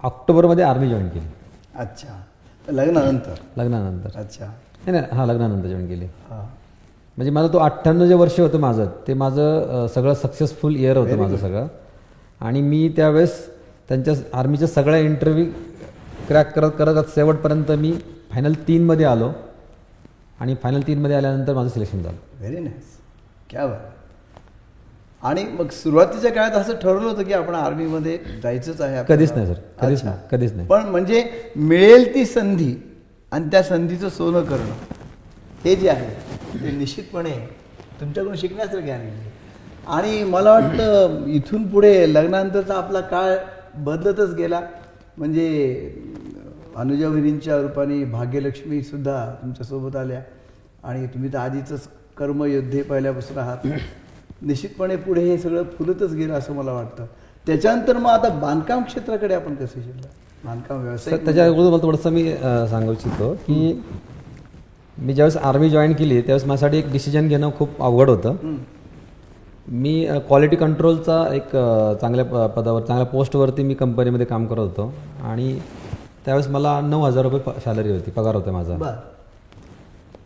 ऑक्टोबरमध्ये 0.04 0.64
आर्मी 0.64 0.90
जॉईन 0.90 1.08
केली. 1.10 1.28
अच्छा. 1.76 2.22
तर 2.68 2.74
लग्नानंतर? 2.74 3.34
लग्नानंतर. 3.58 4.20
अच्छा. 4.20 4.46
नाही 4.46 4.92
नाही 4.92 5.16
हां 5.18 5.28
लग्नानंतर 5.28 5.68
जॉईन 5.68 5.88
केली. 5.88 6.06
म्हणजे 6.32 7.32
माझं 7.32 7.54
तो 7.54 7.58
अठ्ठ्याण्णव 7.58 8.06
जे 8.08 8.14
वर्ष 8.14 8.40
होतं 8.40 8.60
माझं 8.60 8.86
ते 9.08 9.14
माझं 9.14 9.88
सगळं 9.96 10.14
सक्सेसफुल 10.14 10.76
इयर 10.76 10.98
होतं 10.98 11.18
माझं 11.18 11.38
सगळं. 11.38 11.68
आणि 12.42 12.62
मी 12.62 12.88
त्यावेळेस 12.96 13.46
त्यांच्या 13.90 14.14
आर्मीच्या 14.40 14.68
सगळ्या 14.68 15.00
इंटरव्ह्यू 15.00 15.46
क्रॅक 16.28 16.54
करत 16.56 16.72
करत 16.78 17.04
शेवटपर्यंत 17.16 17.72
मी 17.72 17.92
फायनल 18.32 18.54
तीनमध्ये 18.68 19.06
आलो. 19.06 19.32
आणि 20.40 20.56
फायनल 20.64 20.82
तीनमध्ये 20.88 21.16
आल्यानंतर 21.16 21.54
माझं 21.54 21.70
सिलेक्शन 21.70 22.02
झालं. 22.02 22.18
व्हेरी 22.40 22.60
नाईस 22.60 22.98
क्या 23.50 23.66
बात. 23.68 23.80
आणि 25.24 25.44
मग 25.44 25.70
सुरुवातीच्या 25.70 26.32
काळात 26.32 26.52
असं 26.52 26.74
ठरवलं 26.74 27.08
होतं 27.08 27.24
की 27.24 27.34
आपण 27.34 27.56
आर्मीमध्ये 27.56 28.18
जायचंच 28.44 28.82
आहे? 28.82 29.04
कधीच 29.10 29.32
नाही 29.32 29.48
सर. 29.48 29.54
कधीच. 29.82 30.04
नाही 30.04 30.18
कधीच 30.32 30.54
नाही. 30.54 30.68
पण 30.68 30.86
म्हणजे 30.86 31.24
मिळेल 31.56 32.14
ती 32.14 32.26
संधी 32.26 32.74
आणि 33.32 33.48
त्या 33.52 33.64
संधीचं 33.64 34.10
सोनं 34.10 34.44
करणं 34.44 34.74
हे 35.66 35.76
जे 35.76 35.90
आहे 35.90 36.10
ते 36.64 36.72
निश्चितपणे 36.72 37.34
तुमच्याकडून 38.02 38.36
शिकण्यासारखे 38.36 38.92
आहे 38.92 39.12
आणि 39.88 40.24
मला 40.24 40.52
वाटतं 40.52 41.26
इथून 41.28 41.68
पुढे 41.68 42.14
लग्नानंतरचा 42.14 42.76
आपला 42.76 43.02
काळ 43.02 43.36
बदलतच 43.78 44.34
गेला. 44.34 44.62
म्हणजे 45.18 45.48
अनुजा 46.76 47.08
वहिनींच्या 47.08 47.58
रूपाने 47.62 48.04
भाग्यलक्ष्मी 48.04 48.82
सुद्धा 48.82 49.26
तुमच्यासोबत 49.42 49.96
आल्या. 49.96 50.22
आणि 50.84 51.08
तुम्ही 51.08 51.34
तर 51.34 51.38
आधीच 51.38 51.88
कर्मयोद्धे 52.18 52.82
पहिल्यापासून 52.82 53.38
आहात. 53.38 53.68
निश्चितपणे 54.42 54.96
पुढे 54.96 55.22
हे 55.22 55.38
सगळं 55.38 55.64
फुलतच 55.78 56.14
गेलं 56.14 56.34
असं 56.34 56.54
मला 56.54 56.74
वाटतं. 56.74 57.06
त्याच्यानंतर 57.48 57.98
मग 57.98 58.10
आता 58.10 58.30
बांधकाम 58.40 58.84
क्षेत्राकडे 58.84 59.34
आपण 59.34 59.56
कसं 59.56 59.82
शिकलं 59.82 60.08
बांधकाम 60.46 60.82
व्यवसाय 60.84 61.18
त्याच्या 61.18 61.46
अगोदर 61.46 61.70
मला 61.70 61.82
थोडंसं 61.84 62.10
मी 62.10 62.32
सांगू 62.70 62.92
इच्छितो 62.92 63.34
की 63.48 63.82
मी 64.98 65.14
ज्यावेळेस 65.14 65.38
आर्मी 65.38 65.70
जॉईन 65.70 65.94
केली 65.94 66.22
त्यावेळेस 66.22 66.46
माझ्यासाठी 66.48 66.78
एक 66.78 66.92
डिसिजन 66.92 67.28
घेणं 67.28 67.50
खूप 67.58 67.82
अवघड 67.82 68.10
होतं. 68.10 68.36
मी 69.68 70.08
क्वालिटी 70.28 70.56
कंट्रोलचा 70.56 71.24
एक 71.34 71.50
चांगल्या 72.02 72.46
पदावर 72.48 72.82
चांगल्या 72.82 73.06
पोस्टवरती 73.08 73.64
मी 73.64 73.74
कंपनीमध्ये 73.74 74.26
काम 74.26 74.46
करत 74.46 74.60
होतो. 74.60 74.94
आणि 75.24 75.54
त्यावेळेस 76.26 76.48
मला 76.48 76.80
नऊ 76.82 77.02
हजार 77.02 77.24
रुपये 77.24 77.60
सॅलरी 77.66 77.92
होती 77.92 78.12
पगार 78.12 78.36
होता 78.36 78.52
माझा. 78.52 78.96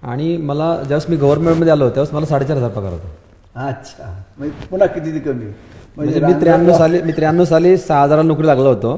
आणि 0.03 0.35
मला 0.37 0.75
ज्यावेळेस 0.77 1.09
मी 1.09 1.15
गव्हर्नमेंटमध्ये 1.17 1.71
आलो 1.71 1.89
त्यावेळेस 1.89 2.13
मला 2.13 2.25
साडेचार 2.25 2.57
हजार 2.57 2.69
पगार 2.71 2.91
होता. 2.91 3.07
अच्छा. 3.55 4.03
म्हणजे 4.37 4.67
पुन्हा 4.67 4.87
किती 4.87 5.19
कमी. 5.19 5.45
म्हणजे 5.97 6.19
मी 6.19 6.33
त्र्याण्णव 6.41 6.77
साली 6.77 7.01
मी 7.01 7.11
त्र्याण्णव 7.11 7.43
साली 7.45 7.75
सहा 7.77 8.01
हजाराला 8.03 8.27
नोकरी 8.27 8.47
लागलो 8.47 8.69
होतो. 8.69 8.95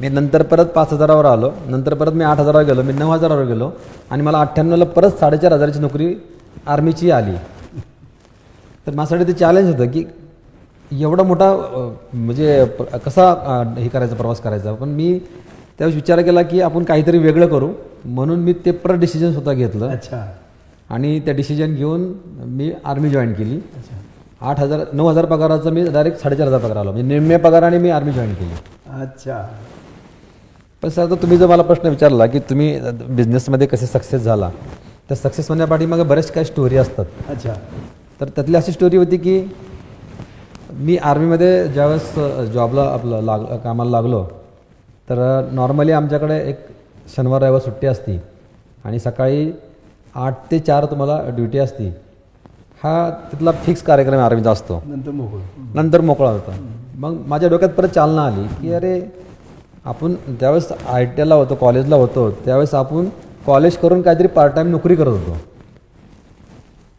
मी 0.00 0.08
नंतर 0.08 0.42
परत 0.42 0.66
पाच 0.66 0.92
हजारावर 0.92 1.24
आलो. 1.24 1.50
नंतर 1.68 1.94
परत 1.94 2.12
मी 2.12 2.24
आठ 2.24 2.40
हजारावर 2.40 2.64
गेलो. 2.64 2.82
मी 2.82 2.92
नऊ 2.92 3.10
हजारावर 3.10 3.44
गेलो. 3.44 3.70
आणि 4.10 4.22
मला 4.22 4.40
अठ्ठ्याण्णवला 4.40 4.84
परत 4.84 5.18
साडेचार 5.20 5.52
हजाराची 5.52 5.80
नोकरी 5.80 6.14
आर्मीची 6.66 7.10
आली. 7.10 7.34
तर 8.86 8.94
माझ्यासाठी 8.94 9.32
ते 9.32 9.38
चॅलेंज 9.38 9.68
होतं 9.68 9.90
की 9.90 10.04
एवढा 10.90 11.22
मोठा 11.22 11.52
म्हणजे 12.14 12.64
कसा 13.04 13.30
हे 13.78 13.88
करायचा 13.88 14.14
प्रवास 14.14 14.40
करायचा? 14.40 14.72
पण 14.72 14.88
मी 14.88 15.18
त्यावेळेस 15.78 15.94
विचार 15.94 16.20
केला 16.22 16.42
की 16.42 16.60
आपण 16.60 16.84
काहीतरी 16.84 17.18
वेगळं 17.18 17.46
करू. 17.46 17.72
म्हणून 18.04 18.40
मी 18.40 18.52
ते 18.64 18.70
परत 18.70 18.98
डिसिजन 18.98 19.32
स्वतः 19.32 19.52
घेतलं. 19.52 19.88
अच्छा. 19.90 20.24
आणि 20.90 21.18
त्या 21.20 21.34
डिसिजन 21.34 21.74
घेऊन 21.74 22.12
मी 22.46 22.70
आर्मी 22.84 23.10
जॉईन 23.10 23.32
केली. 23.32 23.60
आठ 24.40 24.60
हजार 24.60 24.80
नऊ 24.92 25.06
हजार 25.08 25.24
पगाराचं 25.24 25.72
मी 25.72 25.82
डायरेक्ट 25.84 26.22
साडेचार 26.22 26.46
हजार 26.46 26.60
पगार 26.60 26.76
आलो. 26.76 26.92
म्हणजे 26.92 27.08
निम्म्या 27.08 27.38
पगाराने 27.38 27.78
मी 27.78 27.90
आर्मी 27.90 28.12
जॉईन 28.12 28.34
केली. 28.34 28.54
अच्छा. 29.02 29.46
पण 30.82 30.88
सर 30.88 31.02
आता 31.02 31.14
तुम्ही 31.22 31.36
जर 31.38 31.46
मला 31.46 31.62
प्रश्न 31.62 31.88
विचारला 31.88 32.26
की 32.26 32.38
तुम्ही 32.50 32.78
बिझनेसमध्ये 33.08 33.66
कसे 33.66 33.86
सक्सेस 33.86 34.22
झाला 34.22 34.50
त्या 35.08 35.16
सक्सेस 35.16 35.48
होण्यापाठी 35.48 35.86
मग 35.86 36.02
बऱ्याच 36.08 36.30
काही 36.30 36.46
स्टोरी 36.46 36.76
असतात. 36.76 37.04
अच्छा. 37.28 37.54
तर 38.20 38.28
त्यातली 38.28 38.56
अशी 38.56 38.72
स्टोरी 38.72 38.96
होती 38.96 39.16
की 39.16 39.40
मी 40.72 40.96
आर्मीमध्ये 40.96 41.66
ज्यावेळेस 41.68 42.14
जॉबला 42.52 42.82
आपलं 42.84 43.22
लाग 43.22 43.44
कामाला 43.64 43.90
लागलो 43.90 44.24
तर 45.08 45.18
नॉर्मली 45.52 45.92
आमच्याकडे 45.92 46.38
एक 46.48 46.58
शनिवार 47.16 47.42
रविवार 47.42 47.60
सुट्टी 47.60 47.86
असती. 47.86 48.18
आणि 48.84 48.98
सकाळी 48.98 49.50
आठ 50.14 50.34
ते 50.50 50.58
चार 50.58 50.84
तुम्हाला 50.84 51.18
ड्युटी 51.36 51.58
असती. 51.58 51.88
हा 52.82 53.10
तिथला 53.32 53.50
फिक्स 53.64 53.82
कार्यक्रम 53.82 54.20
आर्मीचा 54.20 54.50
असतो. 54.50 54.82
नंतर 54.86 55.10
मोकळं. 55.10 55.40
नंतर 55.74 56.00
मोकळा 56.00 56.30
होता. 56.30 56.52
मग 56.98 57.16
माझ्या 57.28 57.48
डोक्यात 57.48 57.70
परत 57.72 57.88
चालना 57.88 58.22
आली 58.26 58.46
की 58.60 58.72
अरे 58.74 59.00
आपण 59.84 60.14
ज्यावेळेस 60.30 60.70
आय 60.72 61.04
टी 61.04 61.20
आयला 61.22 61.34
होतो 61.34 61.54
कॉलेजला 61.54 61.96
होतो 61.96 62.30
त्यावेळेस 62.44 62.74
आपण 62.74 63.08
कॉलेज 63.46 63.76
करून 63.76 64.02
काहीतरी 64.02 64.26
पार्ट 64.26 64.54
टाईम 64.54 64.68
नोकरी 64.70 64.96
करत 64.96 65.08
होतो. 65.08 65.36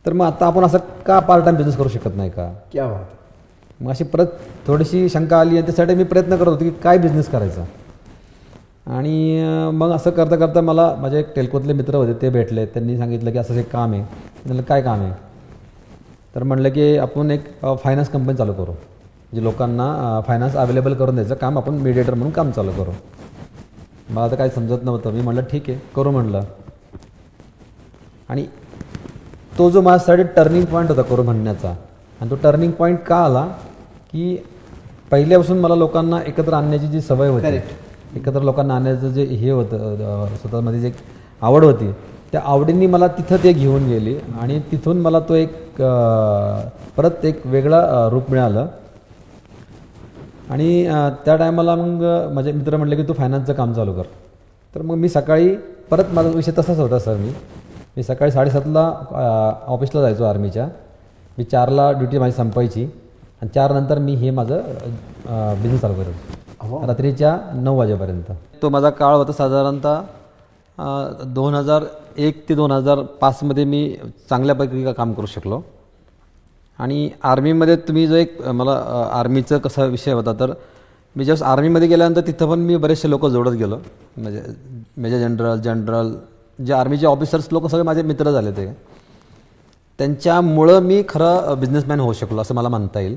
तर 0.06 0.14
मग 0.14 0.26
आता 0.26 0.46
आपण 0.46 0.64
असं 0.66 0.78
का 1.06 1.20
पार्ट 1.20 1.44
टाईम 1.46 1.58
बिझनेस 1.58 1.78
करू 1.78 1.90
शकत 1.90 2.16
नाही 2.16 2.30
का? 2.30 2.52
क्या 2.72 2.88
बात 2.88 3.84
मग 3.84 3.90
अशी 3.92 4.04
परत 4.04 4.28
थोडीशी 4.68 5.08
शंका 5.10 5.40
आली 5.40 5.58
आणि 5.58 5.66
त्यासाठी 5.66 5.96
मी 5.96 6.04
प्रयत्न 6.04 6.36
करत 6.36 6.48
होतो 6.48 6.64
की 6.64 6.70
काय 6.84 6.98
बिझनेस 6.98 7.30
करायचा? 7.30 7.64
आणि 8.86 9.44
मग 9.74 9.92
असं 9.92 10.10
करता 10.12 10.36
करता 10.36 10.62
मला 10.62 10.94
माझे 11.00 11.20
एक 11.20 11.34
टेल्कोतले 11.36 11.74
मित्र 11.74 11.96
होते 11.96 12.14
ते 12.22 12.30
भेटले. 12.30 12.66
त्यांनी 12.66 12.98
सांगितलं 12.98 13.32
की 13.32 13.38
असं 13.38 13.54
एक 13.54 13.70
काम 13.72 13.92
आहे. 13.94 14.02
म्हणलं 14.46 14.62
काय 14.62 14.82
काम 14.82 15.02
आहे? 15.02 15.12
तर 16.36 16.44
म्हणलं 16.44 16.70
की 16.70 16.98
आपण 16.98 17.32
एक 17.32 17.46
फायनान्स 17.84 18.10
कंपनी 18.10 18.36
चालू 18.38 18.54
करू. 18.54 18.72
जे 19.34 19.44
लोकांना 19.44 20.20
फायनान्स 20.28 20.56
अवेलेबल 20.56 20.94
करून 20.94 21.16
द्यायचं 21.16 21.36
काम 21.36 21.58
आपण 21.58 21.74
मिडिएटर 21.74 22.14
म्हणून 22.14 22.32
काम 22.32 22.52
चालू 22.52 22.72
करू. 22.72 22.92
मला 24.10 24.26
आता 24.26 24.36
काही 24.36 24.50
समजत 24.50 24.84
नव्हतं. 24.84 25.12
मी 25.12 25.22
म्हणलं 25.22 25.42
ठीक 25.52 25.70
आहे 25.70 25.80
करू 25.96 26.12
म्हणलं. 26.12 26.44
आणि 28.30 28.46
तो 29.58 29.70
जो 29.70 29.82
माझ्यासाठी 29.82 30.24
टर्निंग 30.36 30.66
पॉईंट 30.66 30.90
होता 30.90 31.02
करू 31.02 31.24
म्हणण्याचा 31.24 31.70
आणि 32.22 32.30
तो 32.32 32.36
टर्निंग 32.44 32.72
पॉईंट 32.72 33.00
का 33.00 33.18
आला? 33.26 33.46
की 34.12 34.36
पहिल्यापासून 35.12 35.60
मला 35.60 35.76
लोकांना 35.76 36.20
एकत्र 36.28 36.54
आणण्याची 36.54 36.88
जी 36.88 37.02
सवय 37.02 37.30
होती 37.30 37.58
एकत्र 38.16 38.42
लोकांना 38.42 38.76
आणण्याचं 38.76 39.12
जे 39.14 39.24
हे 39.24 39.50
होतं 39.50 40.36
स्वतःमध्ये 40.42 40.80
जे 40.80 40.92
आवड 41.42 41.64
होती 41.64 41.92
त्या 42.32 42.42
आवडींनी 42.44 42.88
मला 42.88 43.08
तिथं 43.18 43.44
ते 43.44 43.52
घेऊन 43.54 43.88
गेली 43.88 44.16
आणि 44.42 44.60
तिथून 44.72 45.02
मला 45.02 45.20
तो 45.30 45.36
एक 45.36 45.82
परत 46.98 47.26
एक 47.26 47.46
वेगळा 47.46 48.10
रूप 48.12 48.30
मिळालं. 48.32 48.68
आणि 50.50 50.86
त्या 51.26 51.36
टायमाला 51.36 51.76
मग 51.76 52.04
माझे 52.34 52.52
मित्र 52.52 52.78
म्हटले 52.78 52.96
की 52.96 53.04
तू 53.08 53.14
फायनान्सचं 53.14 53.54
काम 53.54 53.74
चालू 53.74 53.94
कर. 53.94 54.04
तर 54.74 54.82
मग 54.82 54.96
मी 54.96 55.10
सकाळी 55.10 55.56
परत 55.92 56.14
माझा 56.14 56.30
विषय 56.30 56.52
तसाच 56.58 56.80
होता 56.80 57.00
सर 57.00 57.16
मी. 57.18 57.32
मी 57.98 58.04
सकाळी 58.04 58.32
साडेसातला 58.32 59.60
ऑफिसला 59.68 60.02
जायचो 60.02 60.24
आर्मीच्या. 60.24 60.68
मी 61.38 61.44
चारला 61.44 61.92
ड्युटी 61.92 62.18
माझी 62.18 62.32
संपायची 62.34 62.84
आणि 63.42 63.50
चार 63.56 63.72
नंतर 63.74 64.00
मी 64.00 64.14
हे 64.16 64.30
माझं 64.32 64.62
बिझनेस 65.62 65.82
चालू 65.82 65.94
करायचो. 65.94 66.42
रात्रीच्या 66.64 67.40
नऊ 67.54 67.78
वाजेपर्यंत. 67.78 68.24
तो 68.62 68.70
माझा 68.70 68.90
काळ 68.90 69.16
होता 69.16 69.32
साधारणतः 69.32 70.02
दोन 71.24 71.54
हजार 71.54 71.84
एक 72.18 72.50
ते 72.50 72.56
दोन 72.56 72.72
हजार 72.72 73.00
पाचमध्ये 73.00 73.66
मी 73.66 73.98
चांगल्यापैकी 74.30 74.84
का- 74.84 74.94
काम 74.94 75.14
करू 75.14 75.26
शकलो. 75.26 75.62
आणि 76.80 77.10
आर्मीमध्ये 77.24 77.76
तुम्ही 77.76 78.08
जो 78.08 78.16
एक 78.16 78.48
मला 78.48 79.10
आर्मीचं 79.14 79.58
कसा 79.58 79.84
विषय 79.84 80.12
होता 80.12 80.34
तर 80.34 80.54
मी 81.16 81.26
ज्यावेळेस 81.26 81.44
आर्मीमध्ये 81.44 81.88
गेल्यानंतर 81.88 82.22
तिथं 82.22 82.50
पण 82.50 82.60
मी 82.60 82.78
बरेचसे 82.78 83.10
लोक 83.10 83.26
जोडत 83.26 83.52
गेलो. 83.52 83.78
म्हणजे 84.18 84.44
मेजर 84.98 85.18
जनरल 85.18 85.60
जनरल 85.60 86.14
जे 86.64 86.74
आर्मीचे 86.74 87.06
ऑफिसर्स 87.06 87.48
लोक 87.52 87.68
सगळे 87.68 87.84
माझे 87.84 88.02
मित्र 88.02 88.32
झाले 88.32 88.52
ते. 88.52 88.78
त्यांच्यामुळं 89.98 90.80
मी 90.80 91.04
खरं 91.10 91.60
बिझनेसमॅन 91.60 92.00
होऊ 92.00 92.14
शकलो 92.14 92.42
असं 92.42 92.56
मला 92.56 92.70
म्हणता 92.70 93.00
येईल. 93.00 93.16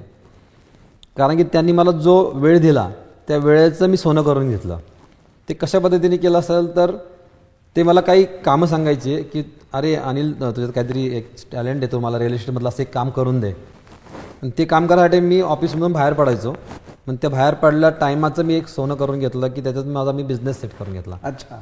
कारण 1.16 1.36
की 1.36 1.42
त्यांनी 1.42 1.72
मला 1.72 1.90
जो 1.90 2.32
वेळ 2.34 2.60
दिला 2.60 2.90
त्या 3.28 3.36
वेळेचं 3.36 3.88
मी 3.88 3.96
सोनं 3.96 4.22
करून 4.22 4.50
घेतलं. 4.50 4.78
ते 5.48 5.54
कशा 5.54 5.78
पद्धतीने 5.78 6.16
केलं 6.16 6.38
असेल 6.38 6.74
तर 6.76 6.94
ते 7.76 7.82
मला 7.82 8.00
काही 8.00 8.24
कामं 8.44 8.66
सांगायचे 8.66 9.22
की 9.32 9.42
अरे 9.74 9.94
अनिल 9.94 10.32
तुझ्यात 10.40 10.70
काहीतरी 10.74 11.06
एक 11.16 11.30
टॅलेंट 11.52 11.82
आहे 11.82 11.92
तो 11.92 11.98
मला 12.00 12.18
रिअल 12.18 12.34
इस्टेटमधलं 12.34 12.68
असं 12.68 12.82
एक 12.82 12.92
काम 12.94 13.10
करून 13.10 13.40
दे. 13.40 13.50
आणि 14.42 14.50
ते 14.58 14.64
काम 14.64 14.86
करायसाठी 14.86 15.20
मी 15.20 15.40
ऑफिसमधून 15.40 15.92
बाहेर 15.92 16.12
पडायचो. 16.12 16.54
मग 17.06 17.14
त्या 17.22 17.30
बाहेर 17.30 17.54
पडल्या 17.54 17.90
टायमाचं 18.00 18.44
मी 18.44 18.54
एक 18.54 18.68
सोनं 18.68 18.94
करून 18.94 19.18
घेतलं 19.18 19.48
की 19.48 19.62
त्याच्यात 19.62 19.86
माझा 19.86 20.12
मी 20.12 20.22
बिझनेस 20.22 20.60
सेट 20.60 20.70
करून 20.78 20.92
घेतला. 20.92 21.16
अच्छा. 21.24 21.56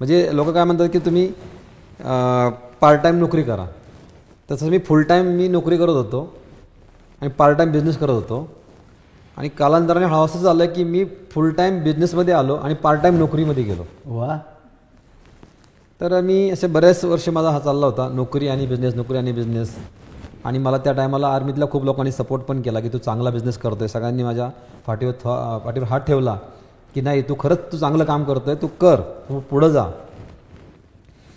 म्हणजे 0.00 0.28
लोक 0.32 0.48
काय 0.48 0.64
म्हणतात 0.64 0.88
की 0.92 0.98
तुम्ही 0.98 1.26
पार्ट 2.80 3.02
टाईम 3.02 3.18
नोकरी 3.18 3.42
करा. 3.42 3.66
तसं 4.48 4.70
मी 4.70 4.78
फुल 4.78 5.02
टाईम 5.02 5.26
मी 5.36 5.48
नोकरी 5.48 5.76
करत 5.76 5.96
होतो 5.96 6.20
आणि 7.22 7.30
पार्ट 7.38 7.56
टाईम 7.58 7.72
बिझनेस 7.72 7.98
करत 7.98 8.10
होतो. 8.10 8.48
आणि 9.36 9.48
कालांतराने 9.48 10.04
हळू 10.04 10.24
असं 10.24 10.38
झालं 10.38 10.66
की 10.66 10.84
मी 10.84 11.04
फुल 11.04 11.50
टाईम 11.50 11.82
बिझनेसमध्ये 11.82 12.34
आलो 12.34 12.54
आणि 12.54 12.74
पार्ट 12.74 13.00
टाईम 13.02 13.18
नोकरीमध्ये 13.18 13.62
गेलो. 13.62 13.82
वा. 14.06 14.38
तर 16.00 16.20
मी 16.20 16.50
असे 16.50 16.66
बरेच 16.66 17.04
वर्ष 17.04 17.28
माझा 17.28 17.50
हा 17.50 17.58
चालला 17.58 17.86
होता 17.86 18.08
नोकरी 18.08 18.48
आणि 18.48 18.66
बिझनेस 18.66 18.94
नोकरी 18.94 19.18
आणि 19.18 19.32
बिझनेस 19.32 19.76
आणि 20.44 20.58
मला 20.58 20.78
त्या 20.78 20.92
टायमाला 20.92 21.28
आर्मीतल्या 21.28 21.68
खूप 21.68 21.84
लोकांनी 21.84 22.12
सपोर्ट 22.12 22.42
पण 22.42 22.62
केला 22.62 22.80
की 22.80 22.88
तू 22.88 22.98
चांगला 22.98 23.30
बिझनेस 23.30 23.58
करतोय. 23.58 23.88
सगळ्यांनी 23.88 24.22
माझ्या 24.22 24.48
पाठीवर 24.86 25.12
थ- 25.12 25.64
पाठीवर 25.64 25.86
हात 25.86 26.00
ठेवला 26.00 26.38
की 26.94 27.00
नाही 27.00 27.22
तू 27.22 27.34
खरंच 27.38 27.58
तू 27.72 27.76
चांगलं 27.76 28.04
काम 28.04 28.24
करतोय 28.24 28.54
तू 28.54 28.66
कर 28.66 29.00
तू 29.00 29.40
पुढं 29.40 29.68
जा. 29.68 29.84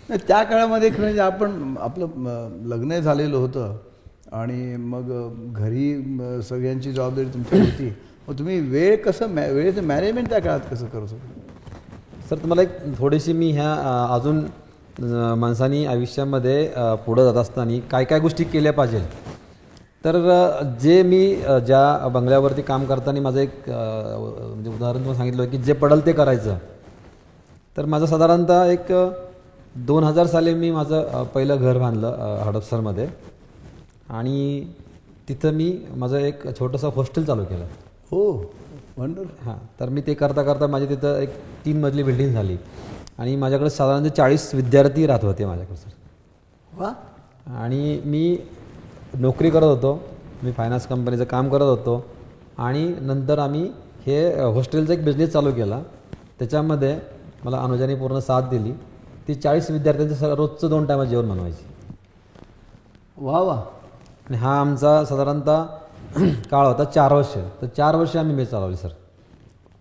नाही, 0.08 0.20
त्या 0.28 0.42
काळामध्ये 0.42 0.90
खरं 0.90 1.00
म्हणजे 1.00 1.20
आपण 1.20 1.74
आपलं 1.80 2.06
लग्न 2.64 2.98
झालेलं 2.98 3.36
होतं. 3.36 3.76
आणि 4.32 4.76
मग 4.78 5.10
घरी 5.52 5.94
सगळ्यांची 6.48 6.92
जबाबदारी 6.92 7.28
तुमची 7.34 7.58
होती. 7.58 7.88
मग 8.28 8.38
तुम्ही 8.38 8.58
वेळ 8.60 8.96
कसं 9.04 9.28
मॅ 9.34 9.48
वेळेचं 9.50 9.84
मॅनेजमेंट 9.84 10.28
त्या 10.28 10.40
काळात 10.40 10.60
कसं 10.70 10.86
करत 10.86 11.12
होतं 11.12 12.28
सर 12.28 12.36
तुम्हाला 12.42 12.62
एक 12.62 12.98
थोडीशी 12.98 13.32
मी 13.32 13.50
ह्या 13.52 13.72
अजून 14.14 14.44
माणसानी 15.38 15.84
आयुष्यामध्ये 15.86 16.64
पुढं 17.06 17.24
जात 17.24 17.40
असताना 17.42 17.78
काय 17.90 18.04
काय 18.04 18.20
गोष्टी 18.20 18.44
केल्या 18.44 18.72
पाहिजे? 18.72 18.98
तर 20.04 20.16
जे 20.82 21.02
मी 21.02 21.34
ज्या 21.66 22.08
बंगल्यावरती 22.14 22.62
काम 22.62 22.84
करताना 22.86 23.20
माझं 23.20 23.38
एक 23.40 23.68
म्हणजे 23.68 24.70
उदाहरण 24.70 24.98
तुम्हाला 24.98 25.16
सांगितलं 25.16 25.48
की 25.50 25.58
जे 25.58 25.72
पडल 25.72 26.00
ते 26.06 26.12
करायचं. 26.12 26.56
तर 27.76 27.84
माझं 27.84 28.06
साधारणतः 28.06 28.64
एक 28.66 28.92
दोन 29.86 30.04
हजार 30.04 30.26
साली 30.26 30.54
मी 30.54 30.70
माझं 30.70 31.24
पहिलं 31.34 31.56
घर 31.56 31.78
बांधलं 31.78 32.42
हडपसरमध्ये. 32.46 33.06
आणि 34.10 34.66
तिथं 35.28 35.52
मी 35.52 35.78
माझं 35.96 36.18
एक 36.18 36.58
छोटंसं 36.58 36.90
हॉस्टेल 36.94 37.24
चालू 37.24 37.44
केलं. 37.44 37.64
हो 38.10 38.52
वंडर 38.98 39.22
हां 39.42 39.80
तर 39.80 39.88
मी 39.88 40.00
ते 40.00 40.14
करता 40.14 40.42
करता 40.42 40.66
माझी 40.66 40.86
तिथं 40.86 41.18
एक 41.18 41.28
तीन 41.64 41.80
मजली 41.80 42.02
बिल्डिंग 42.02 42.32
झाली. 42.32 42.56
आणि 43.18 43.36
माझ्याकडे 43.36 43.70
साधारणतः 43.70 44.08
चाळीस 44.08 44.54
विद्यार्थी 44.54 45.06
राहत 45.06 45.24
होते 45.24 45.46
माझ्याकडे 45.46 45.76
सर 45.76 45.90
वा. 46.78 46.92
आणि 47.46 48.00
मी 48.04 48.38
नोकरी 49.18 49.50
करत 49.50 49.64
होतो. 49.64 50.02
मी 50.42 50.52
फायनान्स 50.52 50.86
कंपनीचं 50.86 51.24
काम 51.24 51.48
करत 51.48 51.62
होतो. 51.62 52.04
आणि 52.58 52.94
नंतर 53.00 53.38
आम्ही 53.38 53.70
हे 54.06 54.40
हॉस्टेलचा 54.40 54.92
एक 54.92 55.04
बिझनेस 55.04 55.32
चालू 55.32 55.52
केला. 55.52 55.82
त्याच्यामध्ये 56.38 56.98
मला 57.44 57.58
अनुजाने 57.58 57.94
पूर्ण 57.94 58.18
साथ 58.18 58.42
दिली. 58.42 58.72
ती 59.28 59.34
चाळीस 59.34 59.70
विद्यार्थ्यांचं 59.70 60.34
रोजचं 60.34 60.68
दोन 60.68 60.86
टायमात 60.86 61.06
जेवण 61.06 61.28
बनवायची. 61.28 61.64
वा 63.18 63.40
वा. 63.40 63.62
आणि 64.30 64.38
हा 64.38 64.60
आमचा 64.60 65.04
साधारणतः 65.04 65.64
काळ 66.50 66.66
होता 66.66 66.84
चार 66.84 67.12
वर्ष. 67.12 67.34
तर 67.62 67.66
चार 67.66 67.96
वर्ष 67.96 68.16
आम्ही 68.16 68.36
मेस 68.36 68.50
चालवली 68.50 68.76
सर. 68.76 68.88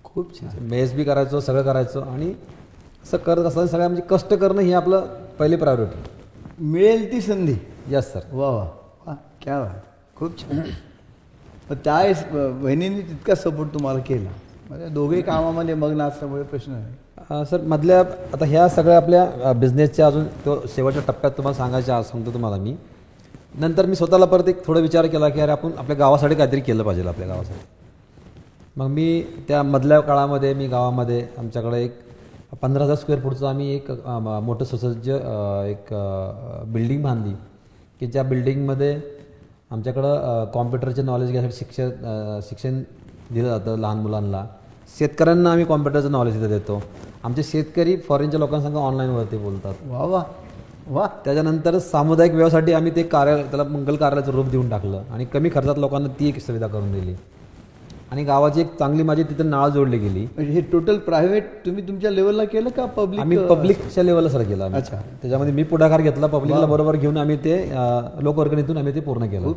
खूप 0.04 0.40
छान. 0.40 0.50
मेस 0.64 0.94
बी 0.94 1.04
करायचो 1.04 1.40
सगळं 1.40 1.64
करायचो 1.64 2.02
आणि 2.02 2.34
असं 3.04 3.18
करत 3.18 3.44
असताना 3.44 3.68
सगळ्या 3.68 3.88
म्हणजे 3.88 4.04
कष्ट 4.10 4.34
करणं 4.34 4.62
ही 4.62 4.74
आपलं 4.74 5.06
पहिली 5.40 5.56
प्रायोरिटी 5.56 6.04
मिळेल 6.60 7.12
ती 7.12 7.22
संधी. 7.22 7.56
यस 7.88 8.14
सर 8.14 8.20
वा 8.32 8.50
वा. 8.50 8.68
वा 9.08 9.14
क्या 9.42 9.60
बात. 9.60 9.70
खूप 10.16 10.40
छान. 10.40 10.60
मग 11.72 11.76
ब- 12.34 12.64
बहिणींनी 12.64 13.02
तितका 13.02 13.36
सपोर्ट 13.36 13.74
तुम्हाला 13.74 14.00
केला. 14.00 14.30
म्हणजे 14.70 14.88
दोघे 14.88 15.22
कामामध्ये 15.22 15.76
मग्न 15.76 16.02
असल्यामुळे 16.02 16.44
प्रश्न 16.44 16.72
नाही 16.72 16.86
अ, 17.30 17.44
सर 17.44 17.62
मधल्या 17.62 18.00
आता 18.34 18.46
ह्या 18.46 18.68
सगळ्या 18.70 18.98
आपल्या 18.98 19.54
बिझनेसच्या 19.54 20.08
अजून 20.08 20.26
तो 20.26 20.66
शेवटच्या 20.68 21.04
टप्प्यात 21.08 21.32
तुम्हाला 21.32 21.58
सांगायच्या 21.58 22.04
सांगतो 22.04 22.34
तुम्हाला 22.34 22.58
मी. 22.58 22.76
नंतर 23.60 23.86
मी 23.86 23.96
स्वतःला 23.96 24.26
परत 24.26 24.48
एक 24.48 24.66
थोडा 24.66 24.80
विचार 24.80 25.06
केला 25.06 25.30
की 25.30 25.40
अरे 25.40 25.52
आपण 25.52 25.72
आपल्या 25.78 25.98
गावासाठी 25.98 26.36
काहीतरी 26.36 26.60
केलं 26.60 26.84
पाहिजे 26.84 27.08
आपल्या 27.08 27.28
गावासाठी. 27.28 27.60
मग 28.76 28.88
मी 28.88 29.24
त्या 29.48 29.64
मधल्या 29.64 30.00
काळामध्ये 30.00 30.54
मी 30.54 30.68
गावामध्ये 30.68 31.28
आमच्याकडे 31.38 31.84
एक 31.84 31.96
पंधरा 32.62 32.84
हजार 32.84 32.96
स्क्वेअर 32.96 33.22
फूटचं 33.22 33.48
आम्ही 33.48 33.76
एक 33.76 33.92
म- 33.92 34.40
मोठं 34.44 34.66
सुसज्ज 34.66 35.10
एक 35.70 35.94
बिल्डिंग 36.74 37.04
बांधली 37.04 37.34
की 38.00 38.08
ज्या 38.08 38.24
बिल्डिंगमध्ये 38.24 39.02
आमच्याकडं 39.72 40.46
कॉम्प्युटरचे 40.46 41.02
नॉलेज 41.02 41.32
घ्यायसाठी 41.32 41.58
शिक्षक 41.58 41.90
शिक्षण 42.50 42.80
दिलं 43.32 43.48
जातं 43.48 43.80
लहान 43.80 43.98
मुलांना. 43.98 44.46
शेतकऱ्यांना 45.00 45.52
आम्ही 45.52 45.66
कॉम्प्युटरचं 45.66 46.12
नॉलेज 46.12 46.38
इथं 46.38 46.48
देतो. 46.48 46.84
आमचे 47.24 47.44
शेतकरी 47.44 47.98
फॉरेनच्या 47.98 48.40
लोकांसंग 48.40 48.76
ऑनलाईनवरती 48.76 49.38
बोलतात. 49.38 49.74
वा 49.88 50.06
वा. 50.06 50.24
वा. 50.90 51.06
त्याच्यानंतर 51.26 51.78
सामुदायिक 51.80 52.34
व्यवसायासाठी 52.34 52.74
आम्ही 52.74 52.92
ते 52.96 53.04
कार्य 53.04 53.36
त्याला 53.44 53.64
मंगल 53.64 53.96
कार्यालयाचं 53.96 54.32
रूप 54.32 54.48
देऊन 54.50 54.70
टाकलं 54.70 55.02
आणि 55.14 55.26
कमी 55.34 55.50
खर्चात 55.54 55.78
लोकांना 55.80 56.08
ती 56.20 56.28
एक 56.28 56.40
सुविधा 56.42 56.68
करून 56.68 56.92
दिली. 56.92 57.16
आणि 58.12 58.24
गावाची 58.24 58.62
एक 58.62 58.68
चांगली 58.80 59.04
माझी 59.04 59.24
तिथं 59.24 59.50
नाळ 59.50 59.70
जोडली 59.70 59.98
गेली. 59.98 60.26
म्हणजे 60.36 60.52
हे 60.52 60.62
टोटल 60.72 60.98
प्रायव्हेट 60.98 61.50
तुम्ही 61.66 61.88
तुमच्या 61.88 62.12
लेवलला 62.12 62.44
केलं 62.44 62.70
का 62.78 62.86
पब्लिक 62.86 63.20
आम्ही 63.22 63.38
पब्लिकच्या 63.48 64.04
लेवलला 64.04 64.30
सर 64.30 64.44
केलं. 64.44 64.76
अच्छा. 64.76 64.98
त्याच्यामध्ये 65.22 65.54
मी 65.54 65.64
पुढाकार 65.64 66.02
घेतला 66.02 66.28
पब्लिकला 66.28 66.66
बरोबर 66.66 66.96
घेऊन 66.96 67.18
आम्ही 67.18 67.38
ते 67.38 67.58
लोकवर्गणीतून 68.22 68.78
आम्ही 68.78 68.96
ते 68.96 69.00
पूर्ण 69.00 69.28
केलं. 69.30 69.52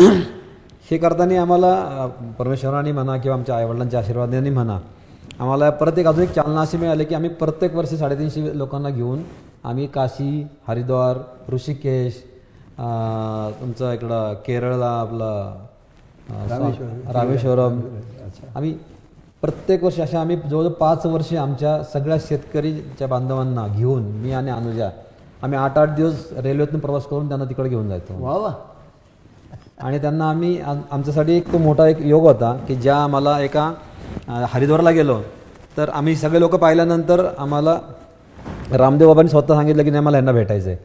हे 0.90 0.98
करताना 0.98 1.40
आम्हाला 1.40 2.06
परमेश्वराने 2.38 2.92
म्हणा 2.92 3.16
किंवा 3.16 3.36
आमच्या 3.36 3.56
आईवडिलांच्या 3.56 4.00
आशीर्वादाने 4.00 4.50
म्हणा 4.50 4.78
आम्हाला 5.40 5.68
परत 5.70 5.98
एक 5.98 6.06
अजून 6.06 6.22
एक 6.22 6.32
चालना 6.34 6.60
अशी 6.60 6.76
मिळाली 6.76 7.04
की 7.04 7.14
आम्ही 7.14 7.30
प्रत्येक 7.30 7.74
वर्षी 7.74 7.96
साडेतीनशे 7.96 8.58
लोकांना 8.58 8.90
घेऊन 8.90 9.22
आम्ही 9.64 9.86
काशी 9.86 10.46
हरिद्वार 10.68 11.18
ऋषिकेश 11.52 12.14
तुमचं 13.60 13.92
इकडं 13.92 14.34
केरळला 14.46 14.90
आपलं 15.00 15.66
रामेश्वरम. 17.12 17.80
आम्ही 18.56 18.72
प्रत्येक 19.42 19.84
वर्षी 19.84 20.02
अशा 20.02 20.20
आम्ही 20.20 20.36
जवळजवळ 20.36 20.72
पाच 20.72 21.06
वर्षे 21.06 21.36
आमच्या 21.36 21.82
सगळ्या 21.82 22.16
शेतकरीच्या 22.20 23.08
बांधवांना 23.08 23.66
घेऊन 23.66 24.02
मी 24.02 24.32
आणि 24.32 24.50
अनुजा 24.50 24.88
आम्ही 25.42 25.58
आठ 25.58 25.78
आठ 25.78 25.94
दिवस 25.94 26.26
रेल्वेतून 26.32 26.80
प्रवास 26.80 27.06
करून 27.06 27.28
त्यांना 27.28 27.44
तिकडे 27.44 27.68
घेऊन 27.68 27.88
जायचो. 27.88 28.24
वा 28.24 28.36
वा. 28.36 28.52
आणि 29.80 29.98
त्यांना 29.98 30.28
आम्ही 30.30 30.60
आम- 30.60 30.82
आमच्यासाठी 30.90 31.32
एक 31.32 31.52
तो 31.52 31.58
मोठा 31.58 31.86
एक 31.88 32.00
योग 32.00 32.22
होता 32.22 32.52
की 32.68 32.74
ज्या 32.76 32.96
आम्हाला 32.96 33.40
एका 33.40 33.72
हरिद्वारला 34.52 34.90
गेलो 34.90 35.20
तर 35.76 35.88
आम्ही 35.88 36.16
सगळे 36.16 36.40
लोक 36.40 36.54
पाहिल्यानंतर 36.54 37.24
आम्हाला 37.38 37.78
रामदेव 38.72 39.08
बाबांनी 39.08 39.30
स्वतः 39.30 39.54
सांगितलं 39.54 39.84
की 39.84 39.90
नाही 39.90 40.04
मला 40.04 40.16
यांना 40.16 40.32
भेटायचं 40.32 40.68
आहे 40.70 40.78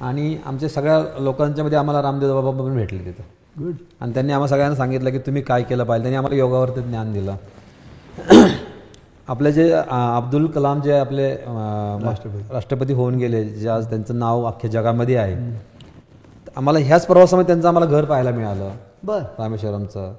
आणि 0.00 0.36
आमच्या 0.46 0.68
सगळ्या 0.68 1.22
लोकांच्या 1.22 1.64
मध्ये 1.64 1.78
आम्हाला 1.78 2.02
रामदेव 2.02 2.40
बाबा 2.40 2.62
पण 2.62 2.74
भेटले 2.74 2.98
तिथं. 2.98 3.22
गुड 3.58 3.74
आणि 4.00 4.12
त्यांनी 4.14 4.32
आम्हाला 4.32 4.50
सगळ्यांना 4.50 4.76
सांगितलं 4.76 5.10
की 5.10 5.18
तुम्ही 5.18 5.42
काय 5.42 5.62
केलं 5.62 5.84
पाहिजे. 5.84 6.02
त्यांनी 6.02 6.16
आम्हाला 6.16 6.36
योगावरती 6.36 6.80
ज्ञान 6.80 7.12
दिलं. 7.12 7.34
आपले 9.28 9.52
जे 9.52 9.70
अब्दुल 9.72 10.46
कलाम 10.46 10.80
जे 10.80 10.92
आपले 10.92 11.30
राष्ट्रपती. 11.34 12.42
राष्ट्रपती 12.50 12.92
होऊन 12.92 13.14
गेले 13.14 13.44
जे 13.44 13.68
आज 13.68 13.88
त्यांचं 13.88 14.18
नाव 14.18 14.44
अख्ख्या 14.44 14.70
जगामध्ये 14.70 15.16
आहे. 15.16 15.34
आम्हाला 16.56 16.78
ह्याच 16.78 17.06
प्रवासामध्ये 17.06 17.46
त्यांचं 17.46 17.68
आम्हाला 17.68 17.86
घर 17.86 18.04
पाहायला 18.04 18.30
मिळालं. 18.30 18.70
बर. 19.04 19.20
रामेश्वरमचं. 19.38 20.12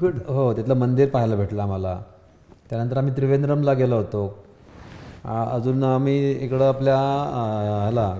गुड 0.00 0.14
हो 0.28 0.52
तिथलं 0.52 0.74
मंदिर 0.74 1.08
पाहायला 1.08 1.34
भेटलं 1.36 1.62
आम्हाला. 1.62 1.98
त्यानंतर 2.70 2.96
आम्ही 2.96 3.12
त्रिवेंद्रमला 3.16 3.72
गेलो 3.72 3.96
होतो. 3.96 4.41
अजून 5.24 5.84
आम्ही 5.84 6.30
इकडं 6.44 6.64
आपल्या 6.64 6.96
ह्याला 6.96 8.14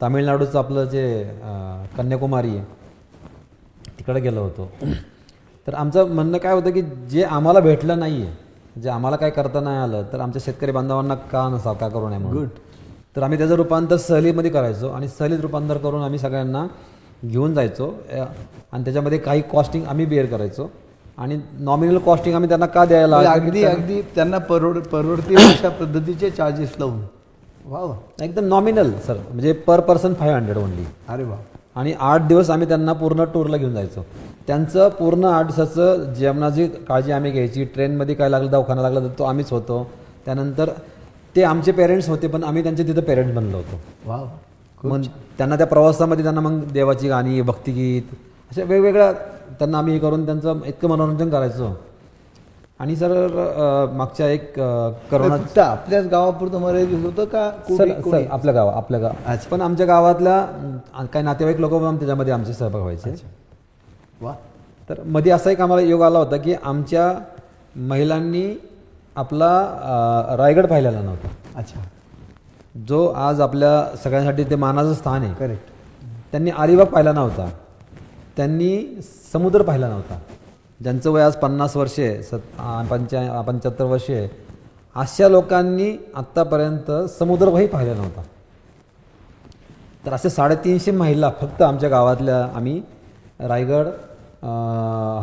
तामिळनाडूचं 0.00 0.58
आपलं 0.58 0.84
जे 0.84 1.22
कन्याकुमारी 1.96 2.56
आहे 2.56 2.64
तिकडे 3.98 4.20
गेलो 4.20 4.42
होतो. 4.42 4.70
तर 5.66 5.74
आमचं 5.74 6.14
म्हणणं 6.14 6.38
काय 6.38 6.54
होतं 6.54 6.70
की 6.70 6.82
जे 7.10 7.22
आम्हाला 7.24 7.60
भेटलं 7.60 7.98
नाही 7.98 8.22
आहे 8.22 8.80
जे 8.82 8.88
आम्हाला 8.88 9.16
काय 9.16 9.30
करता 9.30 9.60
नाही 9.60 9.78
आलं 9.78 10.02
तर 10.12 10.20
आमच्या 10.20 10.42
शेतकरी 10.44 10.72
बांधवांना 10.72 11.14
का 11.32 11.48
नसावं 11.48 11.76
का 11.76 11.88
करू 11.88 12.08
नये 12.08 12.30
गुड 12.30 12.48
तर 13.16 13.22
आम्ही 13.22 13.38
त्याचं 13.38 13.54
रूपांतर 13.56 13.96
सहलीमध्ये 13.96 14.50
करायचो 14.50 14.88
आणि 14.88 15.08
सहलीत 15.08 15.40
रूपांतर 15.40 15.78
करून 15.78 16.02
आम्ही 16.02 16.18
सगळ्यांना 16.18 16.66
घेऊन 17.24 17.54
जायचो 17.54 17.90
आणि 18.72 18.84
त्याच्यामध्ये 18.84 19.18
काही 19.18 19.42
कॉस्टिंग 19.52 19.84
आम्ही 19.86 20.06
बेअर 20.06 20.26
करायचो. 20.26 20.70
आणि 21.18 21.38
नॉमिनल 21.58 21.98
कॉस्टिंग 21.98 22.34
आम्ही 22.34 22.48
त्यांना 22.48 22.66
का 22.66 22.84
द्यायला? 22.84 23.18
अगदी 23.30 23.62
अगदी. 23.64 24.00
त्यांना 24.14 24.38
परवड 24.38 24.78
परवडतील 24.82 25.36
अशा 25.38 25.68
पद्धतीचे 25.68 26.30
चार्जेस 26.30 26.74
लावून. 26.78 27.00
वा 27.66 27.80
वा 27.80 28.24
एकदम 28.24 28.44
नॉमिनल 28.48 28.90
सर 29.06 29.16
म्हणजे 29.28 29.52
per 29.66 29.80
person 29.80 30.14
five 30.14 30.36
hundred 30.36 30.56
only 30.56 30.84
अरे 31.08 31.24
वा. 31.24 31.36
आणि 31.76 31.92
आठ 32.00 32.26
दिवस 32.28 32.50
आम्ही 32.50 32.68
त्यांना 32.68 32.92
पूर्ण 32.92 33.24
टूरला 33.24 33.56
घेऊन 33.56 33.74
जायचो. 33.74 34.04
त्यांचं 34.46 34.88
पूर्ण 34.88 35.24
आठ 35.24 35.46
दिवसाचं 35.46 36.12
जेवणाची 36.14 36.66
काळजी 36.88 37.12
आम्ही 37.12 37.30
घ्यायची. 37.30 37.64
ट्रेनमध्ये 37.64 38.14
काय 38.14 38.28
लागलं 38.28 38.50
दवाखाना 38.50 38.82
लागला 38.82 39.00
तर 39.00 39.18
तो 39.18 39.24
आम्हीच 39.24 39.50
होतो. 39.52 39.86
त्यानंतर 40.24 40.70
ते 41.36 41.42
आमचे 41.42 41.72
पेरेंट्स 41.72 42.08
होते 42.08 42.26
पण 42.26 42.44
आम्ही 42.44 42.62
त्यांचे 42.62 42.86
तिथं 42.86 43.02
पेरेंट्स 43.02 43.34
बनलो 43.34 43.56
होतो. 43.56 43.80
वा 44.06 44.24
मग 44.84 45.02
त्यांना 45.38 45.56
त्या 45.56 45.66
प्रवासामध्ये 45.66 46.22
त्यांना 46.24 46.40
मग 46.40 46.60
देवाची 46.72 47.08
गाणी 47.08 47.40
भक्तिगीत 47.42 48.14
अशा 48.50 48.62
वेगवेगळ्या 48.62 49.12
त्यांना 49.58 49.78
आम्ही 49.78 49.92
हे 49.94 49.98
करून 49.98 50.24
त्यांचं 50.26 50.60
इतकं 50.66 50.88
मनोरंजन 50.88 51.30
करायचो. 51.30 51.76
आणि 52.80 52.94
सर 52.96 53.26
मागच्या 53.92 54.28
एक 54.30 54.52
करोना 55.10 55.62
आपल्याच 55.62 56.06
गावापुरतं 56.08 56.60
मर्यादित 56.60 57.04
होतं 57.04 57.24
का 57.24 57.50
सर 57.68 57.88
सर? 58.00 58.22
आपल्या 58.30 58.54
गाव 58.54 58.68
आपल्या 58.68 59.00
गाव. 59.00 59.34
पण 59.50 59.60
आमच्या 59.60 59.86
गावातल्या 59.86 61.04
काही 61.04 61.24
नातेवाईक 61.24 61.60
लोक 61.60 61.72
पण 61.72 61.96
त्याच्यामध्ये 61.96 62.32
आमचे 62.32 62.52
सहभाग 62.52 62.80
व्हायचे. 62.80 63.14
वा. 64.20 64.34
तर 64.88 65.02
मध्ये 65.06 65.32
असा 65.32 65.50
एक 65.50 65.60
आम्हाला 65.60 65.86
योग 65.86 66.02
आला 66.02 66.18
होता 66.18 66.36
की 66.36 66.54
आमच्या 66.54 67.12
महिलांनी 67.78 68.46
आपला 69.16 70.36
रायगड 70.38 70.66
पाहिलेला 70.66 71.00
नव्हता. 71.00 71.28
अच्छा. 71.56 71.80
जो 72.88 73.06
आज 73.06 73.40
आपल्या 73.40 73.96
सगळ्यांसाठी 74.04 74.44
ते 74.44 74.56
मानाचं 74.56 74.94
स्थान 74.94 75.22
आहे. 75.22 75.34
करेक्ट. 75.34 75.70
त्यांनी 76.32 76.50
अलिबाग 76.58 76.86
पाहिला 76.86 77.12
नव्हता. 77.12 77.48
त्यांनी 78.36 79.00
समुद्र 79.32 79.62
पाहिला 79.62 79.88
नव्हता. 79.88 80.18
ज्यांचं 80.82 81.10
वय 81.10 81.22
आज 81.22 81.36
पन्नास 81.36 81.76
वर्षे 81.76 82.22
सत 82.22 82.60
पंच्या 82.90 83.40
पंच्याहत्तर 83.40 83.84
वर्षे 83.84 84.30
अशा 84.96 85.28
लोकांनी 85.28 85.90
आत्तापर्यंत 86.14 86.90
समुद्रही 87.18 87.66
पाहिला 87.66 87.94
नव्हता. 87.94 88.22
तर 90.06 90.12
असे 90.12 90.30
साडेतीनशे 90.30 90.90
महिला 90.90 91.30
फक्त 91.40 91.62
आमच्या 91.62 91.88
गावातल्या 91.88 92.44
आम्ही 92.54 92.82
रायगड 93.40 93.86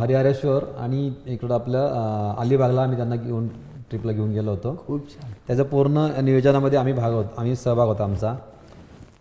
हरिहरेश्वर 0.02 0.64
आणि 0.80 1.12
इकडं 1.26 1.54
आपल्या 1.54 1.84
अं, 1.84 2.36
अलिबागला 2.40 2.82
आम्ही 2.82 2.98
त्यांना 2.98 3.16
घेऊन 3.16 3.48
ट्रिपला 3.90 4.12
घेऊन 4.12 4.32
गेलो 4.32 4.52
होतो. 4.52 4.84
खूप 4.88 5.10
छान. 5.10 5.32
त्याचं 5.48 5.64
पूर्ण 5.64 6.08
नियोजनामध्ये 6.24 6.80
आम्ही 6.80 6.94
भाग 6.94 7.14
होतो 7.14 7.34
आम्ही 7.38 7.56
सहभाग 7.56 7.88
होता 7.88 8.04
आमचा. 8.04 8.36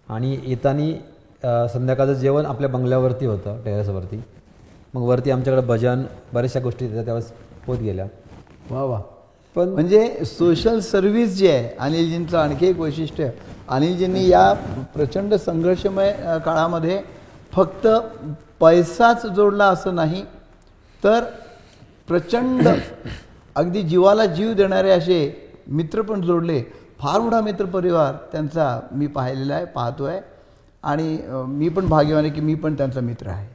आणि 0.08 0.38
येताना 0.44 1.68
संध्याकाळचं 1.68 2.12
जेवण 2.12 2.46
आपल्या 2.46 2.68
बंगल्यावरती 2.70 3.26
होतं 3.26 3.60
टेरेसवरती. 3.64 4.22
मग 4.94 5.02
वरती 5.02 5.30
आमच्याकडे 5.30 5.66
भजन 5.66 6.04
बऱ्याचशा 6.32 6.60
गोष्टी 6.60 6.88
त्या 6.88 7.04
त्यावेळेस 7.04 7.32
होत 7.66 7.78
गेल्या. 7.78 8.06
वा 8.70 8.82
वा. 8.84 9.00
पण 9.56 9.68
म्हणजे 9.68 10.24
सोशल 10.26 10.78
सर्व्हिस 10.80 11.36
जी 11.36 11.48
आहे 11.48 11.68
अनिलजींचं 11.78 12.38
आणखी 12.38 12.66
एक 12.66 12.78
वैशिष्ट्य 12.80 13.30
अनिलजींनी 13.68 14.28
या 14.28 14.52
प्रचंड 14.94 15.34
संघर्षमय 15.34 16.12
काळामध्ये 16.44 17.00
फक्त 17.52 17.86
पैसाच 18.60 19.26
जोडला 19.26 19.66
असं 19.68 19.94
नाही 19.94 20.22
तर 21.02 21.24
प्रचंड 22.08 22.68
अगदी 23.56 23.82
जीवाला 23.82 24.26
जीव 24.26 24.52
देणारे 24.54 24.90
असे 24.90 25.18
मित्र 25.68 26.02
पण 26.02 26.20
जोडले. 26.22 26.62
फार 26.98 27.20
मोठा 27.20 27.40
मित्रपरिवार 27.40 28.14
त्यांचा 28.32 28.80
मी 28.92 29.06
पाहिलेला 29.06 29.54
आहे 29.54 29.64
पाहतो 29.64 30.04
आहे 30.04 30.20
आणि 30.82 31.18
मी 31.48 31.68
पण 31.68 31.88
भाग्यवान 31.88 32.24
आहे 32.24 32.32
की 32.34 32.40
मी 32.40 32.54
पण 32.54 32.76
त्यांचा 32.76 33.00
मित्र 33.00 33.28
आहे. 33.28 33.53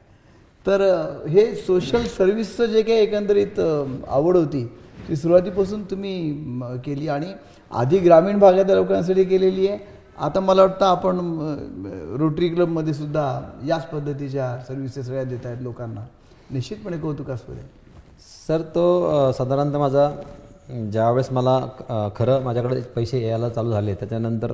तर 0.66 0.82
हे 1.28 1.44
सोशल 1.56 2.04
सर्व्हिसचं 2.16 2.66
जे 2.66 2.82
काही 2.82 2.98
एकंदरीत 2.98 3.60
आवड 3.60 4.36
होती 4.36 4.64
ती 5.08 5.16
सुरुवातीपासून 5.16 5.82
तुम्ही 5.90 6.78
केली 6.84 7.08
आणि 7.08 7.32
आधी 7.70 7.98
ग्रामीण 7.98 8.38
भागातल्या 8.38 8.76
लोकांसाठी 8.76 9.24
केलेली 9.24 9.66
आहे. 9.68 9.78
आता 10.18 10.40
मला 10.40 10.62
वाटतं 10.62 10.84
आपण 10.86 11.18
रोटरी 12.20 12.48
क्लबमध्ये 12.48 12.94
सुद्धा 12.94 13.40
याच 13.66 13.86
पद्धतीच्या 13.90 14.56
सर्व्हिसेस 14.66 15.06
सगळ्या 15.06 15.24
देत 15.24 15.46
आहेत 15.46 15.62
लोकांना. 15.62 16.00
निश्चितपणे 16.50 16.98
कौतुकास्पद 16.98 17.54
आहे 17.54 17.66
सर 18.46 18.62
तो 18.74 19.32
साधारणतः 19.32 19.78
माझा 19.78 20.10
ज्यावेळेस 20.92 21.30
मला 21.32 21.58
खरं 22.16 22.42
माझ्याकडे 22.44 22.80
पैसे 22.94 23.22
यायला 23.22 23.48
चालू 23.48 23.70
झाले 23.70 23.94
त्याच्यानंतर 23.94 24.52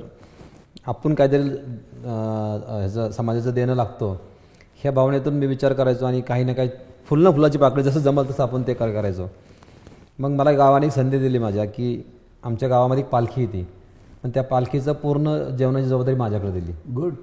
आपण 0.86 1.14
काहीतरी 1.14 1.42
ह्याचं 1.42 3.10
समाजाचं 3.10 3.54
देणं 3.54 3.74
लागतो. 3.74 4.16
ह्या 4.82 4.92
भावनेतून 4.92 5.34
मी 5.34 5.46
विचार 5.46 5.72
करायचो 5.72 6.06
आणि 6.06 6.20
काही 6.20 6.44
ना 6.44 6.52
काही 6.52 6.68
फुलं 7.08 7.32
फुलाची 7.32 7.58
पाकळी 7.58 7.82
जसं 7.82 8.00
जमल 8.00 8.24
तसं 8.30 8.42
आपण 8.42 8.62
ते 8.66 8.74
कर 8.74 8.90
करायचो. 8.92 9.28
मग 10.18 10.30
मला 10.30 10.52
गावाने 10.52 10.86
एक 10.86 10.92
संधी 10.92 11.18
दिली 11.18 11.38
माझ्या 11.38 11.64
की 11.64 12.02
आमच्या 12.44 12.68
गावामध्ये 12.68 13.04
एक 13.04 13.10
पालखी 13.10 13.40
येते. 13.40 13.66
पण 14.22 14.30
त्या 14.34 14.42
पालखीचं 14.42 14.92
पूर्ण 14.92 15.36
जेवणाची 15.56 15.88
जबाबदारी 15.88 16.16
माझ्याकडे 16.16 16.50
दिली. 16.50 16.72
गुड. 16.94 17.14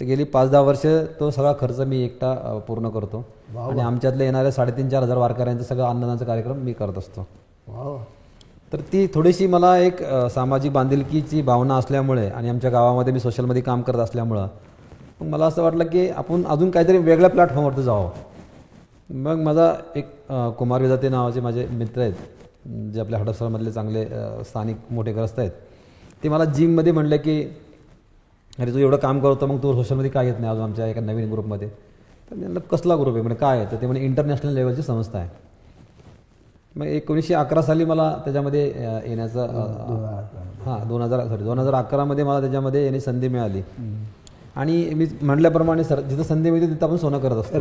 तर 0.00 0.04
गेली 0.04 0.24
पाच 0.24 0.50
दहा 0.50 0.60
वर्ष 0.60 0.84
तो 1.20 1.30
सगळा 1.30 1.52
खर्च 1.60 1.80
मी 1.80 2.02
एकटा 2.04 2.58
पूर्ण 2.68 2.88
करतो. 2.88 3.24
आणि 3.58 3.80
आमच्यातले 3.80 4.24
येणाऱ्या 4.24 4.52
साडेतीन 4.52 4.88
चार 4.88 5.02
हजार 5.02 5.16
वारकऱ्यांचा 5.16 5.64
सगळं 5.64 5.84
अन्नदानाचा 5.84 6.24
कार्यक्रम 6.24 6.58
मी 6.58 6.72
करत 6.72 6.98
असतो. 6.98 7.26
तर 8.72 8.80
ती 8.92 9.06
थोडीशी 9.14 9.46
मला 9.46 9.76
एक 9.78 10.02
सामाजिक 10.34 10.72
बांधिलकीची 10.72 11.42
भावना 11.42 11.76
असल्यामुळे 11.76 12.28
आणि 12.28 12.48
आमच्या 12.48 12.70
गावामध्ये 12.70 13.12
मी 13.12 13.20
सोशलमध्ये 13.20 13.62
काम 13.62 13.82
करत 13.82 13.98
असल्यामुळं 13.98 14.46
मग 15.20 15.26
मला 15.28 15.46
असं 15.46 15.62
वाटलं 15.62 15.86
की 15.86 16.08
आपण 16.10 16.44
अजून 16.44 16.70
काहीतरी 16.70 16.98
वेगळ्या 16.98 17.30
प्लॅटफॉर्मवरती 17.30 17.82
जावं. 17.82 18.10
मग 19.14 19.40
माझा 19.42 19.72
एक 19.96 20.06
कुमार 20.58 20.82
विजाते 20.82 21.08
नावाचे 21.08 21.40
माझे 21.40 21.66
मित्र 21.70 22.00
आहेत 22.00 22.92
जे 22.92 23.00
आपल्या 23.00 23.18
हडपसरमधले 23.20 23.72
चांगले 23.72 24.04
स्थानिक 24.44 24.76
मोठे 24.90 25.12
ग्रस्त 25.12 25.38
आहेत. 25.38 25.50
ते 26.22 26.28
मला 26.28 26.44
जिममध्ये 26.44 26.92
म्हणले 26.92 27.18
की 27.18 27.40
अरे 28.58 28.72
तू 28.72 28.78
एवढं 28.78 28.96
काम 28.96 29.20
करतो 29.20 29.46
मग 29.46 29.62
तू 29.62 29.72
सोशलमध्ये 29.74 30.10
काय 30.10 30.26
येत 30.26 30.38
नाही 30.40 30.50
अजून 30.50 30.64
आमच्या 30.64 30.86
एका 30.86 31.00
नवीन 31.00 31.30
ग्रुपमध्ये? 31.32 31.68
तर 32.30 32.36
म्हणलं 32.36 32.60
कसला 32.70 32.96
ग्रुप 32.96 33.14
आहे? 33.14 33.22
म्हणजे 33.22 33.38
काय 33.40 33.58
आहे? 33.58 33.66
तर 33.72 33.80
ते 33.80 33.86
म्हणजे 33.86 34.04
इंटरनॅशनल 34.04 34.52
लेवलची 34.54 34.82
संस्था 34.82 35.18
आहे. 35.18 35.28
मग 36.76 36.86
एकोणीसशे 36.86 37.34
अकरा 37.34 37.62
साली 37.62 37.84
मला 37.84 38.10
त्याच्यामध्ये 38.24 38.64
येण्याचं 39.06 39.46
हां 40.64 40.78
दोन 40.88 41.02
हजार 41.02 41.26
सॉरी 41.28 41.44
दोन 41.44 41.58
हजार 41.58 41.74
अकरामध्ये 41.74 42.24
मला 42.24 42.40
त्याच्यामध्ये 42.40 42.82
येण्याची 42.84 43.04
संधी 43.04 43.28
मिळाली. 43.28 43.62
आणि 44.56 44.84
मी 44.94 45.06
म्हटल्याप्रमाणे 45.22 45.84
सर 45.84 46.00
जिथं 46.00 46.22
संधी 46.22 46.50
मिळते 46.50 46.66
तिथं 46.66 46.86
आपण 46.86 46.96
सोनं 46.96 47.18
करत 47.18 47.36
असतो. 47.36 47.58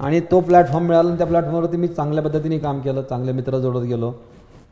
आणि 0.00 0.20
तो 0.30 0.40
प्लॅटफॉर्म 0.40 0.86
मिळाला 0.86 1.08
आणि 1.08 1.18
त्या 1.18 1.26
प्लॅटफॉर्मवरती 1.26 1.76
मी 1.76 1.88
चांगल्या 1.88 2.22
पद्धतीने 2.24 2.58
काम 2.58 2.80
केलं 2.80 3.02
चांगले 3.02 3.32
मित्र 3.32 3.58
जोडत 3.58 3.86
गेलो. 3.86 4.12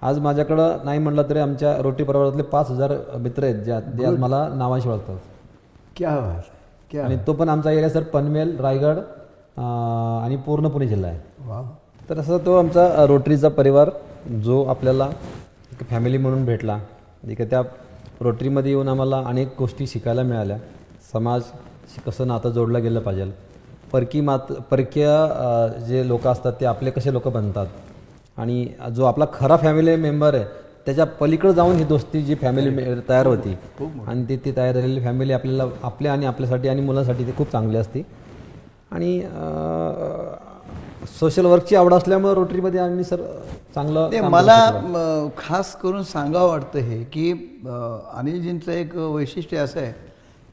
आज 0.02 0.18
माझ्याकडं 0.18 0.84
नाही 0.84 0.98
म्हटलं 0.98 1.28
तरी 1.28 1.38
आमच्या 1.38 1.76
रोटी 1.82 2.04
परिवारातले 2.04 2.42
पाच 2.42 2.70
हजार 2.70 2.92
मित्र 3.20 3.44
आहेत 3.44 3.62
ज्या 3.64 3.80
ते 3.80 4.04
आज 4.04 4.18
मला 4.18 4.46
नावाशी 4.54 4.88
ओळखतात. 4.88 5.16
क्या 5.96 6.40
क्या 6.90 7.04
आणि 7.04 7.16
तो 7.26 7.32
पण 7.32 7.48
आमचा 7.48 7.70
एरिया 7.70 7.88
सर 7.90 8.02
पनवेल 8.12 8.56
रायगड 8.60 8.98
आणि 9.58 10.36
पूर्ण 10.46 10.68
पुणे 10.68 10.86
जिल्हा 10.88 11.10
आहे. 11.10 11.18
वा 11.46 11.62
तर 12.08 12.18
असं 12.18 12.38
तो 12.46 12.56
आमचा 12.58 13.06
रोटरीचा 13.08 13.48
परिवार 13.48 13.90
जो 14.44 14.62
आपल्याला 14.64 15.08
एक 15.72 15.88
फॅमिली 15.90 16.18
म्हणून 16.18 16.44
भेटला. 16.44 16.78
एक 17.28 17.42
त्या 17.50 17.62
रोटरीमध्ये 18.20 18.70
येऊन 18.70 18.88
आम्हाला 18.88 19.22
अनेक 19.26 19.54
गोष्टी 19.58 19.86
शिकायला 19.86 20.22
मिळाल्या. 20.22 20.58
समाज 21.16 21.42
कसं 22.06 22.26
नातं 22.26 22.50
जोडलं 22.50 22.82
गेलं 22.82 23.00
पाहिजे. 23.00 23.24
परकी 23.92 24.20
मात 24.20 24.52
परकीय 24.70 25.06
जे 25.86 26.06
लोक 26.08 26.26
असतात 26.26 26.52
ते 26.60 26.66
आपले 26.66 26.90
कसे 26.90 27.12
लोक 27.12 27.28
बनतात. 27.28 27.66
आणि 28.38 28.66
जो 28.96 29.04
आपला 29.04 29.24
खरा 29.32 29.56
फॅमिली 29.56 29.94
मेंबर 29.96 30.34
आहे 30.34 30.44
त्याच्या 30.86 31.04
पलीकडे 31.20 31.52
जाऊन 31.54 31.76
ही 31.76 31.84
दोस्ती 31.84 32.22
जी 32.22 32.34
फॅमिली 32.34 32.70
तयार 33.08 33.26
होती. 33.26 33.56
आणि 34.06 34.24
ती 34.28 34.36
ती 34.44 34.52
तयार 34.56 34.74
झालेली 34.74 35.00
फॅमिली 35.04 35.32
आपल्याला 35.32 35.64
आपल्या 35.82 36.12
आणि 36.12 36.26
आपल्यासाठी 36.26 36.68
आणि 36.68 36.80
मुलांसाठी 36.80 37.26
ती 37.26 37.32
खूप 37.38 37.52
चांगली 37.52 37.76
असते. 37.78 38.02
आणि 38.92 39.20
सोशल 41.18 41.46
वर्कची 41.46 41.76
आवड 41.76 41.94
असल्यामुळे 41.94 42.34
रोटरीमध्ये 42.34 42.80
आम्ही 42.80 43.04
सर 43.04 43.20
चांगलं 43.74 44.28
मला 44.30 45.28
खास 45.38 45.74
करून 45.76 46.02
सांगावं 46.02 46.48
वाटतं 46.48 46.78
हे 46.78 47.02
की 47.12 47.30
अनिलजींचं 47.64 48.72
एक 48.72 48.96
वैशिष्ट्य 48.96 49.56
असं 49.56 49.80
आहे 49.80 49.92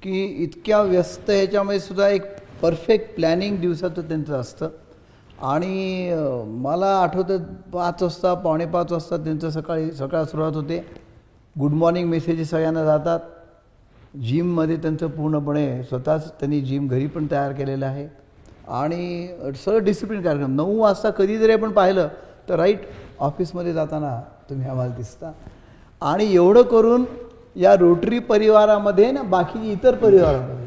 की 0.03 0.23
इतक्या 0.43 0.81
व्यस्त 0.81 1.29
ह्याच्यामध्ये 1.29 1.79
सुद्धा 1.79 2.07
एक 2.07 2.23
परफेक्ट 2.61 3.15
प्लॅनिंग 3.15 3.57
दिवसाचं 3.57 4.01
त्यांचं 4.01 4.33
असतं. 4.33 4.69
आणि 5.41 6.13
मला 6.47 6.87
आठवतं 7.01 7.43
पाच 7.73 8.03
वाजता 8.03 8.33
पावणे 8.33 8.65
पाच 8.65 8.91
वाजता 8.91 9.17
त्यांचं 9.17 9.49
सकाळी 9.49 9.91
सकाळ 9.91 10.23
सुरुवात 10.23 10.55
होते. 10.55 10.85
गुड 11.59 11.71
मॉर्निंग 11.71 12.09
मेसेजेस 12.09 12.49
सगळ्यांना 12.49 12.83
जातात. 12.85 13.19
जिममध्ये 14.17 14.75
त्यांचं 14.77 15.07
पूर्णपणे 15.07 15.83
स्वतःच 15.83 16.31
त्यांनी 16.31 16.61
जिम 16.61 16.87
घरी 16.87 17.07
पण 17.07 17.27
तयार 17.31 17.51
केलेलं 17.51 17.85
आहे. 17.85 18.07
आणि 18.67 19.27
सगळं 19.65 19.83
डिसिप्लिन 19.83 20.21
कार्यक्रम. 20.21 20.55
नऊ 20.55 20.79
वाजता 20.79 21.09
कधी 21.09 21.37
जरी 21.37 21.51
आपण 21.51 21.71
पाहिलं 21.71 22.07
तर 22.49 22.55
राईट 22.55 22.81
ऑफिसमध्ये 23.19 23.73
जाताना 23.73 24.21
तुम्ही 24.49 24.67
आम्हाला 24.67 24.95
दिसता. 24.95 25.31
आणि 26.01 26.33
एवढं 26.33 26.61
करून 26.61 27.05
या 27.55 27.73
रोटरी 27.75 28.19
परिवारामध्ये 28.19 29.11
ना 29.11 29.21
बाकी 29.21 29.71
इतर 29.71 29.95
परिवारामध्ये. 29.95 30.61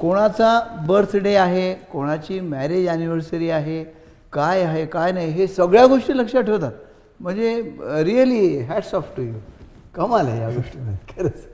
कोणाचा 0.00 0.58
बर्थडे 0.86 1.34
आहे 1.36 1.72
कोणाची 1.92 2.40
मॅरेज 2.40 2.88
ॲनिव्हर्सरी 2.88 3.50
आहे 3.50 3.82
काय 4.32 4.62
आहे 4.62 4.84
काय 4.86 5.12
नाही 5.12 5.30
हे 5.32 5.46
सगळ्या 5.46 5.86
गोष्टी 5.86 6.16
लक्षात 6.18 6.42
ठेवतात. 6.42 6.72
म्हणजे 7.20 7.60
really 8.04 8.58
hats 8.58 8.94
off 8.94 9.16
to 9.16 9.22
you 9.22 9.34
कमाल 9.94 10.26
आहे 10.26 10.40
या 10.40 10.50
गोष्टीमध्ये 10.50 11.14
खरंच. 11.14 11.46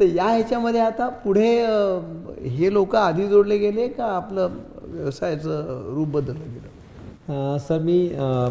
तर 0.00 0.04
या 0.06 0.24
ह्याच्यामध्ये 0.24 0.80
आता 0.80 1.08
पुढे 1.24 1.48
हे 2.48 2.72
लोक 2.72 2.94
आधी 2.96 3.26
जोडले 3.28 3.58
गेले 3.58 3.88
का 3.88 4.04
आपलं 4.06 4.48
व्यवसायाचं 4.84 5.92
रूप 5.94 6.08
बदललं 6.08 6.52
गेलं? 6.52 7.58
सर 7.58 7.78
मी 7.78 7.98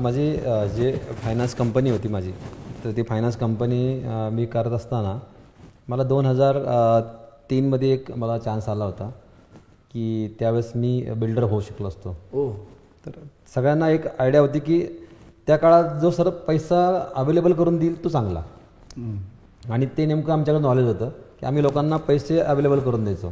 माझी 0.02 0.32
जे 0.76 0.92
फायनान्स 1.24 1.56
कंपनी 1.56 1.90
होती 1.90 2.08
माझी 2.08 2.32
तर 2.84 2.92
ती 2.92 3.04
फायनान्स 3.04 3.36
कंपनी 3.38 3.82
मी 4.34 4.46
करत 4.46 4.72
असताना 4.72 5.18
मला 5.90 6.04
दोन 6.04 6.26
हजार 6.26 6.58
तीनमध्ये 7.50 7.92
एक 7.94 8.12
मला 8.18 8.38
चान्स 8.38 8.70
आला 8.70 8.86
होता 8.86 9.10
की 9.94 10.36
त्यावेळेस 10.40 10.72
मी 10.76 11.02
बिल्डर 11.18 11.44
होऊ 11.44 11.62
शकलो 11.62 11.88
असतो. 11.88 12.16
ओ. 12.34 12.50
तर 13.06 13.12
सगळ्यांना 13.56 13.90
एक 13.90 14.06
आयडिया 14.20 14.42
होती 14.42 14.60
की 14.60 14.82
त्या 15.48 15.58
काळात 15.58 16.00
जो 16.02 16.12
सर 16.12 16.30
पैसा 16.48 16.82
अवेलेबल 17.16 17.54
करून 17.54 17.78
देईल 17.78 18.04
तो 18.04 18.10
चांगला. 18.10 18.44
आणि 19.70 19.86
ते 19.98 20.06
नेमकं 20.06 20.34
आमच्याकडे 20.34 20.62
नॉलेज 20.64 20.86
होतं 20.86 21.10
की 21.40 21.46
आम्ही 21.46 21.64
लोकांना 21.64 21.98
पैसे 21.98 22.40
अवेलेबल 22.40 22.80
करून 22.80 23.04
द्यायचो. 23.04 23.32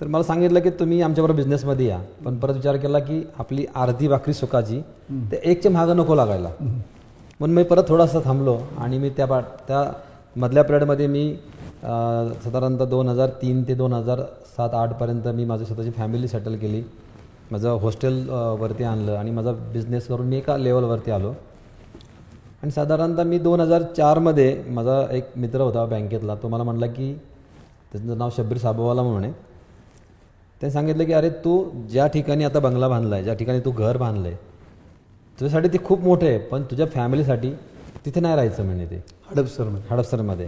तर 0.00 0.06
मला 0.06 0.22
सांगितलं 0.22 0.60
की 0.60 0.70
तुम्ही 0.70 1.00
आमच्याबरोबर 1.02 1.36
बिझनेसमध्ये 1.36 1.86
या. 1.86 2.00
पण 2.24 2.38
परत 2.38 2.54
विचार 2.54 2.76
केला 2.76 2.98
की 2.98 3.22
आपली 3.38 3.66
अर्धी 3.74 4.08
भाकरी 4.08 4.32
सुखाची 4.34 4.80
ते 5.32 5.40
एकच्या 5.44 5.72
मागं 5.72 5.96
नको 5.96 6.14
लागायला. 6.14 6.50
म्हणून 7.42 7.56
मी 7.56 7.62
परत 7.64 7.82
थोडासा 7.88 8.18
थांबलो 8.24 8.56
आणि 8.78 8.98
मी 8.98 9.08
त्या 9.10 9.26
पा 9.26 9.40
त्या 9.68 9.82
मधल्या 10.40 10.62
पिरियडमध्ये 10.64 11.06
मी 11.06 11.22
साधारणतः 12.44 12.84
दोन 12.90 13.08
हजार 13.08 13.28
तीन 13.40 13.62
ते 13.68 13.74
दोन 13.74 13.92
हजार 13.92 14.20
सात 14.56 14.74
आठपर्यंत 14.74 15.26
मी 15.28 15.44
माझी 15.44 15.64
स्वतःची 15.64 15.90
फॅमिली 15.90 16.28
सेटल 16.28 16.56
केली. 16.56 16.82
माझं 17.50 17.78
हॉस्टेलवरती 17.82 18.84
आणलं 18.84 19.16
आणि 19.16 19.30
माझा 19.30 19.52
बिझनेस 19.72 20.06
करून 20.08 20.26
मी 20.26 20.36
एका 20.36 20.56
लेवलवरती 20.56 21.10
आलो. 21.10 21.32
आणि 22.62 22.70
साधारणतः 22.70 23.22
मी 23.22 23.38
दोन 23.38 23.60
हजार 23.60 23.82
चारमध्ये 23.96 24.62
माझा 24.68 25.02
एक 25.16 25.36
मित्र 25.36 25.60
होता 25.60 25.84
बँकेतला 25.86 26.34
तो 26.42 26.48
मला 26.48 26.64
म्हणला 26.64 26.86
की 26.86 27.12
त्याचं 27.92 28.18
नाव 28.18 28.30
शब्बीर 28.36 28.58
साबोवाला 28.58 29.02
म्हणून 29.02 29.24
आहे. 29.24 29.32
त्याने 30.60 30.72
सांगितलं 30.72 31.04
की 31.04 31.12
अरे 31.12 31.30
तू 31.44 31.64
ज्या 31.90 32.06
ठिकाणी 32.06 32.44
आता 32.44 32.58
बंगला 32.60 32.88
बांधला 32.88 33.14
आहे 33.14 33.24
ज्या 33.24 33.34
ठिकाणी 33.34 33.60
तू 33.60 33.70
घर 33.70 33.96
बांधलं 33.96 34.28
आहे 34.28 34.36
तुझ्यासाठी 35.38 35.68
ते 35.68 35.78
खूप 35.84 36.00
मोठे 36.04 36.28
आहे 36.28 36.38
पण 36.48 36.62
तुझ्या 36.70 36.86
फॅमिलीसाठी 36.94 37.52
तिथे 38.04 38.20
नाही 38.20 38.34
राहायचं 38.34 38.64
म्हणे 38.64 38.86
ते. 38.86 39.02
हडपसरमध्ये. 39.30 39.82
हडपसरमध्ये 39.90 40.46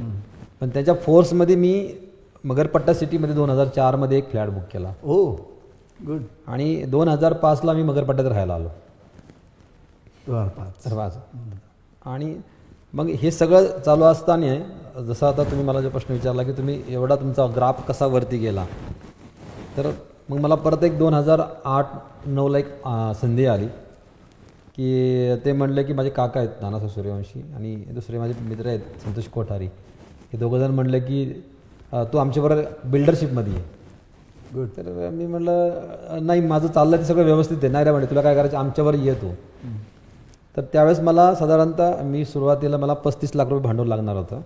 पण 0.61 0.69
त्याच्या 0.75 0.95
फोर्समध्ये 1.05 1.57
मी 1.57 1.75
मगरपट्टा 2.45 2.95
सिटीमध्ये 2.95 3.35
दोन 3.35 3.51
हजार 3.51 3.69
चारमध्ये 3.77 4.19
एक 4.19 4.31
फ्लॅट 4.31 4.49
बुक 4.51 4.63
केला. 4.73 4.93
Oh 5.05 5.25
good. 6.07 6.21
आणि 6.47 6.85
दोन 6.89 7.09
हजार 7.09 7.33
पाचला 7.33 7.73
मी 7.73 7.83
मगरपट्ट्यात 7.83 8.29
राहायला 8.29 8.55
आलो. 8.55 8.69
दोन 10.27 10.35
हजार 10.35 10.49
पाच 10.57 10.85
सर्वांच 10.85 11.17
आणि 12.07 12.35
मग 12.95 13.09
हे 13.21 13.31
सगळं 13.31 13.67
चालू 13.85 14.05
असताना 14.05 15.01
जसं 15.03 15.27
आता 15.27 15.43
तुम्ही 15.43 15.65
मला 15.67 15.81
जो 15.81 15.89
प्रश्न 15.91 16.15
विचारला 16.15 16.43
की 16.43 16.53
तुम्ही 16.53 16.83
एवढा 16.89 17.17
तुमचा 17.17 17.47
ग्राफ 17.57 17.87
कसा 17.89 18.07
वरती 18.07 18.39
गेला 18.39 18.65
तर 19.77 19.91
मग 20.29 20.39
मला 20.41 20.55
परत 20.55 20.85
एक 20.85 20.99
दोन 20.99 21.15
हजार 21.15 21.41
आठ 21.65 21.87
नऊला 22.27 22.59
एक 22.59 22.69
संधी 23.21 23.47
आली. 23.47 23.67
की 24.75 25.35
ते 25.45 25.53
म्हणले 25.53 25.83
की 25.85 25.93
माझे 25.93 26.11
काका 26.11 26.41
आहेत 26.41 26.63
नानासाहेब 26.63 26.91
सूर्यवंशी 26.95 27.41
आणि 27.57 27.75
दुसरे 27.95 28.19
माझे 28.19 28.35
मित्र 28.49 28.67
आहेत 28.69 28.81
संतोष 29.05 29.27
कोठारी. 29.35 29.67
हे 30.33 30.39
दोघंजण 30.39 30.71
म्हणले 30.71 31.01
की 31.01 31.25
तू 32.13 32.19
आमच्याबरोबर 32.19 32.65
बिल्डरशिपमध्ये 32.91 33.53
ये. 33.53 33.63
गुड 34.55 34.69
तर 34.77 35.09
मी 35.11 35.27
म्हटलं 35.27 36.27
नाही 36.27 36.41
माझं 36.41 36.69
चाललं 36.69 36.97
ते 36.97 37.05
सगळं 37.05 37.25
व्यवस्थित 37.25 37.57
आहे. 37.63 37.73
नाही 37.73 37.85
रे 37.85 37.91
म्हणे 37.91 38.07
तुला 38.11 38.23
काय 38.23 38.35
करायचं? 38.35 38.57
आमच्यावर 38.57 38.95
ये 38.95 39.15
तू. 39.23 39.31
तर 40.57 40.63
त्यावेळेस 40.73 41.01
मला 41.01 41.35
साधारणतः 41.35 42.03
मी 42.05 42.25
सुरुवातीला 42.25 42.77
मला 42.77 42.95
पस्तीस 43.05 43.31
लाख 43.35 43.47
रुपये 43.47 43.63
भांडवल 43.63 43.89
लागणार 43.89 44.17
होतं 44.17 44.41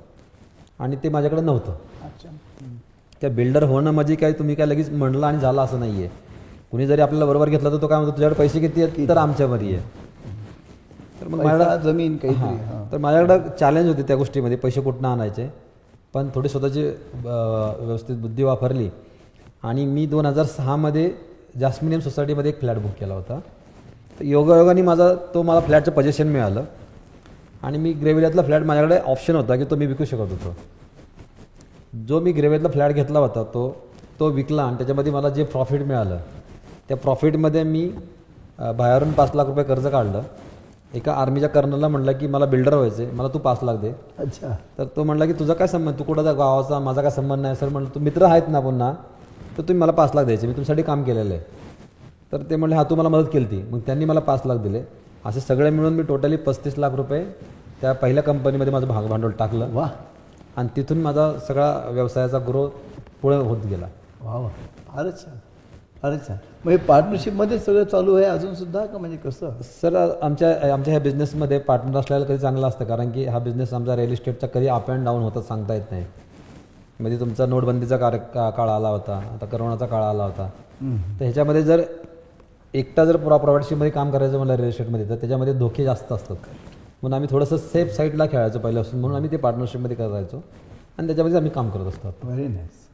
आणि 0.81 0.97
ते 1.03 1.09
माझ्याकडे 1.09 1.41
नव्हतं. 1.41 1.73
अच्छा. 2.05 2.29
त्या 3.23 3.31
बिल्डर 3.31 3.63
होणं 3.63 3.91
म्हणजे 3.91 4.15
काय 4.15 4.33
तुम्ही 4.33 4.55
काय 4.55 4.67
लगेच 4.67 4.91
म्हणलं 4.91 5.27
आणि 5.27 5.39
झालं 5.39 5.61
असं 5.63 5.81
नाही 5.81 6.03
आहे 6.03 6.11
कुणी 6.71 6.87
जरी 6.87 7.01
आपल्याला 7.01 7.27
बरोबर 7.27 7.49
घेतलं 7.49 7.71
तर 7.73 7.83
तो 7.83 7.87
काय 7.87 7.99
म्हणतो 7.99 8.15
तुझ्याकडे 8.17 8.39
पैसे 8.39 8.61
किती 8.61 8.83
आहेत? 8.83 9.09
तर 9.09 9.17
आमच्यामध्ये 9.17 9.75
आहे 9.75 10.07
तर 11.21 11.29
मग 11.29 11.43
माझ्याकडं 11.45 11.83
जमीन 11.83 12.17
काहीतरी 12.17 12.41
हां. 12.41 12.57
हां. 12.57 12.85
तर 12.93 12.99
माझ्याकडं 12.99 13.49
चॅलेंज 13.61 13.89
होते 13.89 14.03
त्या 14.03 14.17
गोष्टीमध्ये 14.17 14.57
पैसे 14.57 14.81
कुठनं 14.81 15.09
आणायचे. 15.09 15.49
पण 16.15 16.29
थोडी 16.35 16.49
स्वतःची 16.49 16.83
व्यवस्थित 17.15 18.17
बुद्धी 18.17 18.43
वापरली. 18.43 18.89
आणि 19.63 19.85
मी 19.87 20.07
दोन 20.07 20.27
हजार 20.27 20.45
सहामध्ये 20.47 21.11
जास्मिनियम 21.61 22.01
सोसायटीमध्ये 22.01 22.51
एक 22.51 22.61
फ्लॅट 22.61 22.79
बुक 22.79 22.93
केला 23.01 23.15
होता. 23.15 23.39
तर 24.21 24.25
योगायोगाने 24.25 24.83
माझा 24.83 25.13
तो 25.35 25.43
मला 25.43 25.61
फ्लॅटचं 25.61 25.93
पजेशन 25.93 26.29
मिळालं. 26.29 26.65
आणि 27.63 27.79
मी 27.79 27.93
ग्रेव्हिल्यातला 27.93 28.43
फ्लॅट 28.43 28.63
माझ्याकडे 28.63 28.99
ऑप्शन 29.07 29.37
होता 29.37 29.57
की 29.57 29.65
तो 29.65 29.77
मी 29.77 29.87
विकू 29.87 30.05
शकत 30.05 30.33
होतो. 30.33 30.55
जो 32.07 32.21
मी 32.21 32.33
ग्रेव्हितला 32.33 32.69
फ्लॅट 32.69 32.93
घेतला 32.93 33.19
होता 33.19 33.43
तो 33.55 33.69
तो 34.21 34.29
विकला 34.29 34.63
आणि 34.63 34.77
त्याच्यामध्ये 34.77 35.13
मला 35.13 35.29
जे 35.29 35.45
प्रॉफिट 35.45 35.83
मिळालं 35.83 36.19
त्या 36.89 36.97
प्रॉफिटमध्ये 36.97 37.63
मी 37.63 37.91
बाहेरून 38.59 39.13
पाच 39.13 39.35
लाख 39.35 39.47
रुपये 39.47 39.65
कर्ज 39.65 39.87
काढलं. 39.87 40.23
एका 40.95 41.13
आर्मीच्या 41.13 41.49
कर्नलला 41.49 41.89
म्हटलं 41.89 42.13
की 42.19 42.27
मला 42.27 42.47
बिल्डर 42.47 42.75
व्हायचे 42.75 43.07
मला 43.07 43.29
तू 43.29 43.39
पाच 43.39 43.63
लाख 43.63 43.77
दे 43.77 43.93
अच्छा. 44.19 44.55
तर 44.79 44.85
तो 44.97 45.05
म्हणला 45.05 45.27
की 45.27 45.33
तुझा 45.33 45.55
काय 45.55 45.67
संबंध? 45.69 45.99
तू 45.99 46.05
कुठं 46.05 46.25
गावाचा? 46.25 46.79
माझा 46.79 47.03
काय 47.03 47.11
संबंध 47.11 47.43
नाही? 47.43 47.57
सर 47.57 47.69
म्हणलं 47.69 47.89
तू 47.95 48.01
मित्र 48.01 48.25
आहेत 48.25 48.49
ना 48.49 48.61
पुन्हा 48.61 48.93
तर 49.59 49.63
तुम्ही 49.63 49.81
मला 49.81 49.93
पाच 49.93 50.15
लाख 50.15 50.25
द्यायचे 50.25 50.47
मी 50.47 50.53
तुमच्यासाठी 50.53 50.83
काम 50.83 51.03
केलेलं 51.03 51.35
आहे. 51.35 51.43
तर 52.33 52.43
ते 52.51 52.57
म्हणले 52.57 52.77
हा 52.77 52.83
तू 52.91 52.95
मला 52.95 53.09
मदत 53.09 53.29
केली 53.33 53.45
ती 53.45 53.63
मग 53.71 53.81
त्यांनी 53.87 54.05
मला 54.05 54.21
पाच 54.21 54.47
लाख 54.47 54.57
दिले. 54.57 54.83
असे 55.27 55.41
सगळे 55.41 55.71
मिळून 55.71 55.95
मी 55.95 56.03
टोटली 56.03 56.37
पस्तीस 56.37 56.79
लाख 56.79 56.95
रुपये 56.95 57.25
त्या 57.81 57.93
पहिल्या 57.93 58.23
कंपनीमध्ये 58.23 58.73
माझं 58.73 58.87
भाग 58.89 59.07
भांडवल 59.07 59.31
टाकलं. 59.39 59.73
वा 59.75 59.89
आणि 60.57 60.69
तिथून 60.77 61.01
माझा 61.03 61.33
सगळा 61.49 61.73
व्यवसायाचा 61.91 62.39
ग्रोथ 62.49 62.71
पुढे 63.23 63.37
होत 63.37 63.67
गेला. 63.67 63.87
वा 64.23 64.39
वा 64.39 64.49
फारच 64.89 65.25
छान. 65.25 65.38
फारच 66.03 66.27
छान. 66.27 66.37
मग 66.65 66.71
हे 66.71 66.77
पार्टनरशिपमध्ये 66.77 67.59
सगळं 67.59 67.85
चालू 67.85 68.15
आहे 68.17 68.25
अजून 68.25 68.55
सुद्धा 68.55 68.85
का 68.87 68.99
म्हणजे 68.99 69.17
कसं? 69.17 69.51
सर 69.81 69.95
आमच्या 70.23 70.51
आमच्या 70.73 70.93
ह्या 70.93 71.01
बिझनेसमध्ये 71.03 71.59
पार्टनर 71.59 71.99
असल्याला 71.99 72.25
कधी 72.25 72.39
चांगलं 72.39 72.67
असतं? 72.69 72.85
कारण 72.85 73.11
की 73.11 73.25
हा 73.25 73.39
बिझनेस 73.39 73.73
आमचा 73.75 73.97
रिअल 73.97 74.13
इस्टेटचा 74.13 74.47
कधी 74.47 74.67
अप 74.69 74.91
अँड 74.91 75.05
डाऊन 75.05 75.23
होता 75.23 75.43
सांगता 75.43 75.75
येत 75.75 75.91
नाही. 75.91 76.05
म्हणजे 77.01 77.19
तुमचा 77.21 77.47
नोटबंदीचा 77.47 77.97
कार्य 77.97 78.19
काळ 78.35 78.69
आला 78.69 78.89
होता 78.89 79.17
आता 79.33 79.47
करोनाचा 79.47 79.87
काळ 79.87 80.03
आला 80.03 80.25
होता. 80.25 80.49
तर 80.81 81.25
ह्याच्यामध्ये 81.25 81.63
जर 81.63 81.83
एकटा 82.75 83.05
जर 83.05 83.17
प्रा 83.17 83.37
प्रायव्हेटशिपमध्ये 83.37 83.91
काम 83.91 84.11
करायचं 84.11 84.37
म्हणलं 84.37 84.55
रिअल 84.57 84.69
इस्टेटमध्ये 84.69 85.09
तर 85.09 85.15
त्याच्यामध्ये 85.15 85.53
धोके 85.55 85.85
जास्त 85.85 86.13
असतात. 86.13 86.37
म्हणून 87.03 87.15
आम्ही 87.15 87.29
थोडंसं 87.31 87.57
सेफ 87.57 87.95
साईडला 87.97 88.27
खेळायचो 88.27 88.59
पहिल्यापासून 88.59 89.01
म्हणून 89.01 89.17
आम्ही 89.17 89.31
ते 89.31 89.37
पार्टनरशिपमध्ये 89.37 89.97
करायचो. 89.97 90.43
आणि 90.99 91.07
त्याच्यामध्ये 91.07 91.37
आम्ही 91.37 91.51
काम 91.53 91.69
करत 91.71 91.87
असतो. 91.87 92.13
व्हेरी 92.23 92.47
नाईस 92.49 92.87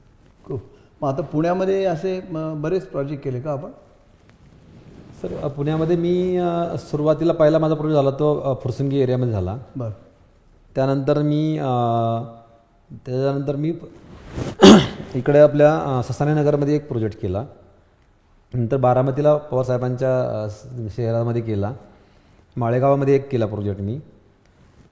खूप 0.44 0.61
मग 1.05 1.09
आता 1.09 1.22
पुण्यामध्ये 1.22 1.84
असे 1.84 2.20
बरेच 2.32 2.86
प्रोजेक्ट 2.88 3.24
केले 3.24 3.40
का 3.40 3.52
आपण? 3.52 3.70
सर 5.22 5.48
पुण्यामध्ये 5.48 5.96
मी 5.96 6.14
सुरुवातीला 6.78 7.32
पहिला 7.32 7.59
माझा 7.59 7.74
प्रोजेक्ट 7.74 7.96
झाला 7.96 8.11
तो 8.11 8.55
फुरसंगी 8.62 9.00
एरियामध्ये 9.00 9.32
झाला. 9.32 9.57
बरं. 9.76 9.90
त्यानंतर 10.74 11.18
मी 11.22 11.57
त्याच्यानंतर 13.07 13.57
मी 13.57 13.72
इकडे 15.14 15.38
आपल्या 15.38 15.70
अ, 15.76 16.00
ससाने 16.02 16.34
नगरमध्ये 16.34 16.74
एक 16.76 16.88
प्रोजेक्ट 16.88 17.20
केला. 17.22 17.44
नंतर 18.55 18.76
बारामतीला 18.76 19.36
पवारसाहेबांच्या 19.36 20.48
शहरामध्ये 20.96 21.42
केला. 21.42 21.72
माळेगावामध्ये 22.57 23.14
एक 23.14 23.30
केला 23.30 23.46
प्रोजेक्ट 23.46 23.80
मी. 23.80 24.00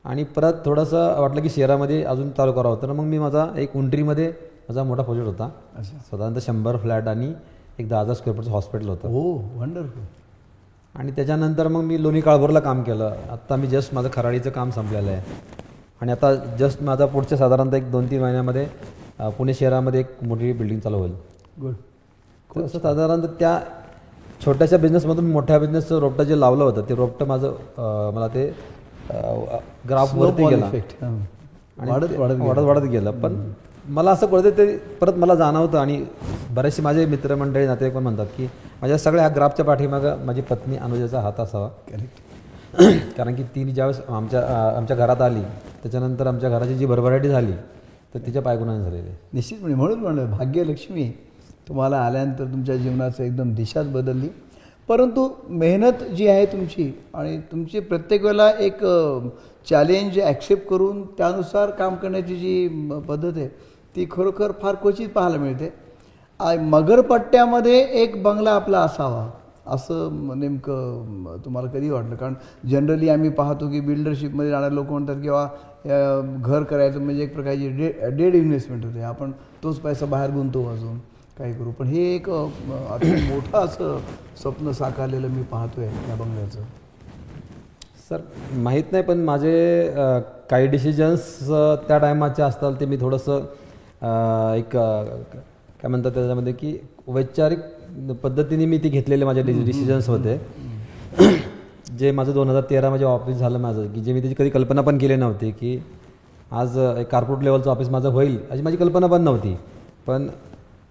आणि 0.05 0.25
परत 0.25 0.53
थोडंसं 0.65 1.21
वाटलं 1.21 1.43
की 1.43 1.49
शहरामध्ये 1.51 2.03
अजून 2.05 2.31
चालू 2.31 2.53
करावं. 2.53 2.83
तर 2.83 2.93
मग 2.93 3.05
मी 3.05 3.19
माझा 3.19 3.47
एक 3.57 3.77
उंटरीमध्ये 3.77 4.33
माझा 4.69 4.83
मोठा 4.85 5.03
प्रोजेक्ट 5.03 5.29
होता. 5.29 5.49
साधारणतः 6.11 6.41
शंभर 6.41 6.77
फ्लॅट 6.77 7.09
आणि 7.09 7.33
एक 7.79 7.89
दहा 7.89 8.01
हजार 8.01 8.15
स्क्वेअर 8.15 8.37
फूटचं 8.37 8.53
हॉस्पिटल 8.53 8.89
होतं. 8.89 9.09
हो 9.09 9.33
वंडरफुल 9.61 10.03
आणि 10.95 11.13
त्याच्यानंतर 11.17 11.69
मग 11.69 11.83
मी 11.83 12.03
लोणी 12.03 12.21
काळभोरला 12.21 12.61
काम 12.61 12.83
केलं. 12.83 13.15
आत्ता 13.31 13.57
मी 13.57 13.67
जस्ट 13.67 13.95
माझं 13.95 14.09
खराडीचं 14.13 14.51
काम 14.51 14.71
संपलेलं 14.71 15.11
आहे. 15.11 15.21
आणि 16.01 16.13
आता 16.13 16.35
जस्ट 16.59 16.83
माझा 16.83 17.07
पुढच्या 17.07 17.39
साधारणतः 17.39 17.77
एक 17.77 17.91
दोन 17.93 18.11
तीन 18.11 18.21
महिन्यामध्ये 18.23 18.67
पुणे 19.39 19.55
शहरामध्ये 19.55 20.01
एक 20.01 20.23
मोठी 20.23 20.53
बिल्डिंग 20.53 20.81
चालू 20.81 20.99
होईल. 20.99 21.13
गुड 21.61 22.63
असं 22.65 22.79
साधारणतः 22.79 23.33
त्या 23.39 23.59
छोट्याशा 24.45 24.77
बिझनेसमधून 24.77 25.31
मोठ्या 25.33 25.59
बिझनेसचं 25.59 25.99
रोपटं 26.01 26.25
जे 26.25 26.39
लावलं 26.41 26.65
होतं 26.65 26.89
ते 26.89 26.95
रोपटं 26.95 27.27
माझं 27.27 28.11
मला 28.15 28.29
ते 28.29 28.47
ग्राफ 29.89 30.15
वरती 30.15 30.47
गेला. 30.47 30.67
आणि 30.67 31.91
वाढत 31.91 32.13
वाढत 32.19 32.59
वाढत 32.59 32.89
गेलं. 32.91 33.21
पण 33.21 33.53
मला 33.85 34.11
असं 34.11 34.27
कळतं 34.27 34.51
ते 34.59 34.77
परत 35.01 35.15
मला 35.19 35.35
जाणवतं 35.35 35.79
आणि 35.79 36.05
बरेचसे 36.51 36.83
माझे 36.83 37.07
मित्रमंडळी 37.07 37.67
नातेवाईक 37.67 37.95
पण 37.95 38.03
म्हणतात 38.03 38.27
की 38.37 38.47
माझ्या 38.83 38.99
सगळ्या 38.99 39.23
ह्या 39.23 39.35
ग्राफच्या 39.35 39.65
पाठीमागं 39.65 40.25
माझी 40.27 40.41
पत्नी 40.41 40.77
अनुजाचा 40.77 41.21
हात 41.21 41.41
असावा. 41.41 41.69
करेक्ट 41.89 42.21
कारण 43.17 43.35
की 43.35 43.43
ती 43.55 43.65
ज्यावेळेस 43.65 44.01
आमच्या 44.09 44.41
आमच्या 44.77 44.97
घरात 44.97 45.21
आली 45.23 45.41
त्याच्यानंतर 45.83 46.27
आमच्या 46.27 46.51
घराची 46.51 46.75
जी 46.75 46.87
भरभराटी 46.87 47.29
झाली 47.29 47.53
तर 48.15 48.19
तिच्या 48.27 48.43
पायगुणाने 48.43 48.83
झालेली. 48.85 49.11
निश्चितपणे 49.33 49.75
म्हणून 49.75 49.99
म्हणलं 49.99 50.31
भाग्यलक्ष्मी 50.31 51.11
तुम्हाला 51.69 51.97
आल्यानंतर 51.97 52.45
तुमच्या 52.45 52.77
जीवनाचं 52.77 53.23
एकदम 53.25 53.53
दिशाच 53.55 53.91
बदलली. 53.93 54.29
परंतु 54.89 55.29
मेहनत 55.49 56.03
जी 56.17 56.27
आहे 56.29 56.47
तुमची 56.47 56.91
आणि 57.15 57.37
तुमची 57.53 57.81
प्रत्येक 57.81 58.23
वेळेला 58.25 58.49
एक 58.61 58.85
चॅलेंज 59.67 60.19
ॲक्सेप्ट 60.21 60.67
करून 60.69 61.03
त्यानुसार 61.19 61.71
काम 61.71 61.95
करण्याची 61.95 62.37
जी 62.37 62.69
म- 62.69 62.99
पद्धत 63.01 63.33
आहे 63.37 63.49
ती 63.97 64.07
खरोखर 64.11 64.53
फार 64.63 64.75
क्वचित 64.83 65.09
पाहायला 65.15 65.39
मिळते. 65.39 65.71
मगरपट्ट्यामध्ये 66.61 67.79
एक 68.03 68.23
बंगला 68.23 68.51
आपला 68.51 68.79
असावा 68.81 69.29
असं 69.75 70.39
नेमकं 70.39 71.37
तुम्हाला 71.45 71.69
कधी 71.71 71.91
वाटलं? 71.91 72.15
कारण 72.17 72.35
जनरली 72.71 73.09
आम्ही 73.09 73.31
पाहतो 73.31 73.69
की 73.71 73.81
बिल्डरशिपमध्ये 73.81 74.51
जाणारे 74.51 74.75
लोक 74.75 74.91
म्हणतात 74.91 75.17
किंवा 75.23 75.47
घर 76.45 76.63
करायचं 76.63 77.01
म्हणजे 77.01 77.23
एक 77.23 77.35
प्रकारची 77.35 77.69
डे 77.69 78.11
डेड 78.17 78.35
इन्व्हेस्टमेंट 78.35 78.85
होते. 78.85 79.03
आपण 79.03 79.31
तोच 79.63 79.79
पैसा 79.81 80.07
बाहेर 80.07 80.31
गुंतवू 80.31 80.67
अजून 80.73 80.99
काही 81.39 81.53
करू. 81.55 81.71
पण 81.71 81.87
हे 81.87 82.15
एक 82.15 82.29
मोठं 82.29 83.59
असं 83.59 83.99
स्वप्न 84.43 84.71
साकारलेलं 84.73 85.29
मी 85.29 85.43
पाहतोय 85.53 85.85
या 85.85 86.15
बंगल्याचं. 86.15 86.63
सर 88.09 88.21
माहीत 88.63 88.93
नाही 88.93 89.05
पण 89.05 89.19
माझे 89.25 89.93
काही 90.51 90.67
डिसिजन्स 90.67 91.39
त्या 91.89 91.99
टायमाचे 91.99 92.43
असतात 92.43 92.73
ते 92.81 92.87
मी 92.87 92.97
थोडंसं 93.01 93.45
एक 94.03 94.73
काय 94.73 95.89
म्हणतात 95.89 96.13
त्याच्यामध्ये 96.13 96.53
की 96.53 96.77
वैचारिक 97.07 97.59
पद्धतीने 98.23 98.67
मी 98.67 98.79
ती 98.79 98.89
घेतलेले 98.89 99.25
माझे 99.25 99.43
डिसिजन्स 99.43 100.09
होते. 100.09 100.41
जे 101.99 102.11
माझं 102.11 102.33
दोन 102.35 102.49
हजार 102.49 102.63
तेरामध्ये 102.71 103.07
ऑफिस 103.07 103.37
झालं 103.37 103.59
माझं 103.59 103.87
की 103.93 104.01
जे 104.01 104.13
मी 104.13 104.21
त्याची 104.21 104.35
कधी 104.39 104.51
कल्पना 104.51 104.81
पण 104.81 104.99
केली 104.99 105.17
नव्हती 105.17 105.51
की 105.51 105.79
आज 106.53 106.79
एक 106.79 107.11
कार्पोरेट 107.11 107.43
लेवलचं 107.45 107.71
ऑफिस 107.71 107.89
माझं 107.89 108.09
होईल 108.09 108.39
अशी 108.51 108.63
माझी 108.63 108.77
कल्पना 108.77 109.07
पण 109.07 109.23
नव्हती. 109.23 109.57
पण 110.07 110.29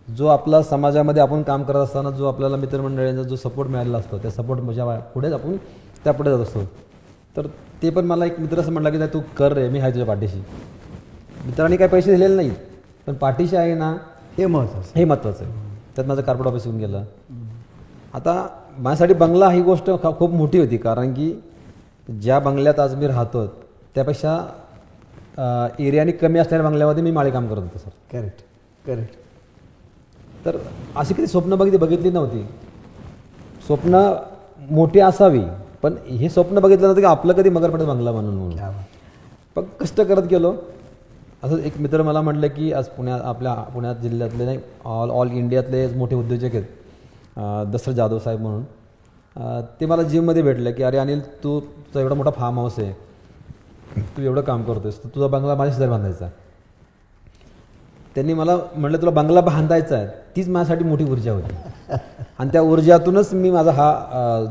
जो 0.08 0.28
आपला 0.28 0.62
समाजामध्ये 0.64 1.22
आपण 1.22 1.42
काम 1.44 1.64
करत 1.64 1.84
असताना 1.84 2.10
जो 2.12 2.28
आपल्याला 2.28 2.58
मित्रमंडळींचा 2.58 3.24
जो 3.24 3.36
सपोर्ट 3.36 3.70
मिळालेला 3.70 3.98
असतो 3.98 4.18
त्या 4.18 4.32
सपोर्ट 4.32 4.62
माझ्या 4.62 4.86
पुढेच 5.14 5.34
आपण 5.34 5.56
त्या 6.04 6.14
पुढे 6.14 6.30
जात 6.32 6.40
असतो. 6.40 6.64
तर 7.38 7.48
ते 7.84 7.90
पण 7.90 8.06
मला 8.06 8.26
एक 8.26 8.40
मित्र 8.40 8.60
असं 8.60 8.72
म्हटलं 8.72 8.92
की 8.92 8.98
नाही 8.98 9.14
तू 9.14 9.20
कर 9.38 9.54
रे 9.54 9.68
मी 9.70 9.80
आहे 9.80 9.92
तुझ्या 9.92 10.08
पाठीशी. 10.08 10.44
मित्रांनी 11.46 11.78
काही 11.78 11.90
पैसे 11.90 12.12
दिलेले 12.12 12.36
नाहीत. 12.36 12.71
पण 13.08 13.14
पाठीशी 13.14 13.56
आहे 13.56 13.74
ना 13.76 13.96
हे 14.38 14.46
महत्त्वाचं 14.46 14.92
हे 14.96 15.06
महत्त्वाचं 15.06 15.44
आहे. 15.44 15.54
त्यात 15.96 16.08
माझं 16.08 16.22
कार्पोरेट 16.22 16.52
ऑफिस 16.52 16.66
येऊन 16.66 16.80
गेलं. 16.80 17.04
आता 18.14 18.48
माझ्यासाठी 18.78 19.14
बंगला 19.14 19.50
ही 19.50 19.62
गोष्ट 19.62 19.90
खूप 20.18 20.32
मोठी 20.32 20.60
होती 20.60 20.78
कारण 20.78 21.14
की 21.14 21.32
ज्या 22.22 22.40
बंगल्यात 22.40 22.80
आज 22.80 22.96
मी 22.96 23.08
राहतो 23.08 23.46
त्यापेक्षा 23.96 24.38
एरियाने 25.80 26.12
कमी 26.12 26.40
असलेल्या 26.40 26.68
बंगल्यामध्ये 26.68 27.04
मी 27.04 27.12
माळी 27.12 27.32
काम 27.32 27.48
करत 27.48 27.62
होतो 27.62 27.78
सर. 27.78 27.90
करेक्ट 28.12 28.44
करेक्ट 28.86 30.46
तर 30.46 30.58
अशी 30.96 31.14
कधी 31.14 31.28
स्वप्न 31.28 31.56
बघितली 31.56 31.78
बघितली 31.78 32.12
नव्हती. 32.12 32.46
स्वप्न 33.68 34.12
मोठी 34.70 35.00
असावी 35.00 35.42
पण 35.82 35.96
हे 36.10 36.30
स्वप्न 36.30 36.60
बघितलं 36.60 36.84
नव्हतं 36.84 37.02
की 37.02 37.06
आपलं 37.06 37.34
कधी 37.34 37.50
मगरपडे 37.50 37.86
बंगला 37.86 38.12
म्हणून. 38.12 38.52
पण 39.56 39.64
कष्ट 39.80 40.02
करत 40.02 40.28
गेलो. 40.30 40.54
असं 41.44 41.58
एक 41.60 41.78
मित्र 41.78 42.02
मला 42.04 42.22
म्हटलं 42.22 42.48
की 42.48 42.72
आज 42.74 42.88
पुण्यात 42.88 43.22
आपल्या 43.24 43.54
पुण्यात 43.74 43.96
जिल्ह्यातले 43.96 44.46
नाही 44.46 44.58
ऑल 44.86 45.10
ऑल 45.12 45.32
इंडियातले 45.32 45.88
मोठे 45.96 46.16
उद्योजक 46.16 46.56
आहेत 46.56 46.64
अं, 47.38 47.72
दसरथ 47.72 47.94
जाधव 47.94 48.20
साहेब 48.20 48.42
म्हणून 48.42 48.64
ते 49.82 49.86
मला 49.86 50.04
जिममध्ये 50.04 50.42
भेटले 50.42 50.72
की 50.72 50.84
अरे 50.84 50.98
अनिल 50.98 51.22
तू 51.44 51.60
तुझा 51.60 52.00
एवढा 52.00 52.16
मोठा 52.16 52.32
फार्म 52.32 52.58
हाऊस 52.60 52.80
आहे 52.80 52.92
तू 54.18 54.22
एवढं 54.22 54.42
काम 54.42 54.64
करतोयस 54.64 55.04
तर 55.04 55.10
तुझा 55.16 55.28
बंगला 55.28 55.56
माझ्या 55.56 55.74
शेजारी 55.74 55.92
बांधायचा 55.92 56.26
आहे. 56.26 56.34
त्यांनी 58.16 58.34
मला 58.34 58.58
म्हटलं 58.76 58.98
तुला 58.98 59.12
बंगला 59.12 59.42
बांधायचा 59.42 59.96
आहे 59.98 60.08
तीच 60.36 60.48
माझ्यासाठी 60.50 60.84
मोठी 60.84 61.04
ऊर्जा 61.04 61.32
होती 61.32 61.54
आणि 62.40 62.50
त्या 62.54 62.62
ऊर्जातूनच 62.62 63.34
मी 63.34 63.52
माझा 63.52 63.72
हा 63.72 63.92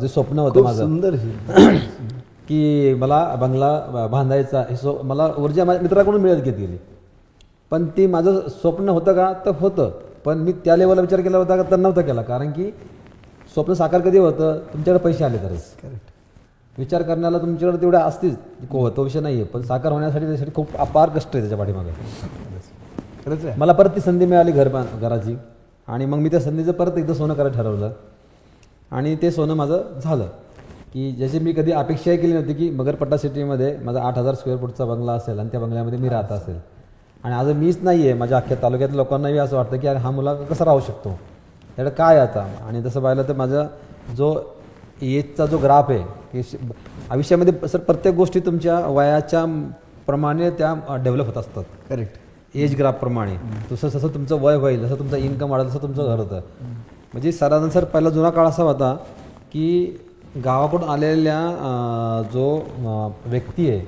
जे 0.00 0.08
स्वप्न 0.08 0.38
होतं 0.38 0.62
माझं 0.62 0.78
सुंदर. 0.78 1.14
की 2.50 2.94
मला 2.94 3.34
बंगला 3.40 4.06
बांधायचा 4.12 4.60
हे 4.70 4.76
सो 4.76 5.00
मला 5.02 5.28
ऊर्जा 5.38 5.64
माझ्या 5.64 5.82
मित्राकडून 5.82 6.20
मिळत 6.20 6.42
घेत 6.42 6.54
गेली. 6.54 6.76
पण 7.70 7.86
ती 7.96 8.06
माझं 8.06 8.40
स्वप्न 8.48 8.88
होतं 8.88 9.12
का? 9.12 9.32
तर 9.46 9.50
होतं. 9.60 9.90
पण 10.24 10.38
मी 10.38 10.52
त्या 10.52 10.76
लेवलला 10.76 11.00
विचार 11.00 11.20
केला 11.20 11.38
होता 11.38 11.56
का? 11.56 11.70
तर 11.70 11.76
नव्हता 11.76 12.00
केला. 12.00 12.22
कारण 12.22 12.50
की 12.50 12.70
स्वप्न 13.54 13.72
साकार 13.72 14.00
कधी 14.00 14.18
होतं? 14.18 14.58
तुमच्याकडे 14.72 15.04
पैसे 15.04 15.24
आले 15.24 15.36
तरच. 15.36 15.62
करेक्ट 15.82 16.78
विचार 16.78 17.02
करण्याला 17.02 17.38
तुमच्याकडे 17.38 17.80
तेवढ्या 17.80 18.00
असतील. 18.00 18.34
को 18.70 18.90
तो 18.90 19.02
विषय 19.02 19.20
नाही 19.20 19.34
आहे 19.34 19.44
पण 19.44 19.62
साकार 19.62 19.92
होण्यासाठी 19.92 20.26
त्यासाठी 20.26 20.50
खूप 20.54 20.76
अपार 20.76 21.08
कष्ट 21.08 21.28
आहे 21.28 21.40
त्याच्या 21.40 21.58
पाठीमागे. 21.58 21.90
खरंच 23.26 23.44
आहे. 23.44 23.58
मला 23.58 23.72
परत 23.72 23.90
ती 23.90 24.00
संधी 24.00 24.26
मिळाली 24.26 24.52
घर 24.52 24.68
घराची. 25.00 25.36
आणि 25.88 26.06
मग 26.06 26.18
मी 26.18 26.28
त्या 26.28 26.40
संधीचं 26.40 26.72
परत 26.72 26.98
एकदा 26.98 27.14
सोनं 27.14 27.34
करायला 27.34 27.56
ठरवलं. 27.56 27.90
आणि 28.90 29.16
ते 29.22 29.30
सोनं 29.30 29.54
माझं 29.54 29.82
झालं. 30.02 30.26
की 30.92 31.10
ज्याची 31.12 31.38
मी 31.38 31.52
कधी 31.52 31.72
अपेक्षाही 31.72 32.16
केली 32.16 32.32
नव्हती 32.32 32.54
की 32.54 32.70
मगरपट्टा 32.70 33.16
सिटीमध्ये 33.16 33.76
माझा 33.84 34.02
आठ 34.02 34.18
हजार 34.18 34.34
स्क्वेअर 34.34 34.60
फूटचा 34.60 34.84
बंगला 34.84 35.12
असेल 35.12 35.38
आणि 35.38 35.48
त्या 35.48 35.60
बंगल्यामध्ये 35.60 35.98
मी 35.98 36.08
राहत 36.08 36.32
असेल. 36.32 36.56
आणि 37.24 37.34
आज 37.34 37.48
मीच 37.56 37.78
नाही 37.82 38.04
आहे 38.04 38.14
माझ्या 38.18 38.38
अख्ख्या 38.38 38.56
तालुक्यातल्या 38.62 38.96
लोकांनाही 38.96 39.38
असं 39.38 39.56
वाटतं 39.56 39.78
की 39.78 39.86
अरे 39.86 39.98
हा 39.98 40.10
मुला 40.10 40.34
कसा 40.34 40.64
राहू 40.64 40.80
शकतो? 40.80 41.10
त्याकडे 41.76 41.94
काय 41.94 42.18
आहे 42.18 42.28
आता? 42.28 42.46
आणि 42.66 42.82
तसं 42.84 43.02
पाहिलं 43.02 43.28
तर 43.28 43.36
माझा 43.36 43.66
जो 44.16 44.34
एजचा 45.02 45.46
जो 45.46 45.58
ग्राफ 45.58 45.90
आहे 45.90 46.02
की 46.32 46.56
आयुष्यामध्ये 47.10 47.68
सर 47.68 47.78
प्रत्येक 47.78 48.14
गोष्टी 48.14 48.40
तुमच्या 48.40 48.78
वयाच्या 48.86 49.44
प्रमाणे 50.06 50.50
त्या 50.50 50.74
डेव्हलप 51.04 51.26
होत 51.26 51.36
असतात. 51.38 51.64
करेक्ट 51.88 52.56
एज 52.56 52.76
ग्राफप्रमाणे 52.76 53.36
तसं 53.70 53.88
जसं 53.88 54.08
तुमचं 54.14 54.40
वय 54.40 54.56
होईल 54.56 54.84
जसं 54.84 54.98
तुमचं 54.98 55.16
इन्कम 55.16 55.50
वाढेल 55.50 55.68
तसं 55.68 55.82
तुमचं 55.82 56.06
घर 56.06 56.18
होतं. 56.18 56.40
म्हणजे 57.12 57.32
साधारण 57.32 57.68
सर 57.70 57.84
पहिला 57.84 58.10
जुना 58.10 58.30
काळ 58.30 58.46
असा 58.46 58.62
होता 58.62 58.94
की 59.52 59.96
गावाकडून 60.36 60.88
आलेल्या 60.88 61.38
जो 62.32 62.44
व्यक्ती 63.26 63.68
आहे 63.70 63.80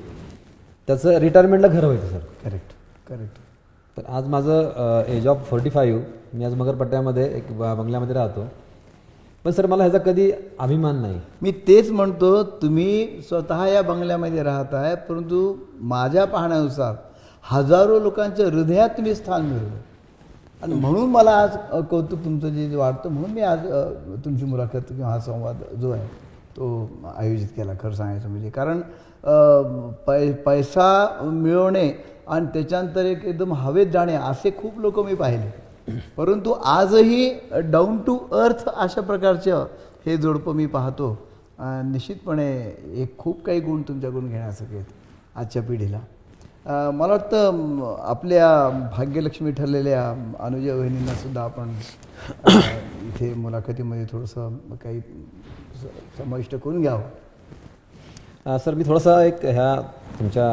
त्याचं 0.89 1.19
रिटायरमेंटला 1.21 1.69
घर 1.69 1.85
व्हायचं 1.85 2.07
सर. 2.09 2.19
करेक्ट 2.45 2.73
करेक्ट 3.09 3.37
तर 3.97 4.03
आज 4.17 4.27
माझं 4.29 5.03
एज 5.09 5.27
ऑफ 5.29 5.49
फोर्टी 5.51 5.71
फाईव्ह 5.71 6.03
मी 6.35 6.45
आज 6.45 6.55
मगरपट्ट्यामध्ये 6.55 7.25
एक 7.37 7.53
बंगल्यामध्ये 7.59 8.15
राहतो. 8.15 8.47
पण 9.45 9.51
सर 9.51 9.67
मला 9.67 9.83
ह्याचा 9.83 9.99
कधी 9.99 10.31
अभिमान 10.61 11.01
नाही. 11.03 11.19
मी 11.43 11.53
तेच 11.69 11.91
म्हणतो 11.91 12.43
तुम्ही 12.63 13.21
स्वतः 13.29 13.65
या 13.67 13.83
बंगल्यामध्ये 13.83 14.43
राहत 14.43 14.75
आहे 14.75 14.95
परंतु 15.09 15.55
माझ्या 15.81 16.25
पाहण्यानुसार 16.25 16.95
हजारो 17.45 17.99
लोकांच्या 18.01 18.47
हृदयात 18.47 18.91
तुम्ही 18.97 19.15
स्थान 19.15 19.43
मिळवलं. 19.43 19.79
आणि 20.63 20.75
म्हणून 20.75 21.11
मला 21.11 21.31
आज 21.37 21.57
कौतुक 21.91 22.25
तुमचं 22.25 22.55
जे 22.55 22.75
वाटतं 22.77 23.11
म्हणून 23.11 23.31
मी 23.31 23.41
आज 23.43 23.67
तुमची 24.25 24.45
मुलाखत 24.45 24.89
किंवा 24.89 25.09
हा 25.11 25.19
संवाद 25.21 25.63
जो 25.81 25.91
आहे 25.91 26.07
तो 26.57 26.89
आयोजित 27.17 27.49
केला 27.57 27.73
खरं 27.81 27.95
सांगायचं 27.95 28.29
म्हणजे. 28.29 28.51
कारण 28.51 28.81
पै 30.07 30.33
पैसा 30.47 31.21
मिळवणे 31.23 31.91
आणि 32.29 32.47
त्याच्यानंतर 32.55 33.05
एक 33.05 33.25
एकदम 33.25 33.53
हवेत 33.55 33.87
जाणे 33.93 34.15
असे 34.15 34.51
खूप 34.59 34.79
लोक 34.81 34.99
मी 35.05 35.15
पाहिले. 35.15 35.51
परंतु 36.17 36.53
आजही 36.53 37.31
डाऊन 37.71 37.97
टू 38.07 38.17
अर्थ 38.39 38.69
अशा 38.69 39.01
प्रकारचं 39.01 39.67
हे 40.07 40.17
जोडपं 40.17 40.55
मी 40.57 40.67
पाहतो. 40.67 41.17
निश्चितपणे 41.85 42.51
एक 43.03 43.17
खूप 43.19 43.45
काही 43.45 43.61
गुण 43.61 43.83
तुमच्याकडून 43.89 44.29
घेण्यासारखे 44.29 44.77
आहेत 44.77 44.87
आजच्या 45.37 45.63
पिढीला. 45.63 46.01
मला 46.67 47.13
वाटतं 47.13 47.97
आपल्या 48.01 48.49
भाग्यलक्ष्मी 48.97 49.51
ठरलेल्या 49.53 50.03
अनुजय 50.41 50.73
वहिनींना 50.73 51.15
सुद्धा 51.15 51.43
आपण 51.43 51.71
इथे 53.07 53.33
मुलाखतीमध्ये 53.35 54.05
थोडंसं 54.13 54.57
काही 54.83 55.01
समाविष्ट 56.19 56.55
करून 56.55 56.81
घ्यावं. 56.83 58.59
सर 58.59 58.75
मी 58.75 58.85
थोडासा 58.87 59.23
एक 59.25 59.45
ह्या 59.45 59.75
तुमच्या 60.19 60.53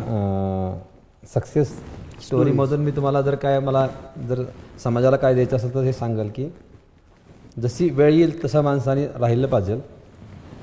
सक्सेस 1.33 1.71
स्टोरीमधून 2.25 2.79
मी 2.79 2.91
तुम्हाला 2.91 3.21
जर 3.21 3.35
काय 3.35 3.59
मला 3.59 3.85
जर 4.29 4.41
समाजाला 4.83 5.17
काय 5.17 5.33
द्यायचं 5.33 5.55
असेल 5.55 5.73
तर 5.73 5.83
हे 5.83 5.93
सांगाल 5.93 6.29
की 6.35 6.49
जशी 7.61 7.89
वेळ 7.89 8.13
येईल 8.13 8.43
तसं 8.43 8.61
माणसाने 8.63 9.05
राहिलं 9.19 9.47
पाहिजे. 9.47 9.79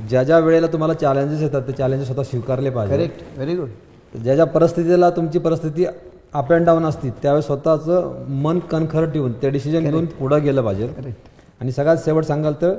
ज्या 0.08 0.22
ज्या 0.24 0.38
वेळेला 0.38 0.66
तुम्हाला 0.72 0.94
चॅलेंजेस 0.94 1.40
येतात 1.42 1.62
ते 1.66 1.72
चॅलेंजेस 1.72 2.06
स्वतः 2.06 2.22
स्वीकारले 2.22 2.70
पाहिजे. 2.70 2.96
करेक्ट 2.96 3.22
व्हेरी 3.36 3.56
गुड 3.56 4.20
ज्या 4.22 4.34
ज्या 4.34 4.44
परिस्थितीला 4.46 5.10
तुमची 5.10 5.38
परिस्थिती 5.38 5.84
अप 5.84 6.52
अँड 6.52 6.66
डाऊन 6.66 6.84
असते 6.84 7.10
त्यावेळेस 7.22 7.46
स्वतःचं 7.46 8.24
मन 8.42 8.58
कणखर 8.70 9.10
ठेवून 9.10 9.32
ते 9.42 9.50
डिसिजन 9.50 9.90
घेऊन 9.90 10.06
पुढं 10.18 10.42
गेलं 10.44 10.62
पाहिजे. 10.62 11.14
आणि 11.60 11.72
सगळ्यात 11.72 11.96
शेवट 12.04 12.24
सांगाल 12.24 12.54
तर 12.62 12.74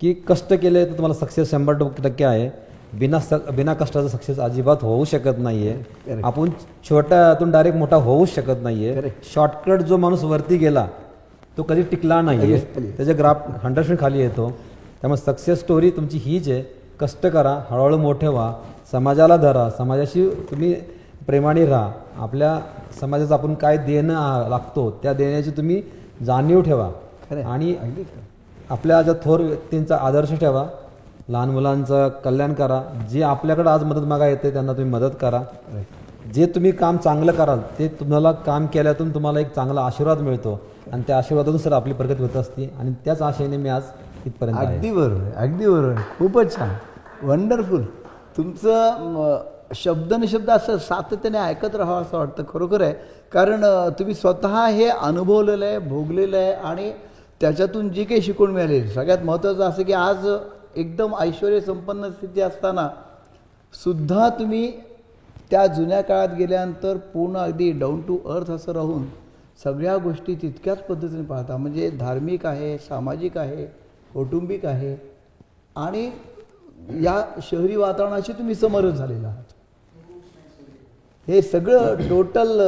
की 0.00 0.12
कष्ट 0.28 0.52
केले 0.54 0.84
तर 0.84 0.92
तुम्हाला 0.92 1.14
सक्सेस 1.14 1.50
शंभर 1.50 1.74
टक्के 2.04 2.24
आहे 2.24 2.48
बिना 2.98 3.18
स 3.20 3.34
बिना 3.54 3.74
कष्टाचं 3.74 4.08
सक्सेस 4.08 4.38
अजिबात 4.40 4.82
होऊ 4.82 5.04
शकत 5.04 5.38
नाहीये 5.38 5.72
Correct. 5.74 6.24
आपण 6.24 6.50
छोट्यातून 6.90 7.50
डायरेक्ट 7.50 7.78
मोठा 7.78 7.96
होऊच 7.96 8.34
शकत 8.34 8.62
नाहीये 8.62 8.94
Correct. 8.96 9.32
शॉर्टकट 9.34 9.82
जो 9.82 9.96
माणूस 9.96 10.24
वरती 10.24 10.56
गेला 10.56 10.86
तो 11.58 11.62
कधी 11.62 11.82
टिकला 11.82 12.20
नाहीये 12.20 12.46
लगेच 12.48 12.74
खाली. 12.74 12.90
त्याचे 12.90 13.12
ग्राफ 13.12 13.42
हंड्रेड 13.64 13.98
खाली 14.00 14.20
येतो 14.20 14.48
त्यामुळे 15.00 15.20
सक्सेस 15.20 15.60
स्टोरी 15.60 15.90
तुमची 15.90 16.18
हीच 16.24 16.48
आहे 16.48 16.62
कष्ट 17.00 17.26
करा 17.26 17.58
हळूहळू 17.70 17.96
मोठे 17.98 18.28
व्हा 18.28 18.52
समाजाला 18.92 19.36
धरा 19.36 19.68
समाजाशी 19.70 20.28
तुम्ही 20.50 20.72
प्रेमाने 21.26 21.64
राहा 21.66 21.90
आपल्या 22.22 22.58
समाजाचं 23.00 23.34
आपण 23.34 23.54
काय 23.54 23.76
देणं 23.76 24.48
लागतो 24.50 24.90
त्या 25.02 25.12
देण्याची 25.12 25.50
तुम्ही 25.50 25.82
जाणीव 26.26 26.60
ठेवा 26.62 26.90
आहे. 27.30 27.42
आणि. 27.42 27.74
आपल्या 28.70 29.00
ज्या 29.02 29.14
थोर 29.24 29.40
व्यक्तींचा 29.40 29.96
आदर्श 29.96 30.32
ठेवा 30.40 30.64
लहान 31.28 31.50
मुलांचं 31.50 32.08
कल्याण 32.24 32.52
करा 32.54 32.80
जे 33.10 33.22
आपल्याकडं 33.22 33.70
आज 33.70 33.84
मदत 33.84 34.06
मागा 34.06 34.26
येते 34.26 34.52
त्यांना 34.52 34.72
तुम्ही 34.72 34.90
मदत 34.92 35.14
करा. 35.20 35.40
जे 36.34 36.46
तुम्ही 36.54 36.70
काम 36.72 36.96
चांगलं 36.96 37.32
कराल 37.32 37.60
ते 37.78 37.88
तुम्हाला 38.00 38.32
काम 38.46 38.66
केल्यातून 38.66 39.12
तुम्हाला 39.14 39.40
एक 39.40 39.54
चांगला 39.54 39.80
आशीर्वाद 39.80 40.20
मिळतो 40.20 40.60
आणि 40.92 41.02
त्या 41.06 41.18
आशीर्वादातून 41.18 41.58
सर 41.60 41.72
आपली 41.72 41.92
प्रगती 41.92 42.22
होत 42.22 42.36
असते 42.36 42.72
आणि 42.78 42.92
त्याच 43.04 43.22
आशेने 43.22 43.56
मी 43.56 43.68
आज 43.68 43.82
इथपर्यंत 44.26 44.58
अगदी 44.58 44.90
बरोबर 44.92 45.36
अगदी 45.36 45.66
बरोबर 45.66 46.00
खूपच 46.18 46.56
छान. 46.56 46.70
वंडरफुल 47.22 47.84
तुमचं 48.36 49.42
शब्द 49.74 50.12
निशब्द 50.14 50.50
असं 50.50 50.78
सातत्याने 50.78 51.38
ऐकत 51.38 51.74
राहावं 51.76 52.02
असं 52.02 52.18
वाटतं 52.18 52.42
खरोखर 52.48 52.80
आहे. 52.82 52.92
कारण 53.32 53.64
तुम्ही 53.98 54.14
स्वतः 54.14 54.64
हे 54.66 54.88
अनुभवलेलं 54.88 55.64
आहे 55.64 55.78
भोगलेलं 55.78 56.36
आहे 56.36 56.52
आणि 56.52 56.90
त्याच्यातून 57.40 57.88
जी 57.92 58.04
काही 58.04 58.22
शिकवण 58.22 58.50
मिळाली. 58.50 58.82
सगळ्यात 58.88 59.24
महत्त्वाचं 59.24 59.62
असं 59.64 59.82
की 59.82 59.92
आज 59.92 60.26
एकदम 60.76 61.14
ऐश्वर 61.18 61.58
संपन्न 61.60 62.10
स्थिती 62.10 62.40
असताना 62.40 62.88
सुद्धा 63.74 64.28
तुम्ही 64.38 64.70
त्या 65.50 65.66
जुन्या 65.66 66.00
काळात 66.02 66.34
गेल्यानंतर 66.38 66.96
पूर्ण 67.12 67.36
अगदी 67.36 67.70
डाऊन 67.72 68.00
टू 68.06 68.16
अर्थ 68.34 68.50
असं 68.50 68.72
राहून 68.72 69.04
सगळ्या 69.64 69.96
गोष्टी 69.96 70.34
तितक्याच 70.34 70.82
पद्धतीने 70.86 71.22
पाहता. 71.22 71.56
म्हणजे 71.56 71.90
धार्मिक 71.90 72.46
आहे 72.46 72.76
सामाजिक 72.78 73.36
आहे 73.38 73.66
कौटुंबिक 74.14 74.64
आहे 74.66 74.96
आणि 75.76 76.10
या 77.04 77.22
शहरी 77.42 77.76
वातावरणाशी 77.76 78.32
तुम्ही 78.32 78.54
समरस 78.54 78.94
झालेला 78.94 79.28
आहात. 79.28 79.44
हे 81.28 81.40
सगळं 81.42 82.08
टोटल 82.08 82.60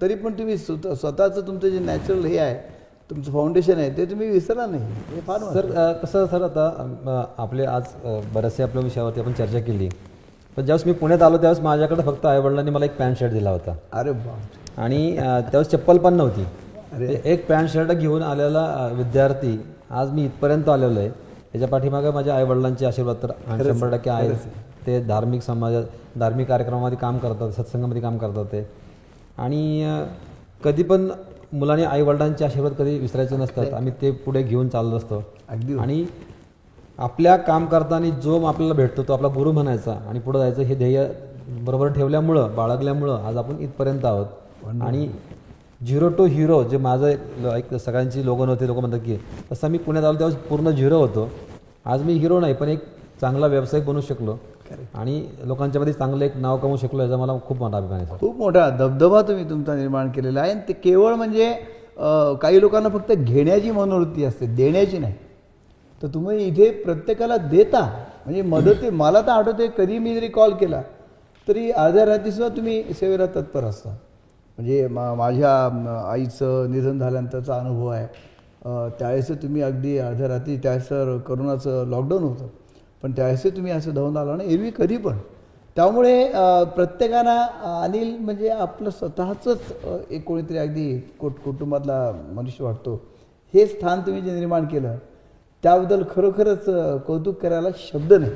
तरी 0.00 0.14
पण 0.14 0.38
तुम्ही 0.38 0.56
स्वतःचं 0.58 1.46
तुमचं 1.46 1.68
जे 1.68 1.78
नॅचरल 1.78 2.24
हे 2.24 2.38
आहे 2.38 2.73
तुमचं 3.10 3.32
फाउंडेशन 3.32 3.78
आहे 3.78 3.90
ते 3.96 4.04
तुम्ही 4.04 4.28
विसरला 4.30 4.66
नाही. 4.66 4.82
हे 5.14 5.20
फार 5.20 5.38
सर 5.54 5.70
अ, 5.72 5.92
कसं 5.92 6.26
सर 6.26 6.42
आता 6.42 6.66
अ, 7.06 7.42
आपले 7.42 7.64
आज 7.64 7.82
अ, 8.04 8.20
बऱ्याचशा 8.34 8.62
आपल्या 8.64 8.82
विषयावरती 8.82 9.20
आपण 9.20 9.32
चर्चा 9.32 9.60
केली. 9.60 9.88
पण 10.56 10.64
ज्यावेळेस 10.64 10.86
मी 10.86 10.92
पुण्यात 10.92 11.22
आलो 11.22 11.36
त्यावेळेस 11.36 11.62
माझ्याकडे 11.64 12.02
फक्त 12.02 12.26
आईवडिलांनी 12.26 12.70
मला 12.70 12.84
एक 12.84 12.96
पॅन्ट 12.98 13.18
शर्ट 13.18 13.32
दिला 13.32 13.50
होता. 13.50 13.74
अरे 13.92 14.12
बाप 14.12 14.80
आणि 14.80 15.16
अ, 15.16 15.22
त्यावेळेस 15.22 15.68
चप्पल 15.68 15.98
पण 15.98 16.14
नव्हती. 16.14 16.44
अरे. 16.92 17.06
ते 17.08 17.20
एक 17.32 17.46
पॅन्ट 17.48 17.70
शर्ट 17.70 17.92
घेऊन 17.92 18.22
आलेला 18.22 18.64
अ, 18.64 18.88
विद्यार्थी 18.92 19.58
आज 19.90 20.10
मी 20.10 20.24
इथपर्यंत 20.24 20.68
आलेलो 20.68 21.00
आहे. 21.00 21.08
त्याच्या 21.08 21.68
पाठीमागे 21.68 22.10
माझ्या 22.10 22.34
आईवडिलांचे 22.36 22.86
आशीर्वाद 22.86 23.16
तर 23.22 23.30
शंभर 23.64 23.90
टक्के 23.90 24.10
आहेत. 24.10 24.34
ते 24.86 25.00
धार्मिक 25.00 25.42
समाजात 25.42 25.84
धार्मिक 26.18 26.48
कार्यक्रमामध्ये 26.48 26.98
काम 26.98 27.18
करतात 27.18 27.50
सत्संगामध्ये 27.50 28.02
काम 28.02 28.16
करतात 28.18 28.44
ते. 28.44 28.66
आणि 29.38 29.82
अ, 29.84 30.04
कधी 30.64 30.82
पण 30.82 31.08
मुलांनी 31.54 31.84
आईवडिलांचे 31.84 32.44
आशीर्वाद 32.44 32.72
कधी 32.78 32.98
विसरायचे 32.98 33.36
नसतात. 33.36 33.72
आम्ही 33.74 33.92
ते 34.00 34.10
पुढे 34.24 34.42
घेऊन 34.42 34.68
चाललो 34.68 34.96
असतो. 34.96 35.22
अगदी 35.48 35.76
आणि 35.78 36.04
आपल्या 36.98 37.36
काम 37.36 37.66
करताना 37.66 38.08
जो 38.22 38.42
आपल्याला 38.46 38.74
भेटतो 38.74 39.02
तो 39.08 39.12
आपला 39.12 39.28
गुरु 39.34 39.52
म्हणायचा 39.52 39.92
आणि 40.08 40.20
पुढे 40.20 40.38
जायचं 40.38 40.62
हे 40.62 40.74
ध्येय 40.74 41.06
बरोबर 41.64 41.88
ठेवल्यामुळं 41.92 42.54
बाळगल्यामुळं 42.56 43.24
आज 43.26 43.36
आपण 43.36 43.58
इथपर्यंत 43.60 44.04
आहोत. 44.04 44.26
आणि 44.82 45.08
झिरो 45.86 46.08
टू 46.08 46.24
हिरो 46.24 46.62
जे 46.64 46.76
माझं 46.76 47.08
एक 47.56 47.74
सगळ्यांची 47.74 48.24
लोगन 48.26 48.48
होते 48.48 48.66
लोक 48.66 48.78
म्हणतात 48.78 49.00
की 49.00 49.16
तसं 49.50 49.68
मी 49.70 49.78
पुण्यात 49.78 50.04
आलो 50.04 50.18
त्यावेळेस 50.18 50.42
पूर्ण 50.48 50.70
झिरो 50.70 50.98
होतो. 50.98 51.28
आज 51.84 52.02
मी 52.02 52.12
हिरो 52.14 52.38
नाही 52.40 52.54
पण 52.54 52.68
एक 52.68 52.84
चांगला 53.20 53.46
व्यावसायिक 53.46 53.86
बनू 53.86 54.00
शकलो. 54.00 54.36
आणि 54.94 55.24
लोकांच्या 55.44 55.80
मध्ये 55.80 55.92
चांगलं 55.94 56.24
एक 56.24 56.36
नाव 56.36 56.56
कमवू 56.58 56.76
शकलो 56.76 57.02
याचा 57.02 57.16
मला 57.16 57.32
खूप 57.46 57.58
मोठा 57.58 57.76
अभिमान 57.76 58.00
आहे 58.00 58.18
खूप 58.20 58.36
मोठा 58.38 58.68
दबदबा 58.70 59.22
तुम्ही 59.28 59.48
तुमचा 59.50 59.74
निर्माण 59.74 60.10
केलेला 60.10 60.40
आहे. 60.40 60.50
आणि 60.50 60.60
ते 60.68 60.72
केवळ 60.72 61.14
म्हणजे 61.14 61.52
काही 62.42 62.60
लोकांना 62.60 62.88
फक्त 62.88 63.12
घेण्याची 63.12 63.70
मनोवृत्ती 63.70 64.24
असते 64.24 64.46
देण्याची 64.46 64.98
नाही. 64.98 65.14
तर 66.02 66.08
तुम्ही 66.14 66.46
इथे 66.46 66.70
प्रत्येकाला 66.82 67.36
देता 67.36 67.80
म्हणजे 68.24 68.42
मदत 68.42 68.84
मला 68.92 69.20
तर 69.20 69.30
आठवते 69.30 69.66
कधी 69.76 69.98
मी 69.98 70.14
जरी 70.14 70.28
कॉल 70.28 70.52
केला 70.60 70.82
तरी 71.48 71.70
अर्ध्या 71.70 72.04
रात्रीसुद्धा 72.06 72.48
तुम्ही 72.56 72.82
सेवेला 72.94 73.26
तत्पर 73.34 73.64
असता. 73.64 73.90
म्हणजे 74.58 74.86
मा 74.88 75.12
माझ्या 75.14 75.52
आईचं 76.10 76.70
निधन 76.70 76.98
झाल्यानंतरचा 76.98 77.56
अनुभव 77.56 77.86
आहे. 77.88 78.06
त्यावेळेस 78.98 79.30
तुम्ही 79.42 79.62
अगदी 79.62 79.96
अर्ध्या 79.98 80.28
रात्री 80.28 80.56
त्यावेळेस 80.56 81.22
करोनाचं 81.26 81.86
लॉकडाऊन 81.90 82.22
होतं. 82.22 82.46
पण 83.04 83.12
त्यावेळेस 83.12 83.42
तुम्ही 83.56 83.72
असं 83.72 83.94
धावून 83.94 84.16
आला 84.16 84.34
ना 84.36 84.42
एरवी 84.44 84.70
कधी 84.78 84.96
पण. 84.96 85.16
त्यामुळे 85.76 86.12
अ, 86.24 86.42
अनिल 87.82 88.16
म्हणजे 88.18 88.48
आपलं 88.48 88.90
स्वतःचंच 88.90 90.06
एक 90.10 90.24
कोणीतरी 90.24 90.58
अगदी 90.58 90.96
कुट 91.20 91.32
कुटुंबातला 91.44 91.96
मनुष्य 92.34 92.64
वाटतो. 92.64 92.94
हे 93.54 93.66
स्थान 93.66 94.00
तुम्ही 94.00 94.22
जे 94.22 94.34
निर्माण 94.34 94.64
केलं 94.66 94.96
त्याबद्दल 95.64 96.02
खरोखरच 96.10 96.64
कौतुक 97.06 97.38
करायला 97.42 97.68
शब्द 97.78 98.12
नाही 98.12 98.32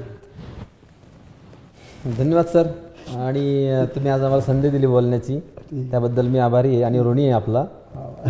धन्यवाद 2.19 2.47
सर. 2.47 2.67
आणि 3.19 3.85
तुम्ही 3.95 4.11
आज 4.11 4.23
आम्हाला 4.23 4.43
संधी 4.45 4.69
दिली 4.71 4.87
बोलण्याची. 4.87 5.39
त्याबद्दल 5.91 6.27
मी 6.27 6.39
आभारी 6.39 6.75
आहे 6.75 6.83
आणि 6.83 6.99
ऋणी 7.01 7.23
आहे 7.23 7.33
आपला. 7.33 7.65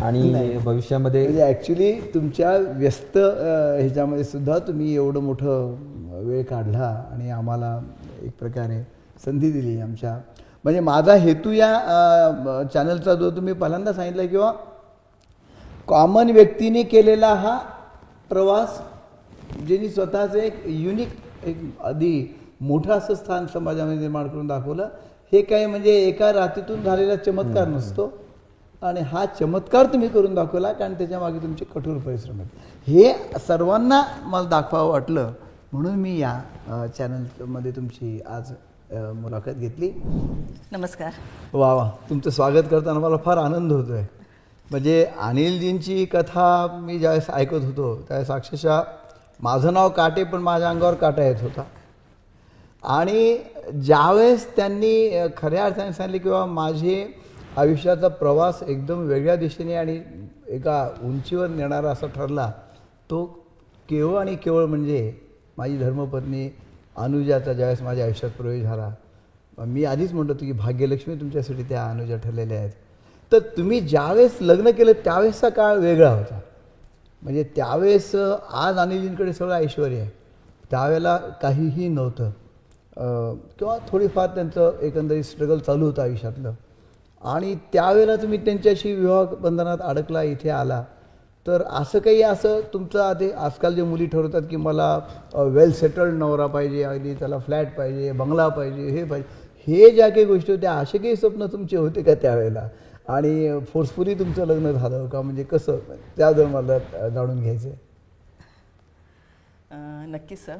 आणि 0.03 0.23
भविष्यामध्ये 0.65 1.23
म्हणजे 1.23 1.43
ॲक्च्युली 1.43 1.93
तुमच्या 2.15 2.57
व्यस्त 2.79 3.17
ह्याच्यामध्ये 3.19 4.25
सुद्धा 4.25 4.59
तुम्ही 4.59 4.95
एवढं 4.95 5.21
मोठं 5.21 5.75
वेळ 6.19 6.43
काढला 6.45 6.87
आणि 7.13 7.31
आम्हाला 7.31 7.79
एक 8.23 8.39
प्रकारे 8.39 8.83
संधी 9.25 9.51
दिली 9.53 9.81
आमच्या. 9.81 10.19
म्हणजे 10.65 10.81
माझा 10.81 11.15
हेतू 11.15 11.51
या 11.53 12.65
चॅनलचा 12.73 13.15
जो 13.15 13.31
तुम्ही 13.31 13.53
पहिल्यांदा 13.53 13.93
सांगितलं 13.93 14.27
किंवा 14.27 14.53
कॉमन 15.89 16.31
व्यक्तीने 16.31 16.83
केलेला 16.83 17.33
हा 17.35 17.59
प्रवास 18.31 18.81
ज्यांनी 19.67 19.89
स्वतःचं 19.89 20.39
एक 20.39 20.63
युनिक 20.67 21.09
एक 21.47 21.57
आधी 21.85 22.35
मोठं 22.61 22.93
असं 22.93 23.15
स्थान 23.15 23.47
समाजामध्ये 23.47 23.99
निर्माण 23.99 24.29
करून 24.29 24.47
दाखवलं 24.47 24.89
हे 25.33 25.43
काही 25.43 25.67
म्हणजे 25.67 25.93
एका 25.99 26.33
रात्रीतून 26.33 26.83
झालेला 26.83 27.17
चमत्कार 27.17 27.69
नसतो. 27.69 28.11
आणि 28.83 29.01
हा 29.01 29.25
चमत्कार 29.39 29.87
तुम्ही 29.93 30.09
करून 30.09 30.35
दाखवला 30.35 30.73
कारण 30.73 30.93
त्याच्यामागे 30.95 31.39
तुमचे 31.39 31.65
कठोर 31.65 31.97
परिश्रम 31.97 32.41
आहेत. 32.41 32.49
हे 32.87 33.39
सर्वांना 33.47 34.03
मला 34.25 34.49
दाखवावं 34.49 34.91
वाटलं. 34.91 35.33
म्हणून 35.73 35.95
मी 35.95 36.19
या 36.19 36.87
चॅनलमध्ये 36.99 37.71
तुमची 37.71 38.21
आज 38.27 38.53
मुलाखत 39.15 39.57
घेतली. 39.59 39.91
नमस्कार. 40.73 41.11
वा 41.53 41.73
वा. 41.75 41.91
तुमचं 42.11 42.31
स्वागत 42.31 42.69
करताना 42.71 42.99
मला 42.99 43.17
फार 43.25 43.39
आनंद 43.39 43.73
होतो 43.73 43.93
आहे 43.93 44.07
म्हणजे 44.71 45.05
अनिलजींची 45.21 46.05
कथा 46.05 46.47
मी 46.83 46.99
ज्यावेळेस 46.99 47.31
ऐकत 47.31 47.65
होतो 47.65 47.95
त्यावेळेस 48.09 48.31
अक्षरशः 48.31 48.81
माझं 49.41 49.73
नाव 49.75 49.89
काटे 49.89 50.25
पण 50.25 50.41
माझ्या 50.43 50.71
अंगावर 50.71 50.95
काटा 50.95 51.25
येत 51.25 51.43
होता. 51.43 51.63
आणि 52.83 53.39
ज्यावेळेस 53.85 54.47
त्यांनी 54.57 55.27
खऱ्या 55.37 55.65
अर्थाने 55.65 55.93
सांगितले 55.93 56.19
किंवा 56.19 56.45
माझे 56.47 57.07
आयुष्याचा 57.57 58.09
प्रवास 58.09 58.63
एकदम 58.63 59.07
वेगळ्या 59.09 59.37
दिशेने 59.37 59.75
आणि 59.75 60.01
एका 60.49 60.89
उंचीवर 61.03 61.49
नेणारा 61.49 61.91
असा 61.91 62.07
ठरला 62.07 62.51
तो 63.11 63.25
केवळ 63.89 64.19
आणि 64.21 64.35
केवळ 64.37 64.65
म्हणजे 64.65 65.01
माझी 65.59 65.79
धर्मपत्नी 65.79 66.49
अनुजाचा 66.97 67.53
ज्यावेळेस 67.53 67.83
माझ्या 67.83 68.05
आयुष्यात 68.05 68.33
प्रवेश 68.33 68.63
झाला 68.63 68.91
मी 69.59 69.85
आधीच 69.85 70.13
म्हणतो 70.13 70.33
होतो 70.33 70.45
की 70.45 70.53
भाग्यलक्ष्मी 70.53 71.15
तुमच्यासाठी 71.15 71.63
त्या 71.63 71.85
अनुजा 71.85 72.17
ठरलेल्या 72.17 72.59
आहेत. 72.59 72.71
तर 73.33 73.39
तुम्ही 73.39 73.81
ज्यावेळेस 73.81 74.39
लग्न 74.41 74.71
केलं 74.71 74.93
त्यावेळेसचा 74.93 75.49
काळ 75.49 75.77
वेगळा 75.77 76.11
होता. 76.11 76.41
म्हणजे 77.23 77.43
त्यावेळेस 77.57 78.15
आज 78.51 78.79
अनिलजींकडे 78.79 79.33
सगळं 79.33 79.55
ऐश्वर 79.55 79.89
आहे. 79.89 80.09
त्यावेळेला 80.71 81.17
काहीही 81.17 81.89
नव्हतं. 81.89 82.31
किंवा 83.59 83.79
थोडीफार 83.89 84.27
त्यांचं 84.27 84.79
एकंदरीत 84.81 85.25
स्ट्रगल 85.25 85.59
चालू 85.59 85.85
होतं 85.85 86.03
आयुष्यातलं. 86.03 86.53
आणि 87.25 87.55
त्यावेळेला 87.73 88.17
तुम्ही 88.17 88.45
त्यांच्याशी 88.45 88.95
विवाह 88.95 89.25
बंधनात 89.25 89.79
अडकला 89.83 90.23
इथे 90.23 90.51
आला. 90.51 90.85
तर 91.49 91.63
असं 91.71 91.99
काही 91.99 92.23
असं 92.23 92.61
तुमचं 92.73 93.01
आधी 93.03 93.31
आजकाल 93.31 93.75
जे 93.75 93.83
मुली 93.83 94.07
ठरवतात 94.07 94.43
की 94.51 94.57
मला 94.57 94.89
वेल 95.53 95.73
सेटल्ड 95.73 96.15
नवरा 96.15 96.47
पाहिजे 96.47 96.83
अगदी 96.85 97.15
त्याला 97.15 97.39
फ्लॅट 97.39 97.75
पाहिजे 97.77 98.11
बंगला 98.13 98.49
पाहिजे 98.49 98.89
हे 98.91 99.05
पाहिजे 99.05 99.47
हे 99.67 99.91
ज्या 99.91 100.09
काही 100.09 100.25
गोष्टी 100.25 100.53
होत्या 100.53 100.73
असे 100.73 100.99
काही 100.99 101.17
स्वप्न 101.17 101.47
तुमचे 101.47 101.77
होते 101.77 102.03
का 102.03 102.15
त्यावेळेला? 102.15 102.69
आणि 103.09 103.61
फोर्सफुली 103.73 104.15
तुमचं 104.15 104.47
लग्न 104.47 104.73
झालं 104.73 105.07
का? 105.09 105.21
म्हणजे 105.21 105.43
कसं? 105.45 105.79
त्याबद्दल 106.17 106.47
मला 106.47 106.79
जाणून 107.09 107.41
घ्यायचं 107.41 107.69
आहे 107.69 107.77
नक्कीच 110.07 110.45
सर 110.45 110.57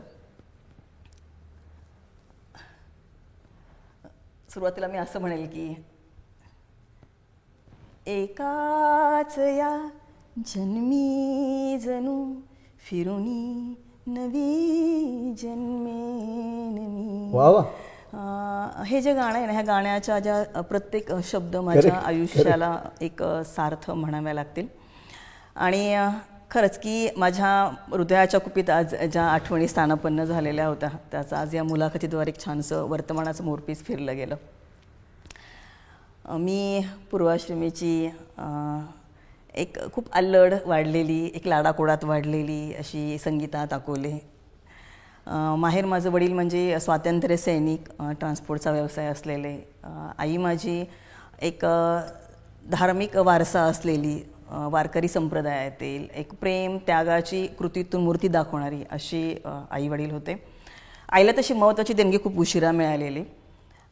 सुरुवातीला 4.55 4.87
मी 4.89 4.99
असं 4.99 5.21
म्हणेल 5.21 5.47
की 5.47 5.75
एकाच 8.07 9.39
या 9.39 9.71
जन्मी 10.47 11.79
जणू 11.85 12.35
फिरुनी 12.91 13.75
नवी 14.07 15.35
जन्मेन 15.43 16.87
मी 16.89 17.31
वा 17.33 17.49
वा. 17.49 17.61
अं, 18.13 18.83
हे 18.83 19.01
जे 19.01 19.15
गाणं 19.15 19.37
आहे 19.37 19.47
ना 19.47 19.53
ह्या 19.53 19.63
गाण्याच्या 19.63 20.19
ज्या 20.19 20.61
प्रत्येक 20.61 21.09
शब्द 21.25 21.57
माझ्या 21.57 21.95
आयुष्याला 21.95 22.79
एक 23.01 23.23
सार्थ 23.23 23.91
म्हणाव्या 23.91 24.35
लागतील. 24.35 24.67
आणि 25.57 25.99
खरंच 26.51 26.79
की 26.79 27.09
माझ्या 27.17 27.75
हृदयाच्या 27.89 28.41
कुपीत 28.41 28.71
आज 28.71 28.95
ज्या 29.13 29.23
आठवणी 29.23 29.69
स्थानापन्न 29.69 30.25
झालेल्या 30.25 30.67
होत्या 30.67 30.89
त्याचं 31.11 31.37
आज 31.37 31.55
या 31.55 31.65
मुलाखतीद्वारे 31.65 32.31
एक 32.31 32.45
छानसं 32.45 32.85
वर्तमानाचं 32.85 33.45
मोरपीस 33.45 33.85
फिरलं 33.85 34.17
गेलं. 34.17 34.37
मी 36.29 36.85
पूर्वाश्रमीची 37.11 38.11
एक 39.59 39.79
खूप 39.93 40.11
अल्लड 40.15 40.55
वाढलेली 40.67 41.25
एक 41.35 41.47
लाडाकोडात 41.47 42.05
वाढलेली 42.05 42.75
अशी 42.79 43.17
संगीता 43.19 43.65
ताकोले. 43.71 44.13
माहेर 45.59 45.85
माझं 45.85 46.11
वडील 46.11 46.33
म्हणजे 46.33 46.79
स्वातंत्र्य 46.81 47.37
सैनिक 47.37 47.89
ट्रान्सपोर्टचा 48.21 48.71
व्यवसाय 48.71 49.07
असलेले. 49.07 49.57
आई 50.19 50.37
माझी 50.37 50.85
एक 51.43 51.65
धार्मिक 52.71 53.17
वारसा 53.17 53.63
असलेली 53.63 54.19
वारकरी 54.51 55.09
संप्रदायातील 55.09 56.07
एक 56.17 56.35
प्रेम 56.41 56.79
त्यागाची 56.87 57.47
कृतीतून 57.59 58.05
मूर्ती 58.05 58.29
दाखवणारी 58.29 58.83
अशी 58.91 59.23
आई 59.45 59.89
वडील 59.89 60.11
होते. 60.11 60.43
आईला 61.13 61.33
तशी 61.39 61.55
महत्त्वाची 61.55 61.93
देणगी 61.93 62.19
खूप 62.25 62.39
उशिरा 62.41 62.73
मिळालेली. 62.73 63.25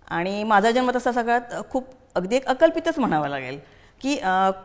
आणि 0.09 0.43
माझा 0.45 0.71
जन्म 0.71 0.91
तसा 0.97 1.13
सगळ्यात 1.13 1.63
खूप 1.71 1.85
अगदी 2.15 2.37
एक 2.37 2.47
अकल्पितच 2.47 2.99
म्हणावा 2.99 3.29
लागेल. 3.29 3.59
की 4.01 4.17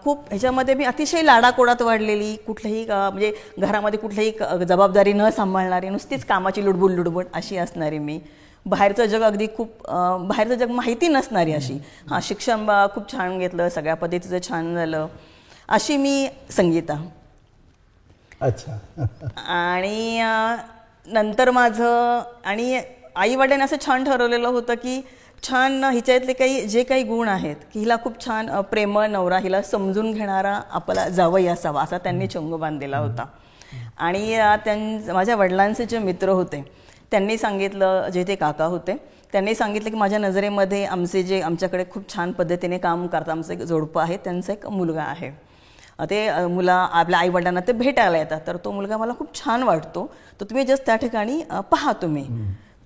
खूप 0.04 0.26
ह्याच्यामध्ये 0.30 0.74
मी 0.74 0.84
अतिशय 0.84 1.22
लाडाकोडात 1.22 1.82
वाढलेली 1.82 2.36
कुठल्याही 2.48 2.86
अ, 2.86 3.10
म्हणजे 3.10 3.32
घरामध्ये 3.60 4.00
कुठल्याही 4.00 4.32
क- 4.32 4.64
जबाबदारी 4.64 5.14
न 5.14 5.30
सांभाळणारी 5.30 5.90
नुसतीच 5.90 6.26
कामाची 6.26 6.64
लुडबुड 6.66 6.92
लुडबुड 6.92 7.26
अशी 7.34 7.58
असणारी 7.58 8.00
मी. 8.00 8.20
बाहेरचं 8.66 9.06
जग 9.06 9.22
अगदी 9.22 9.48
खूप 9.58 9.70
बाहेरचं 10.22 10.56
जग 10.56 10.72
माहिती 10.72 11.08
नसणारी 11.08 11.54
अशी. 11.54 11.78
हां 12.10 12.20
शिक्षण 12.24 12.66
खूप 12.94 13.12
छान 13.12 13.38
घेतलं 13.40 13.70
सगळ्या 13.70 13.96
पद्धतीचं 13.96 14.38
छान 14.50 14.74
झालं. 14.76 15.08
अशी 15.70 15.98
मी 15.98 16.28
संगीता. 16.52 17.02
अच्छा. 18.42 18.78
आणि 19.48 20.22
नंतर 21.08 21.52
माझं 21.52 22.22
आणि 22.46 22.82
आई 23.16 23.36
वडिलांनी 23.36 23.64
असं 23.64 23.86
छान 23.86 24.04
ठरवलेलं 24.04 24.48
होतं 24.48 24.74
की 24.76 25.02
छान 25.44 25.84
हिच्यातले 25.84 26.34
काही 26.34 26.66
जे 26.68 26.84
काही 26.84 27.04
गुण 27.04 27.28
आहेत 27.28 27.56
की 27.74 27.80
हिला 27.80 27.96
खूप 28.04 28.20
छान 28.26 28.50
प्रेमळ 28.72 29.08
नवरा 29.10 29.38
हिला 29.38 29.62
समजून 29.62 30.12
घेणारा 30.12 30.60
आपला 30.72 31.08
जावई 31.10 31.46
असावा 31.48 31.84
असा 31.84 31.98
त्यांनी 31.98 32.28
चंग 32.28 32.54
बांधलेला 32.60 32.98
होता. 32.98 33.26
आणि 33.98 34.38
त्यां 34.66 35.14
माझ्या 35.14 35.36
वडिलांचे 35.36 35.86
जे 35.86 36.00
मित्र 36.00 36.30
होते 36.30 36.64
त्यांनी 37.12 37.38
सांगितलं 37.38 38.08
जे 38.14 38.24
ते 38.28 38.36
काका 38.36 38.66
होते 38.66 38.96
त्यांनी 39.34 39.54
सांगितलं 39.56 39.90
की 39.90 39.96
माझ्या 39.98 40.20
नजरेमध्ये 40.20 40.84
आमचे 40.86 41.24
जे 41.24 41.42
आमच्याकडे 41.42 41.84
खूप 41.92 42.14
छान 42.14 42.32
पद्धतीने 42.32 42.78
काम 42.78 43.06
करतात 43.08 43.30
आमचं 43.30 43.54
एक 43.54 43.62
जोडपं 43.62 44.02
आहे 44.02 44.18
त्यांचा 44.24 44.54
एक 44.54 44.66
मुलगा 44.68 45.04
आहे. 45.04 45.32
ते 46.10 46.46
मुला 46.48 46.76
आपल्या 46.92 47.20
आईवडिलांना 47.20 47.60
ते 47.68 47.72
भेटायला 47.74 48.18
येतात 48.18 48.42
तर 48.48 48.58
तो 48.66 48.72
मुलगा 48.72 48.98
मला 48.98 49.14
खूप 49.20 49.36
छान 49.36 49.64
वाटतो. 49.64 50.06
तर 50.42 50.46
तुम्ही 50.46 50.66
जस्ट 50.66 50.86
त्या 50.86 50.96
ठिकाणी 50.96 51.42
पहा 51.72 51.94
तुम्ही. 52.02 52.26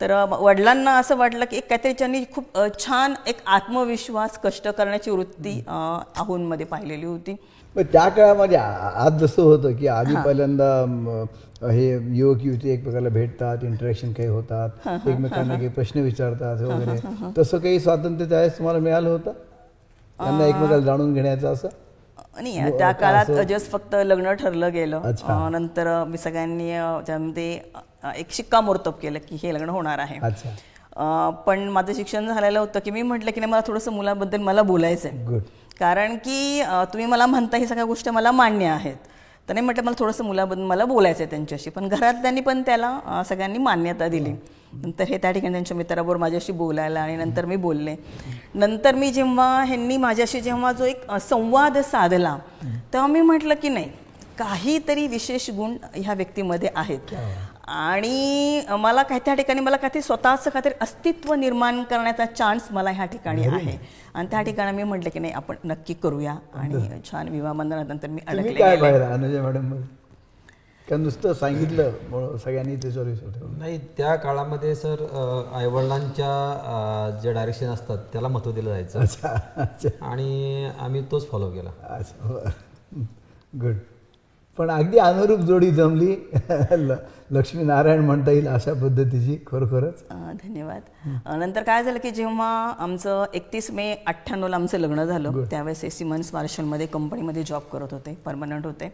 तर 0.01 0.11
वडिलांना 0.39 0.97
असं 0.97 1.15
वाटलं 1.17 1.45
की 1.45 1.57
एक 1.57 1.67
काहीतरी 1.69 1.93
त्यांनी 1.93 2.23
खूप 2.35 2.57
छान 2.79 3.13
एक 3.27 3.37
आत्मविश्वास 3.45 4.39
कष्ट 4.43 4.67
करण्याची 4.67 5.11
वृत्ती 5.11 5.59
अ, 5.67 5.71
आहोंमध्ये 6.17 6.65
पाहिलेली 6.65 7.05
होती. 7.05 7.35
त्या 7.75 8.07
काळामध्ये 8.09 8.57
आज 8.57 9.17
जसं 9.19 9.41
होतं 9.41 9.73
की 9.75 9.87
आधी 9.87 10.15
पहिल्यांदा 10.15 10.67
हे 11.71 11.87
युवक 12.17 12.41
युवती 12.41 12.69
एकमेकाला 12.69 13.09
भेटतात 13.09 13.63
इंटरॅक्शन 13.63 14.11
काही 14.13 14.27
होतात 14.29 14.87
एकमेकांना 15.07 15.53
काही 15.55 15.67
प्रश्न 15.67 15.99
विचारतात 15.99 16.61
वगैरे. 16.61 16.97
तसं 17.37 17.57
काही 17.57 17.79
स्वातंत्र्य 17.79 18.29
त्यावेळेस 18.29 18.57
तुम्हाला 18.57 18.79
मिळालं 18.79 19.09
होतं? 19.09 19.31
त्यांना 20.19 20.45
एकमेकाला 20.45 20.79
जाणून 20.79 21.13
घेण्याचं 21.13 21.53
असं? 21.53 21.67
नाही 22.41 22.77
त्या 22.77 22.91
काळात 22.91 23.25
जस्ट 23.49 23.71
फक्त 23.71 23.95
लग्न 24.05 24.33
ठरलं 24.33 24.71
गेलं. 24.73 25.01
नंतर 25.49 25.87
मी 26.03 26.17
सगळ्यांनी 26.17 26.71
त्यामध्ये 27.07 27.59
एक 28.15 28.31
शिक्कामोर्तब 28.33 28.93
केलं 29.01 29.19
की 29.29 29.37
हे 29.43 29.53
लग्न 29.53 29.69
होणार 29.69 29.99
आहे. 29.99 30.19
पण 31.45 31.67
माझं 31.69 31.93
शिक्षण 31.93 32.27
झालेलं 32.33 32.59
होतं 32.59 32.79
की 32.79 32.91
मी 32.91 33.01
म्हटलं 33.01 33.31
की 33.31 33.39
नाही 33.39 33.51
मला 33.51 33.61
थोडंसं 33.67 33.91
मुलाबद्दल 33.91 34.41
मला 34.41 34.61
बोलायचं 34.63 35.09
आहे 35.09 35.39
कारण 35.79 36.15
की 36.25 36.61
तुम्ही 36.93 37.05
मला 37.05 37.25
म्हणता 37.25 37.57
ही 37.57 37.67
सगळ्या 37.67 37.85
गोष्टी 37.85 38.09
मला 38.09 38.31
मान्य 38.31 38.65
आहेत. 38.67 38.95
तर 39.47 39.53
नाही 39.53 39.65
म्हटलं 39.65 39.83
मला 39.83 39.95
थोडंसं 39.99 40.23
मुलाबद्दल 40.25 40.63
मला 40.65 40.85
बोलायचं 40.85 41.23
आहे 41.23 41.29
त्यांच्याशी 41.29 41.69
पण 41.69 41.87
घरातल्यांनी 41.87 42.41
पण 42.41 42.61
त्याला 42.65 43.23
सगळ्यांनी 43.29 43.57
मान्यता 43.57 44.07
दिली. 44.07 44.31
नंतर 44.73 45.03
हे 45.09 45.17
त्या 45.17 45.31
ठिकाणी 45.31 45.51
त्यांच्या 45.53 45.77
मित्राबरोबर 45.77 46.17
माझ्याशी 46.17 46.51
बोलायला 46.51 46.99
आणि 46.99 47.15
नंतर 47.15 47.45
मी 47.45 47.55
बोलले. 47.55 47.95
नंतर 48.55 48.95
मी 48.95 49.11
जेव्हा 49.11 49.63
ह्यांनी 49.63 49.97
माझ्याशी 49.97 50.41
जेव्हा 50.41 50.71
जो 50.71 50.85
एक 50.85 51.11
संवाद 51.21 51.77
साधला 51.81 52.37
तेव्हा 52.63 53.07
मी 53.07 53.21
म्हटलं 53.21 53.55
की 53.61 53.69
नाही 53.69 53.89
काहीतरी 54.37 55.05
विशेष 55.07 55.49
गुण 55.49 55.75
ह्या 55.95 56.13
व्यक्तीमध्ये 56.13 56.69
आहेत. 56.75 57.13
आणि 57.67 58.61
मला 58.79 59.03
काही 59.03 59.19
त्या 59.25 59.33
ठिकाणी 59.35 59.59
मला 59.59 59.77
काहीतरी 59.77 60.01
स्वतःचं 60.01 60.49
काहीतरी 60.49 60.73
अस्तित्व 60.81 61.33
निर्माण 61.33 61.81
करण्याचा 61.83 62.25
चान्स 62.25 62.67
मला 62.71 62.89
ह्या 62.89 63.05
ठिकाणी 63.05 63.45
आहे. 63.47 63.77
आणि 64.13 64.27
त्या 64.31 64.41
ठिकाणी 64.41 64.75
मी 64.77 64.83
म्हटलं 64.83 65.09
की 65.09 65.19
नाही 65.19 65.33
आपण 65.33 65.55
नक्की 65.63 65.93
करूया. 65.93 66.35
आणि 66.53 67.01
छान 67.11 67.27
विवाह 67.27 67.53
बंधनानंतर 67.53 68.07
मी 68.07 68.21
अडकले 68.27 69.41
मॅडम? 69.41 69.71
का 70.87 70.97
नुसतं 70.97 71.33
सांगितलं 71.33 72.37
सगळ्यांनी 72.37 72.75
ठेवला 72.75 73.57
नाही 73.57 73.77
त्या 73.97 74.15
काळामध्ये 74.15 74.73
सर 74.75 75.01
आईवडिलांच्या 75.53 77.19
जे 77.23 77.33
डायरेक्शन 77.33 77.67
असतात 77.67 77.97
त्याला 78.13 78.27
महत्त्व 78.27 78.51
दिलं 78.51 78.69
जायचं. 78.69 79.87
आणि 80.01 80.69
आम्ही 80.79 81.01
तोच 81.11 81.29
फॉलो 81.29 81.49
केला. 81.51 81.71
गुड 83.61 83.75
पण 84.57 84.69
अगदी 84.71 84.97
अनुरूप 84.97 85.39
जोडी 85.39 85.69
जमली. 85.71 86.15
लक्ष्मीनारायण 87.31 87.99
म्हणता 88.05 88.31
येईल 88.31 88.47
अशा 88.47 88.73
पद्धतीची 88.73 89.37
खरोखरच. 89.47 90.03
धन्यवाद. 90.43 90.81
नंतर 91.39 91.63
काय 91.63 91.83
झालं 91.83 91.99
की 91.99 92.11
जेव्हा 92.11 92.47
आमचं 92.79 93.25
एकतीस 93.33 93.69
मे 93.71 93.91
अठ्ठ्याण्णवला 94.07 94.55
आमचं 94.55 94.77
लग्न 94.77 95.03
झालं 95.03 95.43
त्यावेळेस 95.51 95.81
हे 95.83 95.89
सिमन्स 95.89 96.33
मार्शलमध्ये 96.33 96.85
कंपनीमध्ये 96.85 97.43
जॉब 97.43 97.61
करत 97.71 97.93
होते 97.93 98.13
परमनंट 98.25 98.65
होते. 98.65 98.91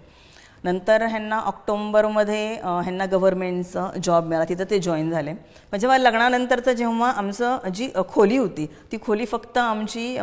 नंतर 0.63 1.01
ह्यांना 1.01 1.39
ऑक्टोंबरमध्ये 1.39 2.47
ह्यांना 2.55 3.05
गव्हर्नमेंटचा 3.11 3.87
जॉब 4.03 4.25
मिळाला 4.25 4.45
तिथं 4.49 4.69
ते 4.69 4.79
जॉईन 4.79 5.09
झाले. 5.11 5.33
पण 5.71 5.77
जेव्हा 5.79 5.97
लग्नानंतरचं 5.97 6.71
जेव्हा 6.71 7.09
आमचं 7.11 7.69
जी 7.75 7.89
खोली 8.09 8.37
होती 8.37 8.65
ती 8.91 8.97
खोली 9.05 9.25
फक्त 9.25 9.57
आमची 9.57 10.17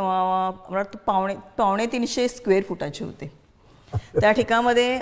पावणे 1.07 1.35
पावणे 1.59 1.87
तीनशे 1.93 2.27
स्क्वेअर 2.29 2.63
फुटाची 2.69 3.05
होती. 3.05 3.31
त्या 4.21 4.33
ठिकाणामध्ये 4.33 4.99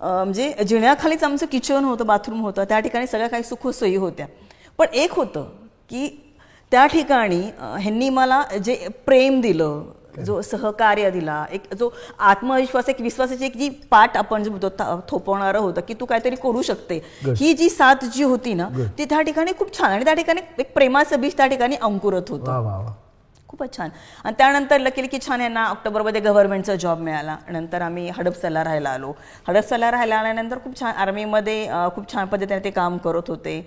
म्हणजे 0.00 0.52
जिण्याखालीच 0.68 1.24
आमचं 1.24 1.46
किचन 1.46 1.84
होतं 1.84 2.06
बाथरूम 2.06 2.40
होतं 2.40 2.64
त्या 2.64 2.80
ठिकाणी 2.80 3.06
सगळ्या 3.06 3.28
काही 3.28 3.42
सुखसोयी 3.42 3.96
होत्या. 3.96 4.26
पण 4.78 4.86
एक 4.92 5.12
होतं 5.12 5.44
की 5.90 6.08
त्या 6.72 6.86
ठिकाणी 6.86 7.40
ह्यांनी 7.80 8.08
मला 8.10 8.42
जे 8.64 8.76
प्रेम 9.06 9.40
दिलं 9.40 9.82
जो 10.24 10.40
सहकार्य 10.42 11.10
दिला 11.10 11.44
एक 11.52 11.62
जो 11.78 11.88
आत्मविश्वास 12.18 12.88
एक 12.88 13.00
विश्वासाची 13.00 13.44
एक 13.46 13.56
जी 13.56 13.68
पाठ 13.90 14.16
आपण 14.16 14.42
जे 14.44 14.68
थोपवणारं 15.08 15.58
होतं 15.58 15.80
की 15.88 15.94
तू 16.00 16.04
काहीतरी 16.04 16.36
करू 16.42 16.62
शकते. 16.62 17.00
ही 17.38 17.52
जी 17.54 17.68
साथ 17.70 18.04
जी 18.14 18.22
होती 18.22 18.54
ना 18.54 18.68
ती 18.98 19.04
त्या 19.04 19.20
ठिकाणी 19.22 19.52
खूप 19.58 19.76
छान 19.78 19.90
आणि 19.90 20.04
त्या 20.04 20.14
ठिकाणी 20.14 20.40
एक 20.58 20.72
प्रेमाचं 20.74 21.20
बीज 21.20 21.36
त्या 21.36 21.46
ठिकाणी 21.46 21.76
अंकुरत 21.76 22.30
होतं. 22.30 22.52
खूपच 23.48 23.76
छान. 23.76 23.90
आणि 24.24 24.34
त्यानंतर 24.38 24.80
लकीली 24.80 25.08
की 25.08 25.18
छान 25.26 25.40
यांना 25.40 25.64
ऑक्टोबरमध्ये 25.66 26.20
गव्हर्नमेंटचा 26.20 26.74
जॉब 26.74 27.00
मिळाला. 27.00 27.36
नंतर 27.48 27.82
आम्ही 27.82 28.08
हडपसरला 28.16 28.64
राहायला 28.64 28.90
आलो. 28.90 29.12
हडपसरला 29.48 29.90
राहायला 29.90 30.16
आल्यानंतर 30.16 30.58
खूप 30.64 30.78
छान 30.80 30.94
आर्मीमध्ये 30.94 31.68
खूप 31.94 32.12
छान 32.12 32.26
पद्धतीने 32.26 32.64
ते 32.64 32.70
काम 32.70 32.96
करत 32.98 33.28
होते. 33.28 33.60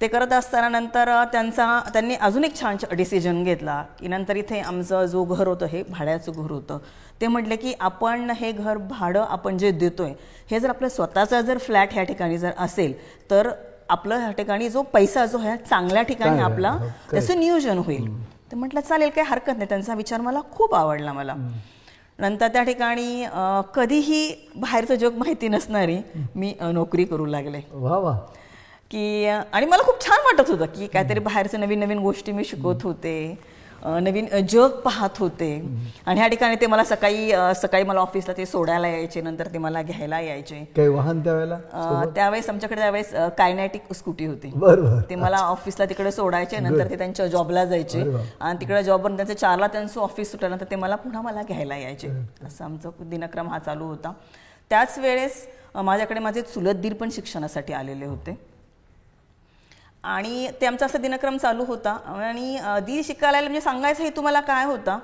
ते 0.00 0.06
करत 0.08 0.32
असताना 0.32 0.68
नंतर 0.68 1.08
त्यांचा 1.32 1.66
त्यांनी 1.92 2.14
अजून 2.20 2.44
एक 2.44 2.54
छान 2.60 2.76
डिसिजन 2.92 3.42
घेतला. 3.44 3.82
की 4.00 4.08
नंतर 4.08 4.36
इथे 4.36 4.60
आमचं 4.60 5.04
जो 5.06 5.24
घर 5.24 5.46
होतं 5.46 5.66
हे 5.66 5.82
भाड्याचं 5.88 6.32
घर 6.32 6.50
होतं. 6.50 6.78
ते 7.20 7.26
म्हटले 7.26 7.56
की 7.56 7.74
आपण 7.80 8.30
हे 8.36 8.50
घर 8.52 8.76
भाडं 8.78 9.24
आपण 9.28 9.58
जे 9.58 9.70
देतोय 9.70 10.12
हे 10.50 10.60
जर 10.60 10.68
आपलं 10.68 10.88
स्वतःचा 10.88 11.40
जर 11.40 11.58
फ्लॅट 11.58 11.92
ह्या 11.92 12.04
ठिकाणी 12.04 12.38
जर 12.38 12.50
असेल 12.58 12.92
तर 13.30 13.50
आपलं 13.88 14.18
ह्या 14.18 14.30
ठिकाणी 14.32 14.68
जो 14.68 14.82
पैसा 14.82 15.26
जो 15.26 15.38
आहे 15.38 15.56
चांगल्या 15.58 16.02
ठिकाणी. 16.02 16.40
आपला 16.40 16.70
हो. 16.70 16.88
त्याचं 17.10 17.38
नियोजन 17.40 17.78
होईल. 17.78 18.10
तर 18.52 18.56
म्हटलं 18.56 18.80
चालेल 18.80 19.10
काही 19.10 19.26
हरकत 19.28 19.56
नाही. 19.56 19.68
त्यांचा 19.68 19.94
विचार 19.94 20.20
मला 20.20 20.40
खूप 20.52 20.74
आवडला 20.74 21.12
मला. 21.12 21.34
नंतर 22.18 22.48
त्या 22.48 22.62
ठिकाणी 22.62 23.24
कधीही 23.74 24.48
बाहेरचं 24.56 24.94
जग 24.94 25.16
माहिती 25.18 25.48
नसणारी 25.48 25.96
मी 26.36 26.52
नोकरी 26.72 27.04
करू 27.04 27.26
लागले. 27.26 27.60
वा 27.72 27.96
वा. 27.98 28.16
की 28.90 29.24
आणि 29.26 29.66
मला 29.66 29.82
खूप 29.82 30.00
छान 30.00 30.20
वाटत 30.24 30.50
होतं 30.50 30.66
की 30.74 30.86
काहीतरी 30.86 31.20
बाहेरचं 31.20 31.60
नवीन 31.60 31.80
नवीन 31.80 31.98
गोष्टी 31.98 32.32
मी 32.32 32.44
शिकवत 32.44 32.82
होते. 32.82 33.16
नवीन 33.84 34.26
जग 34.48 34.70
पाहत 34.84 35.18
होते. 35.18 35.50
आणि 36.06 36.18
ह्या 36.18 36.26
ठिकाणी 36.28 36.56
ते 36.60 36.66
मला 36.66 36.84
सकाळी 36.84 37.30
सकाळी 37.56 37.84
मला 37.84 38.00
ऑफिसला 38.00 38.34
ते 38.36 38.46
सोडायला 38.46 38.88
यायचे 38.88 39.20
नंतर 39.20 39.48
ते 39.52 39.58
मला 39.58 39.82
घ्यायला 39.82 40.20
यायचे. 40.20 40.62
काही 40.76 40.88
वाहन 40.88 41.20
त्यावेळेला 41.24 41.58
त्यावेळेस 42.14 42.48
आमच्याकडे 42.50 42.80
त्यावेळेस 42.80 43.12
कायनॅटिक 43.38 43.92
स्कूटी 43.94 44.26
होती. 44.26 44.50
ते 45.10 45.14
मला 45.14 45.38
ऑफिसला 45.38 45.86
तिकडे 45.88 46.12
सोडायचे 46.12 46.60
नंतर 46.60 46.90
ते 46.90 46.98
त्यांच्या 46.98 47.26
जॉबला 47.26 47.64
जायचे. 47.64 48.02
आणि 48.40 48.60
तिकडे 48.60 48.82
जॉबवर 48.82 49.16
त्यांचं 49.16 49.34
चारला 49.34 49.66
त्यांचं 49.66 50.00
ऑफिस 50.00 50.30
सुटल्यानंतर 50.32 50.70
ते 50.70 50.76
मला 50.76 50.96
पुन्हा 50.96 51.22
मला 51.22 51.42
घ्यायला 51.42 51.76
यायचे. 51.76 52.08
असं 52.46 52.64
आमचं 52.64 52.90
दिनक्रम 53.10 53.48
हा 53.48 53.58
चालू 53.58 53.84
होता. 53.84 54.12
त्याच 54.70 54.98
वेळेस 54.98 55.46
माझ्याकडे 55.74 56.20
माझे 56.20 56.42
चुलत 56.42 56.74
दीर 56.74 56.94
पण 56.94 57.10
शिक्षणासाठी 57.10 57.72
आलेले 57.72 58.06
होते. 58.06 58.36
आणि 60.04 60.50
ते 60.60 60.66
आमचा 60.66 60.86
असा 60.86 60.98
दिनक्रम 60.98 61.36
चालू 61.36 61.64
होता. 61.64 61.90
आणि 62.06 62.56
अं, 62.56 62.78
दीर 62.84 63.02
शिकायला 63.04 63.40
म्हणजे 63.40 63.60
सांगायचं 63.60 64.02
हे 64.02 64.10
तुम्हाला 64.10 64.40
काय 64.40 64.64
होता 64.64 64.98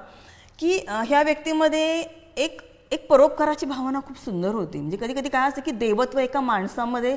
की 0.58 0.84
ह्या 0.88 1.22
व्यक्तीमध्ये 1.22 2.00
एक 2.36 2.60
एक 2.92 3.06
परोपकाराची 3.08 3.66
भावना 3.66 4.00
खूप 4.06 4.18
सुंदर 4.18 4.48
होती. 4.48 4.78
म्हणजे 4.78 4.96
कधी 4.96 5.12
कधी 5.14 5.28
काय 5.28 5.48
असतं 5.48 5.60
की 5.60 5.70
देवत्व 5.70 6.18
एका 6.18 6.40
माणसामध्ये 6.40 7.16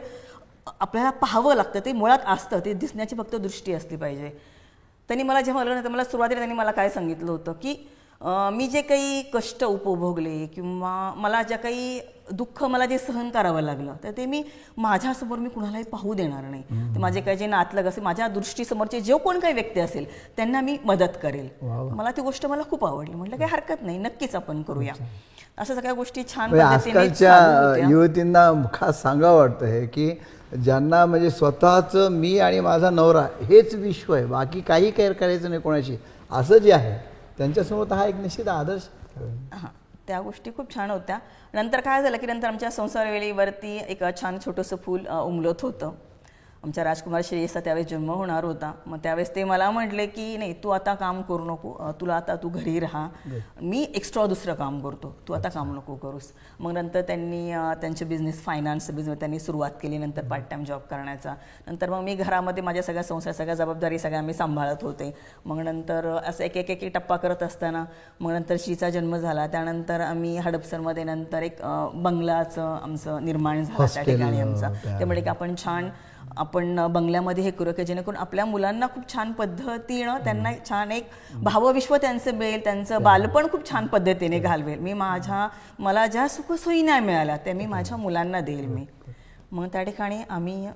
आपल्याला 0.80 1.10
पाहावं 1.10 1.56
लागतं. 1.56 1.80
ते 1.80 1.92
मुळात 1.92 2.20
असतं. 2.26 2.60
ते 2.60 2.74
दिसण्याची 2.74 3.16
फक्त 3.16 3.36
दृष्टी 3.36 3.74
असली 3.74 3.98
पाहिजे. 3.98 4.30
त्यांनी 5.08 5.24
मला 5.24 5.42
जेव्हा 5.42 5.64
लग्न 5.64 5.88
मला 5.88 6.04
सुरुवातीला 6.04 6.40
त्यांनी 6.40 6.56
मला 6.56 6.72
काय 6.72 6.90
सांगितलं 6.90 7.32
होतं 7.32 7.54
की 7.54 7.74
मी 8.24 8.68
जे 8.68 8.82
काही 8.82 9.22
कष्ट 9.34 9.64
उपभोगले 9.64 10.46
किंवा 10.46 11.14
मला 11.18 11.42
ज्या 11.44 11.58
काही 11.58 12.00
दुःख 12.32 12.64
मला 12.64 12.86
जे 12.86 12.98
सहन 12.98 13.30
करावं 13.30 13.62
लागलं 13.62 13.94
तर 14.04 14.12
ते 14.18 14.26
मी 14.26 14.44
माझ्यासमोर 14.78 15.38
मी 15.40 15.50
कुणालाही 15.50 15.84
पाहू 15.84 16.14
देणार 16.14 16.44
नाही. 16.44 16.62
तर 16.96 17.00
माझे 17.00 17.22
काही 17.22 17.38
जे 17.38 17.48
नातलग 17.48 17.86
असेल 17.86 18.04
माझ्या 18.04 18.28
दृष्टीसमोरचे 18.28 19.00
जो 19.02 19.18
कोण 19.18 19.40
काही 19.40 19.54
व्यक्ती 19.54 19.80
असेल 19.80 20.06
त्यांना 20.38 20.62
मी 20.62 20.78
मदत 20.86 21.18
करेल. 21.24 21.48
मला 21.64 22.12
ती 22.12 22.22
गोष्ट 22.22 22.46
मला 22.46 22.62
खूप 22.70 22.86
आवडली. 22.86 23.16
म्हटलं 23.16 23.38
काही 23.38 23.52
हरकत 23.52 23.84
नाही 23.84 23.98
नक्कीच 23.98 24.36
आपण 24.36 24.62
करूया. 24.62 24.94
अशा 25.58 25.76
सगळ्या 25.76 25.94
गोष्टी 25.94 26.24
छान 26.28 26.50
म्हणजे 26.50 26.66
आजकालच्या. 26.66 27.90
युवतींना 27.90 28.52
खास 28.74 29.02
सांगावं 29.02 29.40
वाटतं 29.40 29.66
हे 29.66 29.86
की 29.88 30.10
ज्यांना 30.64 31.06
म्हणजे 31.06 31.30
स्वतःचं 31.30 32.12
मी 32.12 32.38
आणि 32.40 32.60
माझा 32.60 32.90
नवरा 32.90 33.28
हेच 33.42 33.76
विश्व 33.76 34.14
आहे 34.14 34.26
बाकी 34.26 34.62
काही 34.62 34.92
केअर 34.92 35.14
करायचं 35.14 35.50
नाही 35.50 35.62
कोणाशी. 35.62 35.98
असं 36.32 36.58
जे 36.58 36.72
आहे 36.72 37.00
त्यांच्यासमोर 37.38 37.92
हा 37.92 38.06
एक 38.06 38.16
निश्चित 38.16 38.48
आदर्श. 38.48 38.88
हां 39.54 39.70
त्या 40.08 40.22
गोष्टी 40.22 40.52
खूप 40.58 40.74
छान 40.76 40.92
होत्या. 40.92 41.20
नंतर 41.54 41.82
काय 41.82 42.02
झालं 42.04 42.18
की 42.18 42.26
नंतर 42.26 42.48
आमच्या 42.48 42.72
संसारवेलीवरती 42.72 43.78
एक 43.88 44.04
छान 44.22 44.38
छोटंसं 44.46 44.76
फूल 44.76 45.08
उमलत 45.08 45.62
होतं. 45.62 45.92
आमच्या 46.64 46.84
राजकुमार 46.84 47.22
श्रेयसचा 47.24 47.60
त्यावेळेस 47.60 47.90
जन्म 47.90 48.12
होणार 48.12 48.44
होता. 48.44 48.72
मग 48.86 48.98
त्यावेळेस 48.98 49.36
ते 49.36 49.44
मला 49.44 49.72
म्हटले 49.72 50.06
की 50.06 50.38
नाही 50.38 50.54
तू 50.54 50.70
आता 50.70 50.96
काम 50.96 51.22
करू 51.22 51.46
नको. 51.46 51.92
तुला 52.02 52.16
आता 52.16 52.36
तू 52.36 52.50
घरी 52.50 52.80
राहा. 52.80 53.10
मी 53.62 53.92
एक्स्ट्रा 53.96 54.26
दुसरं 54.26 54.54
काम 54.54 54.80
करतो. 54.80 55.16
तू 55.28 55.34
आता 55.34 55.50
काम 55.50 55.76
नको 55.76 55.96
करूस. 55.96 56.24
मग 56.60 56.72
नंतर 56.72 57.02
त्यांनी 57.02 57.52
त्यांचे 57.52 58.06
बिझनेस 58.06 58.44
फायनान्स 58.44 58.92
बिझनेस 58.92 59.20
त्यांनी 59.20 59.40
सुरुवात 59.40 59.72
केली. 59.82 59.98
नंतर 59.98 60.24
पार्ट 60.24 60.44
टाईम 60.52 60.64
जॉब 60.64 60.80
करण्याचा. 60.80 61.34
नंतर 61.68 61.90
मग 61.90 62.00
मी 62.00 62.16
घरामध्ये 62.16 62.64
माझ्या 62.64 62.84
सगळ्या 62.84 63.04
संसार 63.04 63.34
सगळ्या 63.34 63.56
जबाबदारी 63.56 64.00
सगळ्या 64.00 64.22
मी 64.22 64.34
सांभाळत 64.34 64.78
होते. 64.82 65.18
मग 65.46 65.60
नंतर 65.60 66.18
असं 66.28 66.44
एक 66.44 66.58
एक 66.58 66.70
एक 66.70 66.94
टप्पा 66.94 67.18
करत 67.18 67.44
असताना 67.44 67.86
मग 68.20 68.32
नंतर 68.32 68.56
शीचा 68.60 68.90
जन्म 68.90 69.18
झाला. 69.18 69.48
त्यानंतर 69.48 70.02
आम्ही 70.02 70.38
हडपसरमध्ये 70.38 71.04
नंतर 71.04 71.44
एक 71.44 71.58
बंगलाचं 71.94 72.78
आमचं 72.84 73.26
निर्माण 73.26 73.64
झालं 73.64 73.78
त्या 73.94 74.04
ठिकाणी 74.04 74.42
आमचा. 74.42 74.68
त्या- 74.84 74.98
त्यामुळे 74.98 75.22
की 75.22 75.30
आपण 75.30 75.56
छान 75.64 75.90
आपण 76.38 76.80
बंगल्यामध्ये 76.94 77.44
हे 77.44 77.52
करू 77.52 77.72
की 77.78 77.84
जेणेकरून 77.86 78.18
आपल्या 78.20 78.46
मुलांना 78.46 78.88
खूप 78.88 79.12
छान 79.14 79.32
पद्धतीनं 79.32 80.18
त्यांना 80.24 80.52
छान 80.70 80.92
एक 80.92 81.10
भावविश्व 81.44 81.96
त्यांचं 81.98 82.36
मिळेल 82.36 82.64
त्यांचं 82.64 83.04
बालपण 83.04 83.48
खूप 83.52 83.70
छान 83.70 83.88
पद्धतीने 83.88 84.40
घालवेल. 84.40 84.80
मी 84.80 84.94
माझ्या 84.94 85.48
मला 85.80 86.06
ज्या 86.08 86.28
सुखसोयी 86.28 86.82
नाही 86.82 87.02
मिळाल्या 87.06 87.38
त्या 87.38 87.54
मी 87.54 87.66
माझ्या 87.66 87.98
मुलांना 87.98 88.40
देईल 88.42 88.66
मी. 88.66 88.86
मग 89.52 89.68
त्या 89.68 89.84
ठिकाणी 89.84 90.22
आम्ही 90.30 90.68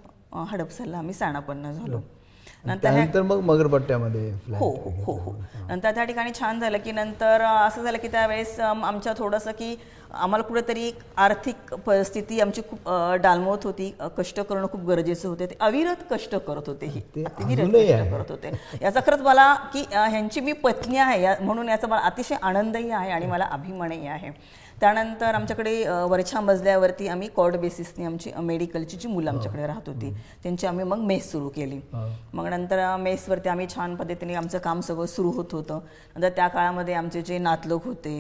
हडपसरला 0.51 0.97
आम्ही 0.97 1.13
साणापन्न 1.13 1.71
झालो. 1.71 1.99
नंतर 2.65 3.21
मग 3.21 3.39
मगरपट्ट्यामध्ये. 3.45 4.29
हो 4.49 4.69
हो 4.75 4.91
हो. 5.03 5.13
हो 5.15 5.33
नंतर 5.69 5.91
त्या 5.95 6.03
ठिकाणी 6.03 6.31
छान 6.39 6.59
झालं 6.59 6.77
की 6.77 6.91
नंतर 6.91 7.41
असं 7.41 7.83
झालं 7.83 7.97
की 7.97 8.07
त्यावेळेस 8.07 8.59
आमच्या 8.59 9.13
थोडंसं 9.17 9.51
की 9.51 9.75
आम्हाला 10.15 10.43
कुठेतरी 10.43 10.83
एक 10.87 10.99
आर्थिक 11.17 11.73
परिस्थिती 11.85 12.39
आमची 12.39 12.61
खूप 12.61 12.89
अ, 12.89 13.15
डालमोत 13.15 13.63
होती. 13.63 13.91
कष्ट 14.17 14.39
करणं 14.39 14.67
खूप 14.71 14.81
गरजेचं 14.81 15.27
होते. 15.29 15.45
ते 15.45 15.55
अविरत 15.59 16.03
कष्ट 16.11 16.35
करत 16.37 16.67
होते 16.67 16.85
ही. 16.85 16.99
ते 17.15 17.23
अतिविरत 17.23 17.61
अजूनही 17.61 17.87
कष्ट. 17.87 18.11
करत 18.11 18.31
होते. 18.31 18.51
याचा 18.81 18.99
खरंच 19.05 19.21
मला 19.21 19.53
की 19.73 19.83
ह्यांची 19.91 20.41
मी 20.41 20.51
पत्नी 20.63 20.97
आहे 20.97 21.21
या 21.23 21.35
म्हणून 21.41 21.69
याचा 21.69 21.87
मला 21.87 22.01
अतिशय 22.01 22.35
आनंदही 22.41 22.91
आहे 22.91 23.11
आणि 23.11 23.25
मला 23.25 23.45
अभिमानही 23.51 24.07
आहे. 24.07 24.31
त्यानंतर 24.81 25.35
आमच्याकडे 25.35 25.71
वरच्या 26.09 26.39
मजल्यावरती 26.41 27.07
आम्ही 27.07 27.27
कॉर्ड 27.35 27.55
बेसिसने 27.55 28.05
आमची 28.05 28.31
मेडिकलची 28.39 28.97
जी 28.97 29.07
मुलं 29.07 29.29
आमच्याकडे 29.29 29.67
राहत 29.67 29.87
होती 29.87 30.11
त्यांची 30.43 30.67
आम्ही 30.67 30.85
मग 30.85 30.99
मेस 31.01 31.31
सुरू 31.31 31.49
केली. 31.49 31.79
मग 32.33 32.47
नंतर 32.47 32.95
मेसवरती 32.99 33.49
आम्ही 33.49 33.67
छान 33.75 33.95
पद्धतीने 33.95 34.33
आमचं 34.33 34.57
काम 34.57 34.81
सगळं 34.81 35.05
सुरू 35.05 35.31
होत 35.31 35.53
होतं. 35.53 35.79
नंतर 36.15 36.29
त्या 36.29 36.47
काळामध्ये 36.47 36.93
आमचे 36.93 37.21
जे 37.21 37.37
नातलोक 37.37 37.85
होते 37.85 38.15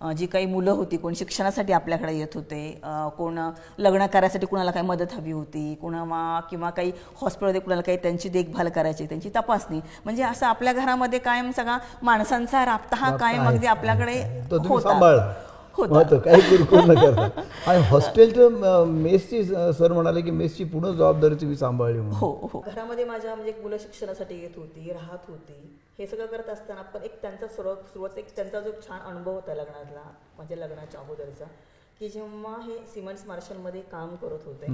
जी 0.00 0.26
काही 0.26 0.46
मुलं 0.46 0.70
होती 0.70 0.96
कोण 0.96 1.14
शिक्षणासाठी 1.14 1.72
आपल्याकडे 1.72 2.12
येत 2.14 2.34
होते 2.34 2.60
कोण 3.16 3.38
लग्न 3.78 4.06
करायसाठी 4.06 4.46
कुणाला 4.46 4.70
काही 4.70 4.86
मदत 4.86 5.12
हवी 5.12 5.32
होती 5.32 5.74
कुणाला 5.74 6.40
किंवा 6.50 6.70
काही 6.70 6.92
हॉस्पिटलमध्ये 7.20 7.60
कुणाला 7.60 7.82
काही 7.82 7.96
त्यांची 7.96 8.28
देखभाल 8.28 8.68
करायची 8.68 9.06
त्यांची 9.06 9.30
तपासणी. 9.36 9.80
म्हणजे 10.04 10.22
असं 10.22 10.46
आपल्या 10.46 10.72
घरामध्ये 10.72 11.18
कायम 11.18 11.50
सगळा 11.50 11.76
माणसांचा 12.02 12.64
राबता 12.66 12.96
हा 12.96 13.16
कायम 13.16 13.46
अगदी 13.48 13.66
आपल्याकडे 13.66 14.14
होता. 14.68 14.98
होता. 15.76 16.18
काही 16.18 16.40
कुरकुर 16.48 16.84
न 16.84 16.94
करता. 17.00 17.42
आणि 17.66 17.82
हॉस्टेलचं 17.90 18.84
मेसची 18.92 19.42
सर 19.44 19.92
म्हणाले 19.92 20.20
की 20.20 20.30
मेसची 20.30 20.64
पूर्ण 20.64 20.92
जबाबदारी 20.92 21.34
तुम्ही 21.34 21.56
सांभाळली 21.56 21.98
म्हणून. 21.98 22.18
हो 22.18 22.48
हो. 22.52 22.62
घरामध्ये 22.66 23.04
माझ्या 23.04 23.34
म्हणजे 23.34 23.54
मुलं 23.62 23.76
शिक्षणासाठी 23.80 24.40
येत 24.40 24.56
होती 24.56 24.92
राहत 24.92 25.28
होती. 25.28 25.76
हे 25.98 26.06
सगळं 26.06 26.26
करत 26.26 26.48
असताना 26.48 26.82
पण 26.82 27.02
एक 27.04 27.20
त्यांचा 27.22 27.46
सुरुवात 27.46 27.90
सुरुवात 27.92 28.18
एक 28.18 28.36
त्यांचा 28.36 28.60
जो 28.60 28.70
छान 28.82 29.00
अनुभव 29.00 29.32
होता 29.32 29.54
लग्नातला 29.54 30.02
माझ्या 30.38 30.56
लग्नाच्या 30.56 31.00
अगोदरचा 31.00 31.44
की 32.00 32.08
जेव्हा 32.08 32.54
हे 32.62 32.76
सिमेंट्स 32.94 33.24
मार्शलमध्ये 33.26 33.80
काम 33.90 34.14
करत 34.16 34.46
होते 34.46 34.66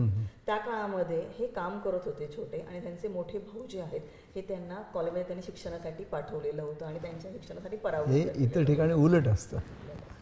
त्या 0.47 0.57
काळामध्ये 0.57 1.20
हे 1.38 1.47
काम 1.47 1.78
करत 1.78 2.05
होते 2.05 2.28
छोटे 2.36 2.59
आणि 2.68 2.80
त्यांचे 2.80 3.09
मोठे 3.09 3.38
भाऊ 3.38 3.66
जे 3.70 3.80
आहेत 3.80 4.01
हे 4.34 4.40
त्यांना 4.40 4.80
कॉलेजमध्ये 4.94 5.22
त्यांनी 5.22 5.42
शिक्षणासाठी 5.42 6.05
पाठवलेलं 6.05 6.62
होतं 6.62 6.86
आणि 6.86 6.99
त्यांच्या 6.99 7.30
शिक्षणासाठी 7.32 7.76
हे 7.76 7.82
परावलं 7.82 8.42
इतर 8.44 8.64
ठिकाणी 8.64 8.92
उलट 8.94 9.28
असतं. 9.28 9.57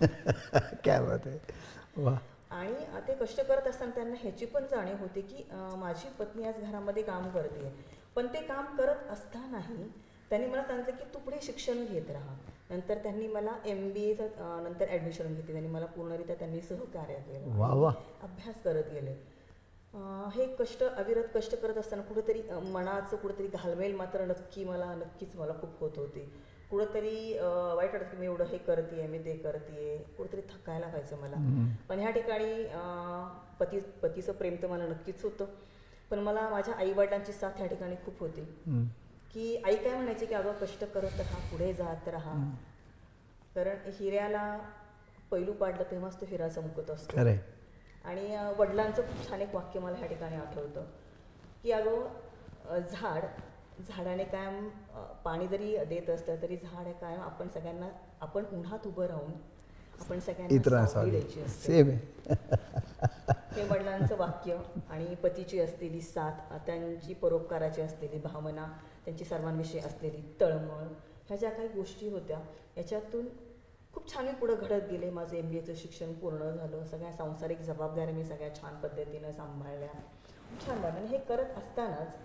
काय 0.03 1.01
बात 1.01 1.27
आहे 1.27 2.03
वा 2.03 2.17
आणि 2.51 2.85
ते 3.09 3.15
कष्ट 3.21 3.41
करत 3.41 3.67
असताना 3.69 3.95
त्यांना 3.95 4.17
ह्याची 4.21 4.47
पण 4.47 4.67
जाणीव 4.71 4.97
होती 5.01 5.21
की 5.23 5.45
माझी 5.79 6.09
पत्नी 6.19 6.45
आज 6.45 6.61
घरामध्ये 6.61 7.03
काम 7.03 7.29
करते 7.31 7.73
पण 8.17 8.27
ते 8.35 8.41
काम 8.47 8.77
करत 8.77 9.11
असतानाही 9.13 9.89
त्यांनी 10.31 10.47
मला 10.47 10.63
सांगितलं 10.63 10.97
की 10.97 11.05
तू 11.15 11.19
पुढे 11.19 11.39
शिक्षण 11.43 11.85
घेत 11.85 12.11
राहा. 12.11 12.35
नंतर 12.71 12.99
त्यांनी 13.03 13.27
मला 13.29 13.53
एम 13.67 13.91
बी 13.93 14.05
एचं 14.11 14.63
नंतर 14.65 14.89
ॲडमिशन 14.89 15.35
घेतली. 15.35 15.53
त्यांनी 15.53 15.69
मला 15.71 15.87
पूर्णरित्या 15.87 16.37
त्यांनी 16.39 16.61
सहकार्य 16.61 17.15
केलं. 17.27 17.59
वा 17.59 17.69
वा 17.75 17.93
अभ्यास 18.23 18.63
करत 18.65 18.91
गेले. 18.93 19.15
हे 20.35 20.47
कष्ट 20.59 20.83
अविरत 20.85 21.25
कष्ट 21.35 21.55
करत 21.63 21.79
असताना 21.79 22.03
कुठेतरी 22.03 22.43
मनाचं 22.73 23.17
कुठेतरी 23.17 23.47
घालमेल 23.49 23.95
मात्र 23.97 24.25
नक्की 24.27 24.65
मला 24.65 24.95
नक्कीच 24.95 25.37
मला 25.37 25.53
खूप 25.61 25.79
होत 25.81 25.99
होती. 25.99 26.29
कुठंतरी 26.75 27.33
वाईट 27.77 27.93
वाटत 27.93 28.05
की 28.11 28.17
मी 28.17 28.27
एवढं 28.27 28.45
हे 28.45 28.59
करते 28.59 29.07
मी 29.07 29.19
ते 29.25 29.37
करते 29.37 29.97
कुठेतरी 30.17 30.41
थकायला 30.53 30.87
व्हायचं 30.87 31.17
मला. 31.17 31.37
पण 31.89 31.99
ह्या 31.99 32.11
ठिकाणी 32.11 32.65
पती 33.61 33.81
पतीचं 34.03 34.33
प्रेम 34.33 34.57
तर 34.63 34.67
मला 34.69 34.87
नक्कीच 34.87 35.23
होतं. 35.25 35.45
पण 36.11 36.19
मला 36.19 36.49
माझ्या 36.51 36.75
आईवडिलांची 36.75 37.33
साथ 37.33 37.57
ह्या 37.57 37.67
ठिकाणी 37.67 37.97
खूप 38.05 38.21
होती. 38.21 38.45
की 39.35 39.57
आई 39.57 39.77
काय 39.77 39.95
म्हणायची 39.95 40.27
की 40.27 40.35
अगं 40.35 40.53
कष्ट 40.61 40.85
करत 40.85 41.21
राहा 41.21 41.39
पुढे 41.51 41.73
जात 41.75 42.09
राहा. 42.09 42.35
कारण 43.55 43.91
हिऱ्याला 43.99 44.59
पैलू 45.31 45.53
पाडलं 45.53 45.91
तेव्हाच 45.91 46.21
तो 46.21 46.27
हिरा 46.29 46.49
चमकत 46.49 46.91
असतो. 46.91 47.17
आणि 48.05 48.37
वडिलांचं 48.59 49.03
खूप 49.03 49.29
छान 49.29 49.43
एक 49.43 49.55
वाक्य 49.55 49.81
मला 49.81 49.97
ह्या 49.97 50.09
ठिकाणी 50.09 50.37
आठवतं. 50.37 50.85
की 51.63 51.71
अगं 51.73 52.79
झाड 52.81 53.25
झाडाने 53.79 54.25
कायम 54.25 54.69
पाणी 55.25 55.47
जरी 55.49 55.77
देत 55.85 56.11
असलं 56.11 56.43
तरी 56.43 56.57
झाड 56.57 56.89
कायम 57.01 57.21
आपण 57.21 57.49
सगळ्यांना 57.49 57.89
आपण 58.21 58.45
उन्हात 58.53 58.87
उभं 58.87 59.07
राहून 59.07 59.33
आपण 60.01 60.21
सगळ्यांना 60.21 61.01
द्यायची 61.11 61.41
असते. 61.41 61.83
हे 63.55 63.63
वडिलांचं 63.63 64.17
वाक्य 64.19 64.57
आणि 64.91 65.15
पतीची 65.15 65.59
असलेली 65.61 66.01
साथ 66.01 66.53
त्यांची 66.67 67.15
परोपकाराची 67.15 67.81
असलेली 67.83 68.19
भावना 68.19 68.67
त्यांची 69.05 69.25
सर्वांविषयी 69.25 69.81
असलेली 69.81 70.23
तळमळ 70.41 70.87
ह्या 71.29 71.37
ज्या 71.37 71.51
काही 71.51 71.69
गोष्टी 71.69 72.09
होत्या 72.09 72.39
याच्यातून 72.77 73.29
खूप 73.95 74.13
छान 74.13 74.25
मी 74.25 74.33
पुढं 74.33 74.55
घडत 74.55 74.89
गेले. 74.91 75.11
माझं 75.11 75.37
एम 75.37 75.49
बी 75.51 75.59
एचं 75.59 75.75
शिक्षण 75.77 76.13
पूर्ण 76.13 76.51
झालं. 76.51 76.85
सगळ्या 76.85 77.13
सांसारिक 77.13 77.61
जबाबदाऱ्या 77.61 78.15
मी 78.15 78.25
सगळ्या 78.25 78.55
छान 78.55 78.75
पद्धतीनं 78.81 79.33
सांभाळल्या. 79.33 79.89
खूप 79.89 80.67
छान 80.67 80.83
वाटलं 80.83 80.99
आणि 80.99 81.09
हे 81.09 81.19
करत 81.29 81.59
असतानाच 81.59 82.17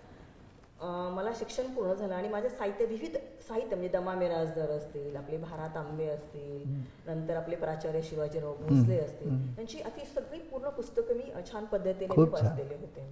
मला 0.82 1.30
शिक्षण 1.38 1.66
पूर्ण 1.74 1.94
झालं 1.94 2.14
आणि 2.14 2.28
माझं 2.28 2.48
साहित्य 2.48 2.84
विविध 2.84 3.16
साहित्य 3.48 3.76
म्हणजे 3.76 3.88
दमा 3.88 4.14
मिराजदार 4.14 4.70
असतील 4.70 5.16
आपले 5.16 5.36
भारा 5.36 5.66
तांबे 5.74 6.06
असतील 6.06 6.64
नंतर 7.06 7.36
आपले 7.36 7.56
प्राचार्य 7.56 8.00
शिवाजीराव 8.02 8.54
भोसले 8.54 8.98
असतील. 8.98 9.30
यांची 9.58 9.80
अति 9.80 10.04
सगळी 10.04 10.38
पूर्ण 10.40 10.68
पुस्तकं 10.68 11.16
मी 11.16 11.30
छान 11.52 11.64
पद्धतीने. 11.64 12.20
वाचलेले 12.22 12.74
होते. 12.74 13.08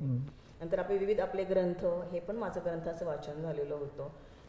नंतर 0.61 0.79
आपले 0.79 0.97
विविध 0.99 1.21
आपले 1.21 1.45
ग्रंथ 1.45 1.85
हे 2.13 2.21
पण 2.21 2.37
माझं 2.37 2.61
ग्रंथाचं 2.65 3.07
वाचन 3.07 3.43
झालेलं 3.43 3.75
होतं. 3.75 4.09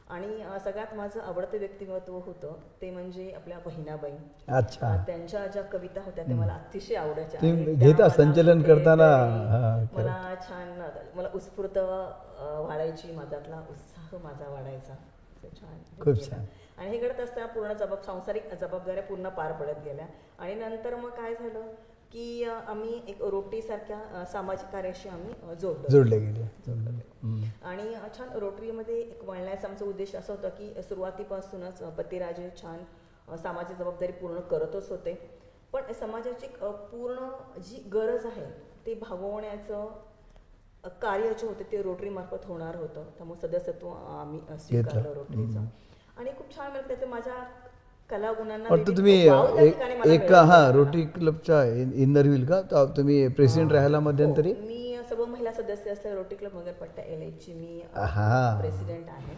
आणि 0.10 0.60
सगळ्यात 0.64 0.94
माझं 0.96 1.20
आवडतं 1.22 1.58
व्यक्तिमत्व 1.58 2.14
होतं 2.18 2.54
ते 2.82 2.90
म्हणजे 2.92 3.32
आपल्या 3.32 3.58
बहिणाबाई. 3.66 4.12
अच्छा. 4.48 4.96
त्यांच्या 5.08 5.46
ज्या 5.48 5.64
कविता 5.64 6.02
होत्या 6.02 6.24
त्या 6.26 6.36
मला 6.36 6.54
अतिशय 6.54 6.96
आवडायच्या 6.96 8.10
संचलन 8.10 8.62
करताना, 8.62 9.10
मला 9.94 10.34
छान 10.50 10.82
मला 11.16 11.30
उत्स्फूर्त 11.34 11.78
वाढायची 11.78 13.12
माझ्यातला 13.12 13.62
उत्साह 13.70 14.18
माझा 14.24 14.50
वाढायचा. 14.50 14.96
खूप. 16.04 16.30
छान. 16.30 16.46
आणि 16.78 16.90
हे 16.90 16.98
घडत 16.98 17.20
असताना 17.20 17.46
पूर्ण 17.46 17.74
जबाब 17.74 18.02
सांसारिक 18.02 18.54
जबाबदाऱ्या 18.54 19.04
पूर्ण 19.04 19.30
पार 19.30 19.52
पडत 19.52 19.84
गेल्या. 19.86 20.06
आणि 20.40 20.56
नंतर 20.56 20.96
मग 20.96 21.10
काय 21.10 21.34
झालं? 21.34 21.62
की 22.12 22.44
आम्ही 22.44 23.02
एक 23.08 23.22
रोटरीसारख्या 23.22 24.24
सामाजिक 24.32 24.70
कार्याशी 24.72 25.10
आम्ही 25.10 25.56
जोडलो. 25.56 25.90
जोडले 25.92 26.20
गेले. 26.20 26.46
आणि 27.64 27.94
छान 28.18 28.30
रोटरीमध्ये 28.40 29.00
एक 29.00 29.24
वळण्याचा 29.24 29.68
आमचा 29.68 29.86
उद्देश 29.86 30.16
असा 30.16 30.34
होता 30.34 30.50
की 30.50 30.74
सुरुवातीपासूनच 30.84 31.82
पतिराजे 31.98 32.50
छान 32.62 33.36
सामाजिक 33.38 33.78
जबाबदारी 33.78 34.12
पूर्ण 34.12 34.40
करतच 34.52 34.90
होते. 34.92 35.14
पण 35.74 35.92
समाजाची 36.00 36.48
पूर्ण 36.62 37.60
जी 37.62 37.84
गरज 37.94 38.26
आहे 38.26 38.46
ते 38.86 38.94
भागवण्याचं 39.02 39.88
कार्य 41.02 41.34
जे 41.34 41.48
होते 41.48 41.64
ते 41.72 41.82
रोटरी 41.82 42.10
मार्फत 42.10 42.46
होणार 42.46 42.76
होतं. 42.76 43.04
त्यामुळे 43.18 43.48
सदस्यत्व 43.48 43.90
आम्ही 43.90 44.40
स्वीकारलं 44.60 45.14
रोटरीचं. 45.14 45.66
आणि 46.18 46.32
खूप 46.38 46.56
छान 46.56 46.72
मिळत 46.72 46.88
त्याचे 46.88 47.06
माझ्या 47.06 47.36
वाटतं 48.12 48.98
तुम्ही 48.98 49.14
एक. 50.06 50.32
हा 50.32 50.70
रोटरी 50.72 51.02
क्लबच्या 51.06 51.64
इंदर 51.96 52.28
व्हील 52.28 52.46
का? 52.46 52.86
तुम्ही 52.98 53.28
प्रेसिडेंट 53.28 53.72
राहायला 53.72 54.00
मध्यंतरी? 54.00 54.52
हो, 54.52 54.66
मी 54.68 54.98
सर्व 55.10 55.26
महिला 55.26 55.52
सदस्य 55.52 55.92
असल्या 55.92 56.14
रोटरी 56.14 56.36
क्लब 56.36 56.56
मगरपट्टा 56.56 57.02
एल 57.02 57.30
ची 57.38 57.54
मी. 57.54 57.82
प्रेसिडेंट 58.62 59.10
आहे. 59.10 59.36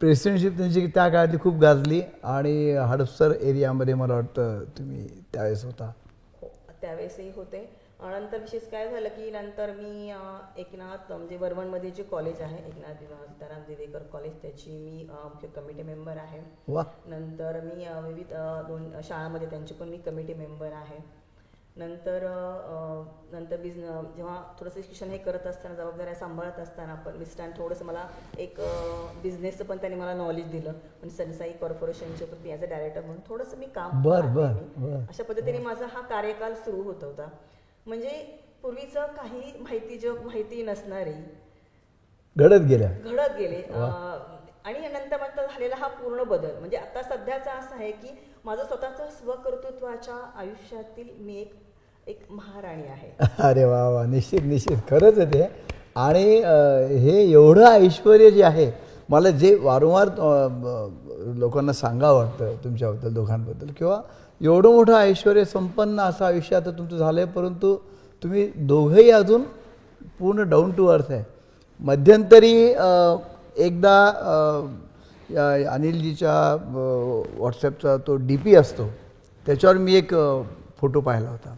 प्रेसिडेंटशिप 0.00 0.56
त्यांची 0.56 0.86
त्या 0.86 1.08
काळातली 1.08 1.38
खूप 1.38 1.54
गाजली 1.54 2.00
आणि 2.24 2.70
हडपसर 2.72 3.32
एरियामध्ये 3.40 3.94
मला 3.94 4.14
वाटतं 4.14 4.64
तुम्ही 4.78 5.06
त्यावेळेस 5.32 5.64
होता. 5.64 5.90
हो 6.40 6.50
त्यावेळेसही 6.80 7.30
होते. 7.36 7.68
नंतर 8.00 8.38
विशेष 8.40 8.66
काय 8.70 8.88
झालं 8.90 9.08
की 9.16 9.30
नंतर 9.30 9.70
मी 9.76 10.10
एकनाथ 10.60 11.12
म्हणजे 11.12 11.36
वरवणमध्ये 11.36 11.90
जे 11.90 12.02
कॉलेज 12.02 12.40
आहे 12.42 12.58
एकनाथ 12.58 13.02
सीताराम 13.28 13.62
दिवेकर 13.68 14.02
कॉलेज 14.12 14.40
त्याची 14.42 14.70
मी 14.72 15.06
मुख्य 15.10 15.48
कमिटी 15.56 15.82
मेंबर 15.82 16.16
आहे. 16.16 16.40
नंतर 17.06 17.60
मी 17.64 17.86
विविध 18.04 18.32
दोन 18.68 18.90
शाळामध्ये 19.04 19.48
त्यांची 19.50 19.74
पण 19.74 19.88
मी 19.88 19.96
कमिटी 20.06 20.34
मेंबर 20.34 20.72
आहे. 20.72 20.98
नंतर 21.76 22.24
नंतर 23.32 23.56
बिझ 23.56 23.74
जेव्हा 23.74 24.36
थोडंसं 24.58 24.80
शिक्षण 24.82 25.10
हे 25.10 25.18
करत 25.18 25.46
असताना 25.46 25.74
जबाबदाऱ्या 25.74 26.14
सांभाळत 26.14 26.58
असताना 26.60 26.94
पण 27.04 27.16
मिस्टरांनी 27.16 27.58
थोडंसं 27.58 27.84
मला 27.84 28.06
एक 28.38 28.60
बिझनेसचं 29.22 29.64
पण 29.64 29.78
त्यांनी 29.78 29.98
मला 29.98 30.14
नॉलेज 30.14 30.50
दिलं. 30.50 30.72
पण 31.02 31.08
सनसाई 31.08 31.52
कॉर्पोरेशनचे 31.60 32.24
पण 32.24 32.42
मी 32.42 32.50
ॲज 32.52 32.64
अ 32.64 32.68
डायरेक्टर 32.68 33.00
म्हणून 33.00 33.20
थोडंसं 33.28 33.58
मी 33.58 33.66
काम. 33.74 34.02
बर. 34.02 34.26
अशा 35.08 35.24
पद्धतीने 35.24 35.58
माझा 35.58 35.86
हा 35.86 36.00
कार्यकाल 36.08 36.54
सुरू 36.64 36.82
होत 36.82 37.04
होता. 37.04 37.28
म्हणजे 37.88 38.08
पूर्वीचं 38.62 39.06
काही 39.06 39.52
माहिती 39.60 39.98
जग 39.98 40.24
माहिती 40.24 40.62
नसणारी 40.62 41.12
घडत 42.36 42.64
गेल्या. 42.68 42.88
घडत 43.04 43.36
गेले. 43.38 43.62
आणि 44.64 44.88
नंतर 44.88 45.20
नंतर 45.20 45.46
झालेला 45.46 45.76
हा 45.76 45.86
पूर्ण 45.88 46.22
बदल. 46.22 46.58
म्हणजे 46.58 46.76
आता 46.76 47.02
सध्याचा 47.02 47.52
असा 47.52 47.76
आहे 47.76 47.90
की 47.92 48.08
माझं 48.44 48.64
स्वतःचं 48.64 49.08
स्वकर्तृत्वाच्या 49.10 50.14
आयुष्यातील 50.36 51.08
मी 51.18 51.36
एक 51.40 51.54
एक 52.06 52.20
महाराणी 52.30 52.86
आहे. 52.88 53.10
अरे 53.48 53.64
वा 53.64 53.88
वा. 53.88 54.04
निश्चित 54.06 54.40
निश्चित. 54.44 54.76
खरंच 54.90 55.18
आहे 55.18 55.32
ते. 55.34 55.48
आणि 55.96 56.24
हे 57.00 57.20
एवढं 57.22 57.64
ऐश्वर 57.66 58.28
जे 58.28 58.42
आहे 58.42 58.70
मला 59.08 59.30
जे 59.30 59.54
वारंवार 59.54 60.08
लोकांना 61.38 61.72
सांगावं 61.72 62.24
वाटतं 62.24 62.54
तुमच्याबद्दल 62.64 63.14
दोघांबद्दल 63.14 63.70
किंवा 63.78 64.00
एवढं 64.40 64.72
मोठं 64.72 64.94
ऐश्वर 64.94 65.42
संपन्न 65.44 66.00
असं 66.00 66.24
आयुष्य 66.24 66.56
आता 66.56 66.70
तुमचं 66.70 66.96
झालं 66.96 67.20
आहे 67.20 67.30
परंतु 67.32 67.74
तुम्ही 68.22 68.46
दोघंही 68.56 69.10
अजून 69.10 69.42
पूर्ण 70.18 70.48
डाऊन 70.48 70.70
टू 70.72 70.86
अर्थ 70.86 71.10
आहे. 71.10 71.22
मध्यंतरी 71.80 72.52
एकदा 73.64 73.96
या 75.30 75.72
अनिलजीच्या 75.72 76.32
व्हॉट्सॲपचा 76.68 77.96
तो 78.06 78.16
डी 78.16 78.36
पी 78.36 78.54
असतो. 78.54 78.88
त्याच्यावर 79.46 79.76
मी 79.76 79.94
एक 79.94 80.14
फोटो 80.80 81.00
पाहिला 81.00 81.30
होता. 81.30 81.54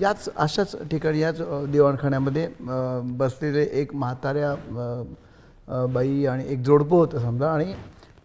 याच 0.00 0.28
अशाच 0.36 0.74
ठिकाणी 0.90 1.20
याच 1.20 1.40
दिवाणखान्यामध्ये 1.72 2.48
बसलेले 3.18 3.62
एक 3.80 3.94
म्हाताऱ्या 3.94 5.86
बाई 5.92 6.24
आणि 6.26 6.44
एक 6.52 6.62
जोडपं 6.64 6.96
होतं 6.96 7.18
समजा 7.20 7.50
आणि 7.52 7.72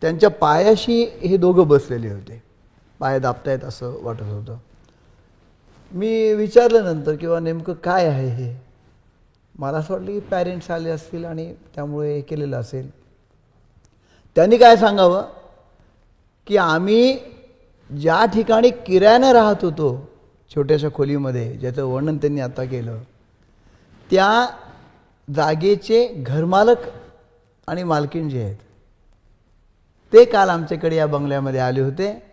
त्यांच्या 0.02 0.30
पायाशी 0.30 1.04
हे 1.22 1.38
दोघं 1.38 1.68
बसलेले 1.68 2.10
होते. 2.10 2.42
पाय 3.04 3.20
दाबतायत 3.20 3.64
असं 3.64 4.04
वाटत 4.04 4.22
होतं. 4.22 4.58
मी 5.92 6.34
विचारलं 6.34 6.84
नंतर 6.84 7.16
किंवा 7.16 7.40
नेमकं 7.40 7.74
काय 7.74 8.08
आहे 8.08 8.28
हे? 8.28 8.62
मला 9.60 9.78
असं 9.78 9.94
वाटलं 9.94 10.12
की 10.12 10.20
पॅरेंट्स 10.20 10.72
आले 10.72 10.90
असतील 10.90 11.26
आणि 11.26 11.54
त्यामुळे 11.54 12.16
हे 12.16 12.22
केलेलं 12.22 12.58
असेल. 12.58 12.90
त्यांनी 14.36 14.58
काय 14.58 14.78
सांगावं? 14.78 15.24
की 16.48 16.58
आम्ही 16.58 17.20
ज्या 18.02 18.26
ठिकाणी 18.26 18.70
किरायानं 18.70 19.32
राहत 19.32 19.56
होतो 19.62 20.10
छोट्याशा 20.56 20.88
खोलीमध्ये 20.94 21.54
ज्याचं 21.54 21.86
वर्णन 21.86 22.18
त्यांनी 22.18 22.42
आता 22.42 22.64
केलं 22.64 22.98
त्या 24.12 24.48
जागेचे 25.36 26.08
घरमालक 26.08 26.78
आणि 27.68 27.84
मालकीण 27.84 28.30
जे 28.30 28.44
आहेत 28.44 28.58
ते 30.14 30.26
काल 30.26 30.50
आमच्याकडे 30.50 30.96
या 30.96 31.08
बंगल्यामध्ये 31.08 31.60
आले 31.60 31.82
होते. 31.82 32.33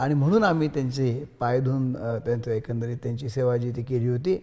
आणि 0.00 0.14
म्हणून 0.14 0.44
आम्ही 0.44 0.68
त्यांचे 0.74 1.12
पाय 1.40 1.60
धुवून 1.60 1.92
त्यांचं 2.24 2.50
एकंदरीत 2.50 2.96
त्यांची 3.02 3.28
सेवा 3.28 3.56
जी 3.56 3.70
ती 3.76 3.82
केली 3.82 4.08
होती 4.08 4.38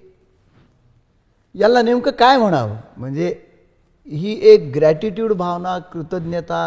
याला 1.55 1.81
नेमकं 1.81 2.11
काय 2.19 2.37
म्हणावं? 2.37 2.75
म्हणजे 2.97 3.27
ही 4.07 4.33
एक 4.51 4.71
ग्रॅटिट्यूड 4.75 5.33
भावना 5.33 5.77
कृतज्ञता 5.93 6.65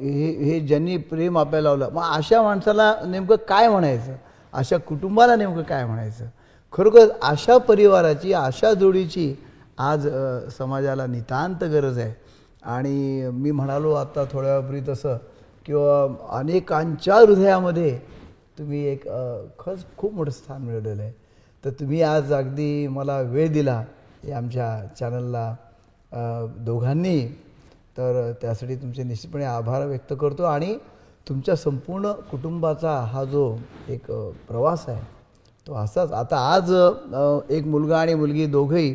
हे 0.00 0.28
हे 0.44 0.60
ज्यांनी 0.66 0.96
प्रेम 0.96 1.38
आपल्याला 1.38 1.68
लावलं 1.68 1.94
मग 1.94 2.02
अशा 2.16 2.42
माणसाला 2.42 2.94
नेमकं 3.06 3.36
काय 3.48 3.68
म्हणायचं? 3.68 4.14
अशा 4.52 4.76
कुटुंबाला 4.78 5.36
नेमकं 5.36 5.62
काय 5.62 5.84
म्हणायचं? 5.84 6.26
खरोखर 6.74 7.08
अशा 7.22 7.56
परिवाराची 7.58 8.32
अशा 8.32 8.72
जोडीची 8.74 9.34
आज 9.78 10.06
समाजाला 10.58 11.06
नितांत 11.06 11.64
गरज 11.64 11.98
आहे. 11.98 12.14
आणि 12.62 13.28
मी 13.32 13.50
म्हणालो 13.50 13.92
आत्ता 13.94 14.24
थोड्या 14.32 14.50
वेळापूर्वी 14.50 14.80
तसं 14.88 15.16
किंवा 15.66 16.06
अनेकांच्या 16.38 17.14
हृदयामध्ये 17.16 17.98
तुम्ही 18.58 18.84
एक 18.88 19.04
खरंच 19.58 19.84
खूप 19.98 20.12
मोठं 20.14 20.30
स्थान 20.30 20.62
मिळवलेलं 20.62 21.02
आहे. 21.02 21.12
तर 21.64 21.70
तुम्ही 21.80 22.02
आज 22.02 22.32
अगदी 22.32 22.86
मला 22.88 23.20
वेळ 23.20 23.52
दिला 23.52 23.82
या 24.24 24.36
आमच्या 24.36 24.68
चॅनलला. 24.98 25.54
दोघांनी 26.66 27.20
तर 27.96 28.32
त्यासाठी 28.40 28.74
तुमचे 28.76 29.02
निश्चितपणे 29.02 29.44
आभार 29.44 29.86
व्यक्त 29.86 30.12
करतो 30.20 30.42
आणि 30.44 30.76
तुमच्या 31.28 31.56
संपूर्ण 31.56 32.12
कुटुंबाचा 32.30 32.92
हा 33.12 33.24
जो 33.24 33.56
एक 33.88 34.10
प्रवास 34.48 34.84
आहे 34.88 35.02
तो 35.66 35.74
असाच. 35.74 36.12
आता 36.12 36.36
आज 36.54 36.72
एक 37.52 37.66
मुलगा 37.66 38.00
आणि 38.00 38.14
मुलगी 38.14 38.46
दोघंही 38.46 38.94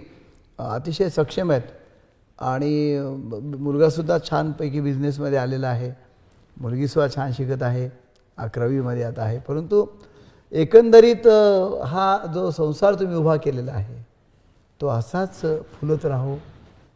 अतिशय 0.60 1.10
सक्षम 1.10 1.52
आहेत 1.52 1.68
आणि 2.40 3.00
मुलगासुद्धा 3.58 4.18
छानपैकी 4.30 4.82
बिझनेसमध्ये 4.82 5.38
आलेला 5.38 5.68
आहे. 5.68 5.92
मुलगीसुद्धा 6.58 7.08
छान 7.16 7.32
शिकत 7.32 7.64
आहे 7.64 7.90
अकरावीमध्ये 8.38 9.04
आता 9.04 9.22
आहे. 9.24 9.40
परंतु 9.40 9.86
एकंदरीत 10.52 11.28
हा 11.88 12.18
जो 12.34 12.50
संसार 12.52 12.94
तुम्ही 13.00 13.16
उभा 13.18 13.36
केलेला 13.36 13.72
आहे 13.72 14.02
तो 14.80 14.88
असाच 14.88 15.42
फुलत 15.72 16.06
राहो. 16.06 16.36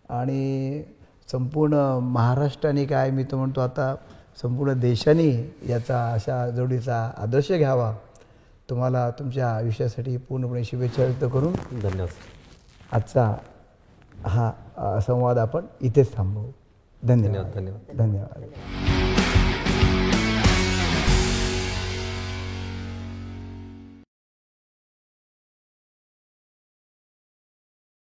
आणि 0.10 0.84
संपूर्ण 1.32 1.76
महाराष्ट्राने 2.03 2.86
काय 2.86 3.11
मी 3.11 3.23
तो 3.23 3.38
म्हणतो 3.38 3.61
आता 3.61 3.95
संपूर्ण 4.41 4.80
देशाने 4.80 5.30
याचा 5.69 6.03
अशा 6.14 6.49
जोडीचा 6.49 6.99
आदर्श 7.18 7.52
घ्यावा. 7.52 7.94
तुम्हाला 8.69 9.10
तुमच्या 9.19 9.49
आयुष्यासाठी 9.49 10.18
पूर्णपणे 10.18 10.64
शुभेच्छा 10.64 11.03
व्यक्त 11.03 11.26
करून 11.34 11.53
धन्यवाद. 11.82 12.10
आजचा 12.91 13.34
हा 14.26 14.99
संवाद 15.07 15.38
आपण 15.38 15.65
इथेच 15.82 16.15
थांबवू. 16.15 16.49
धन्यवाद 17.02 17.52
धन्यवाद, 17.56 17.98
धन्यवाद. 17.98 19.15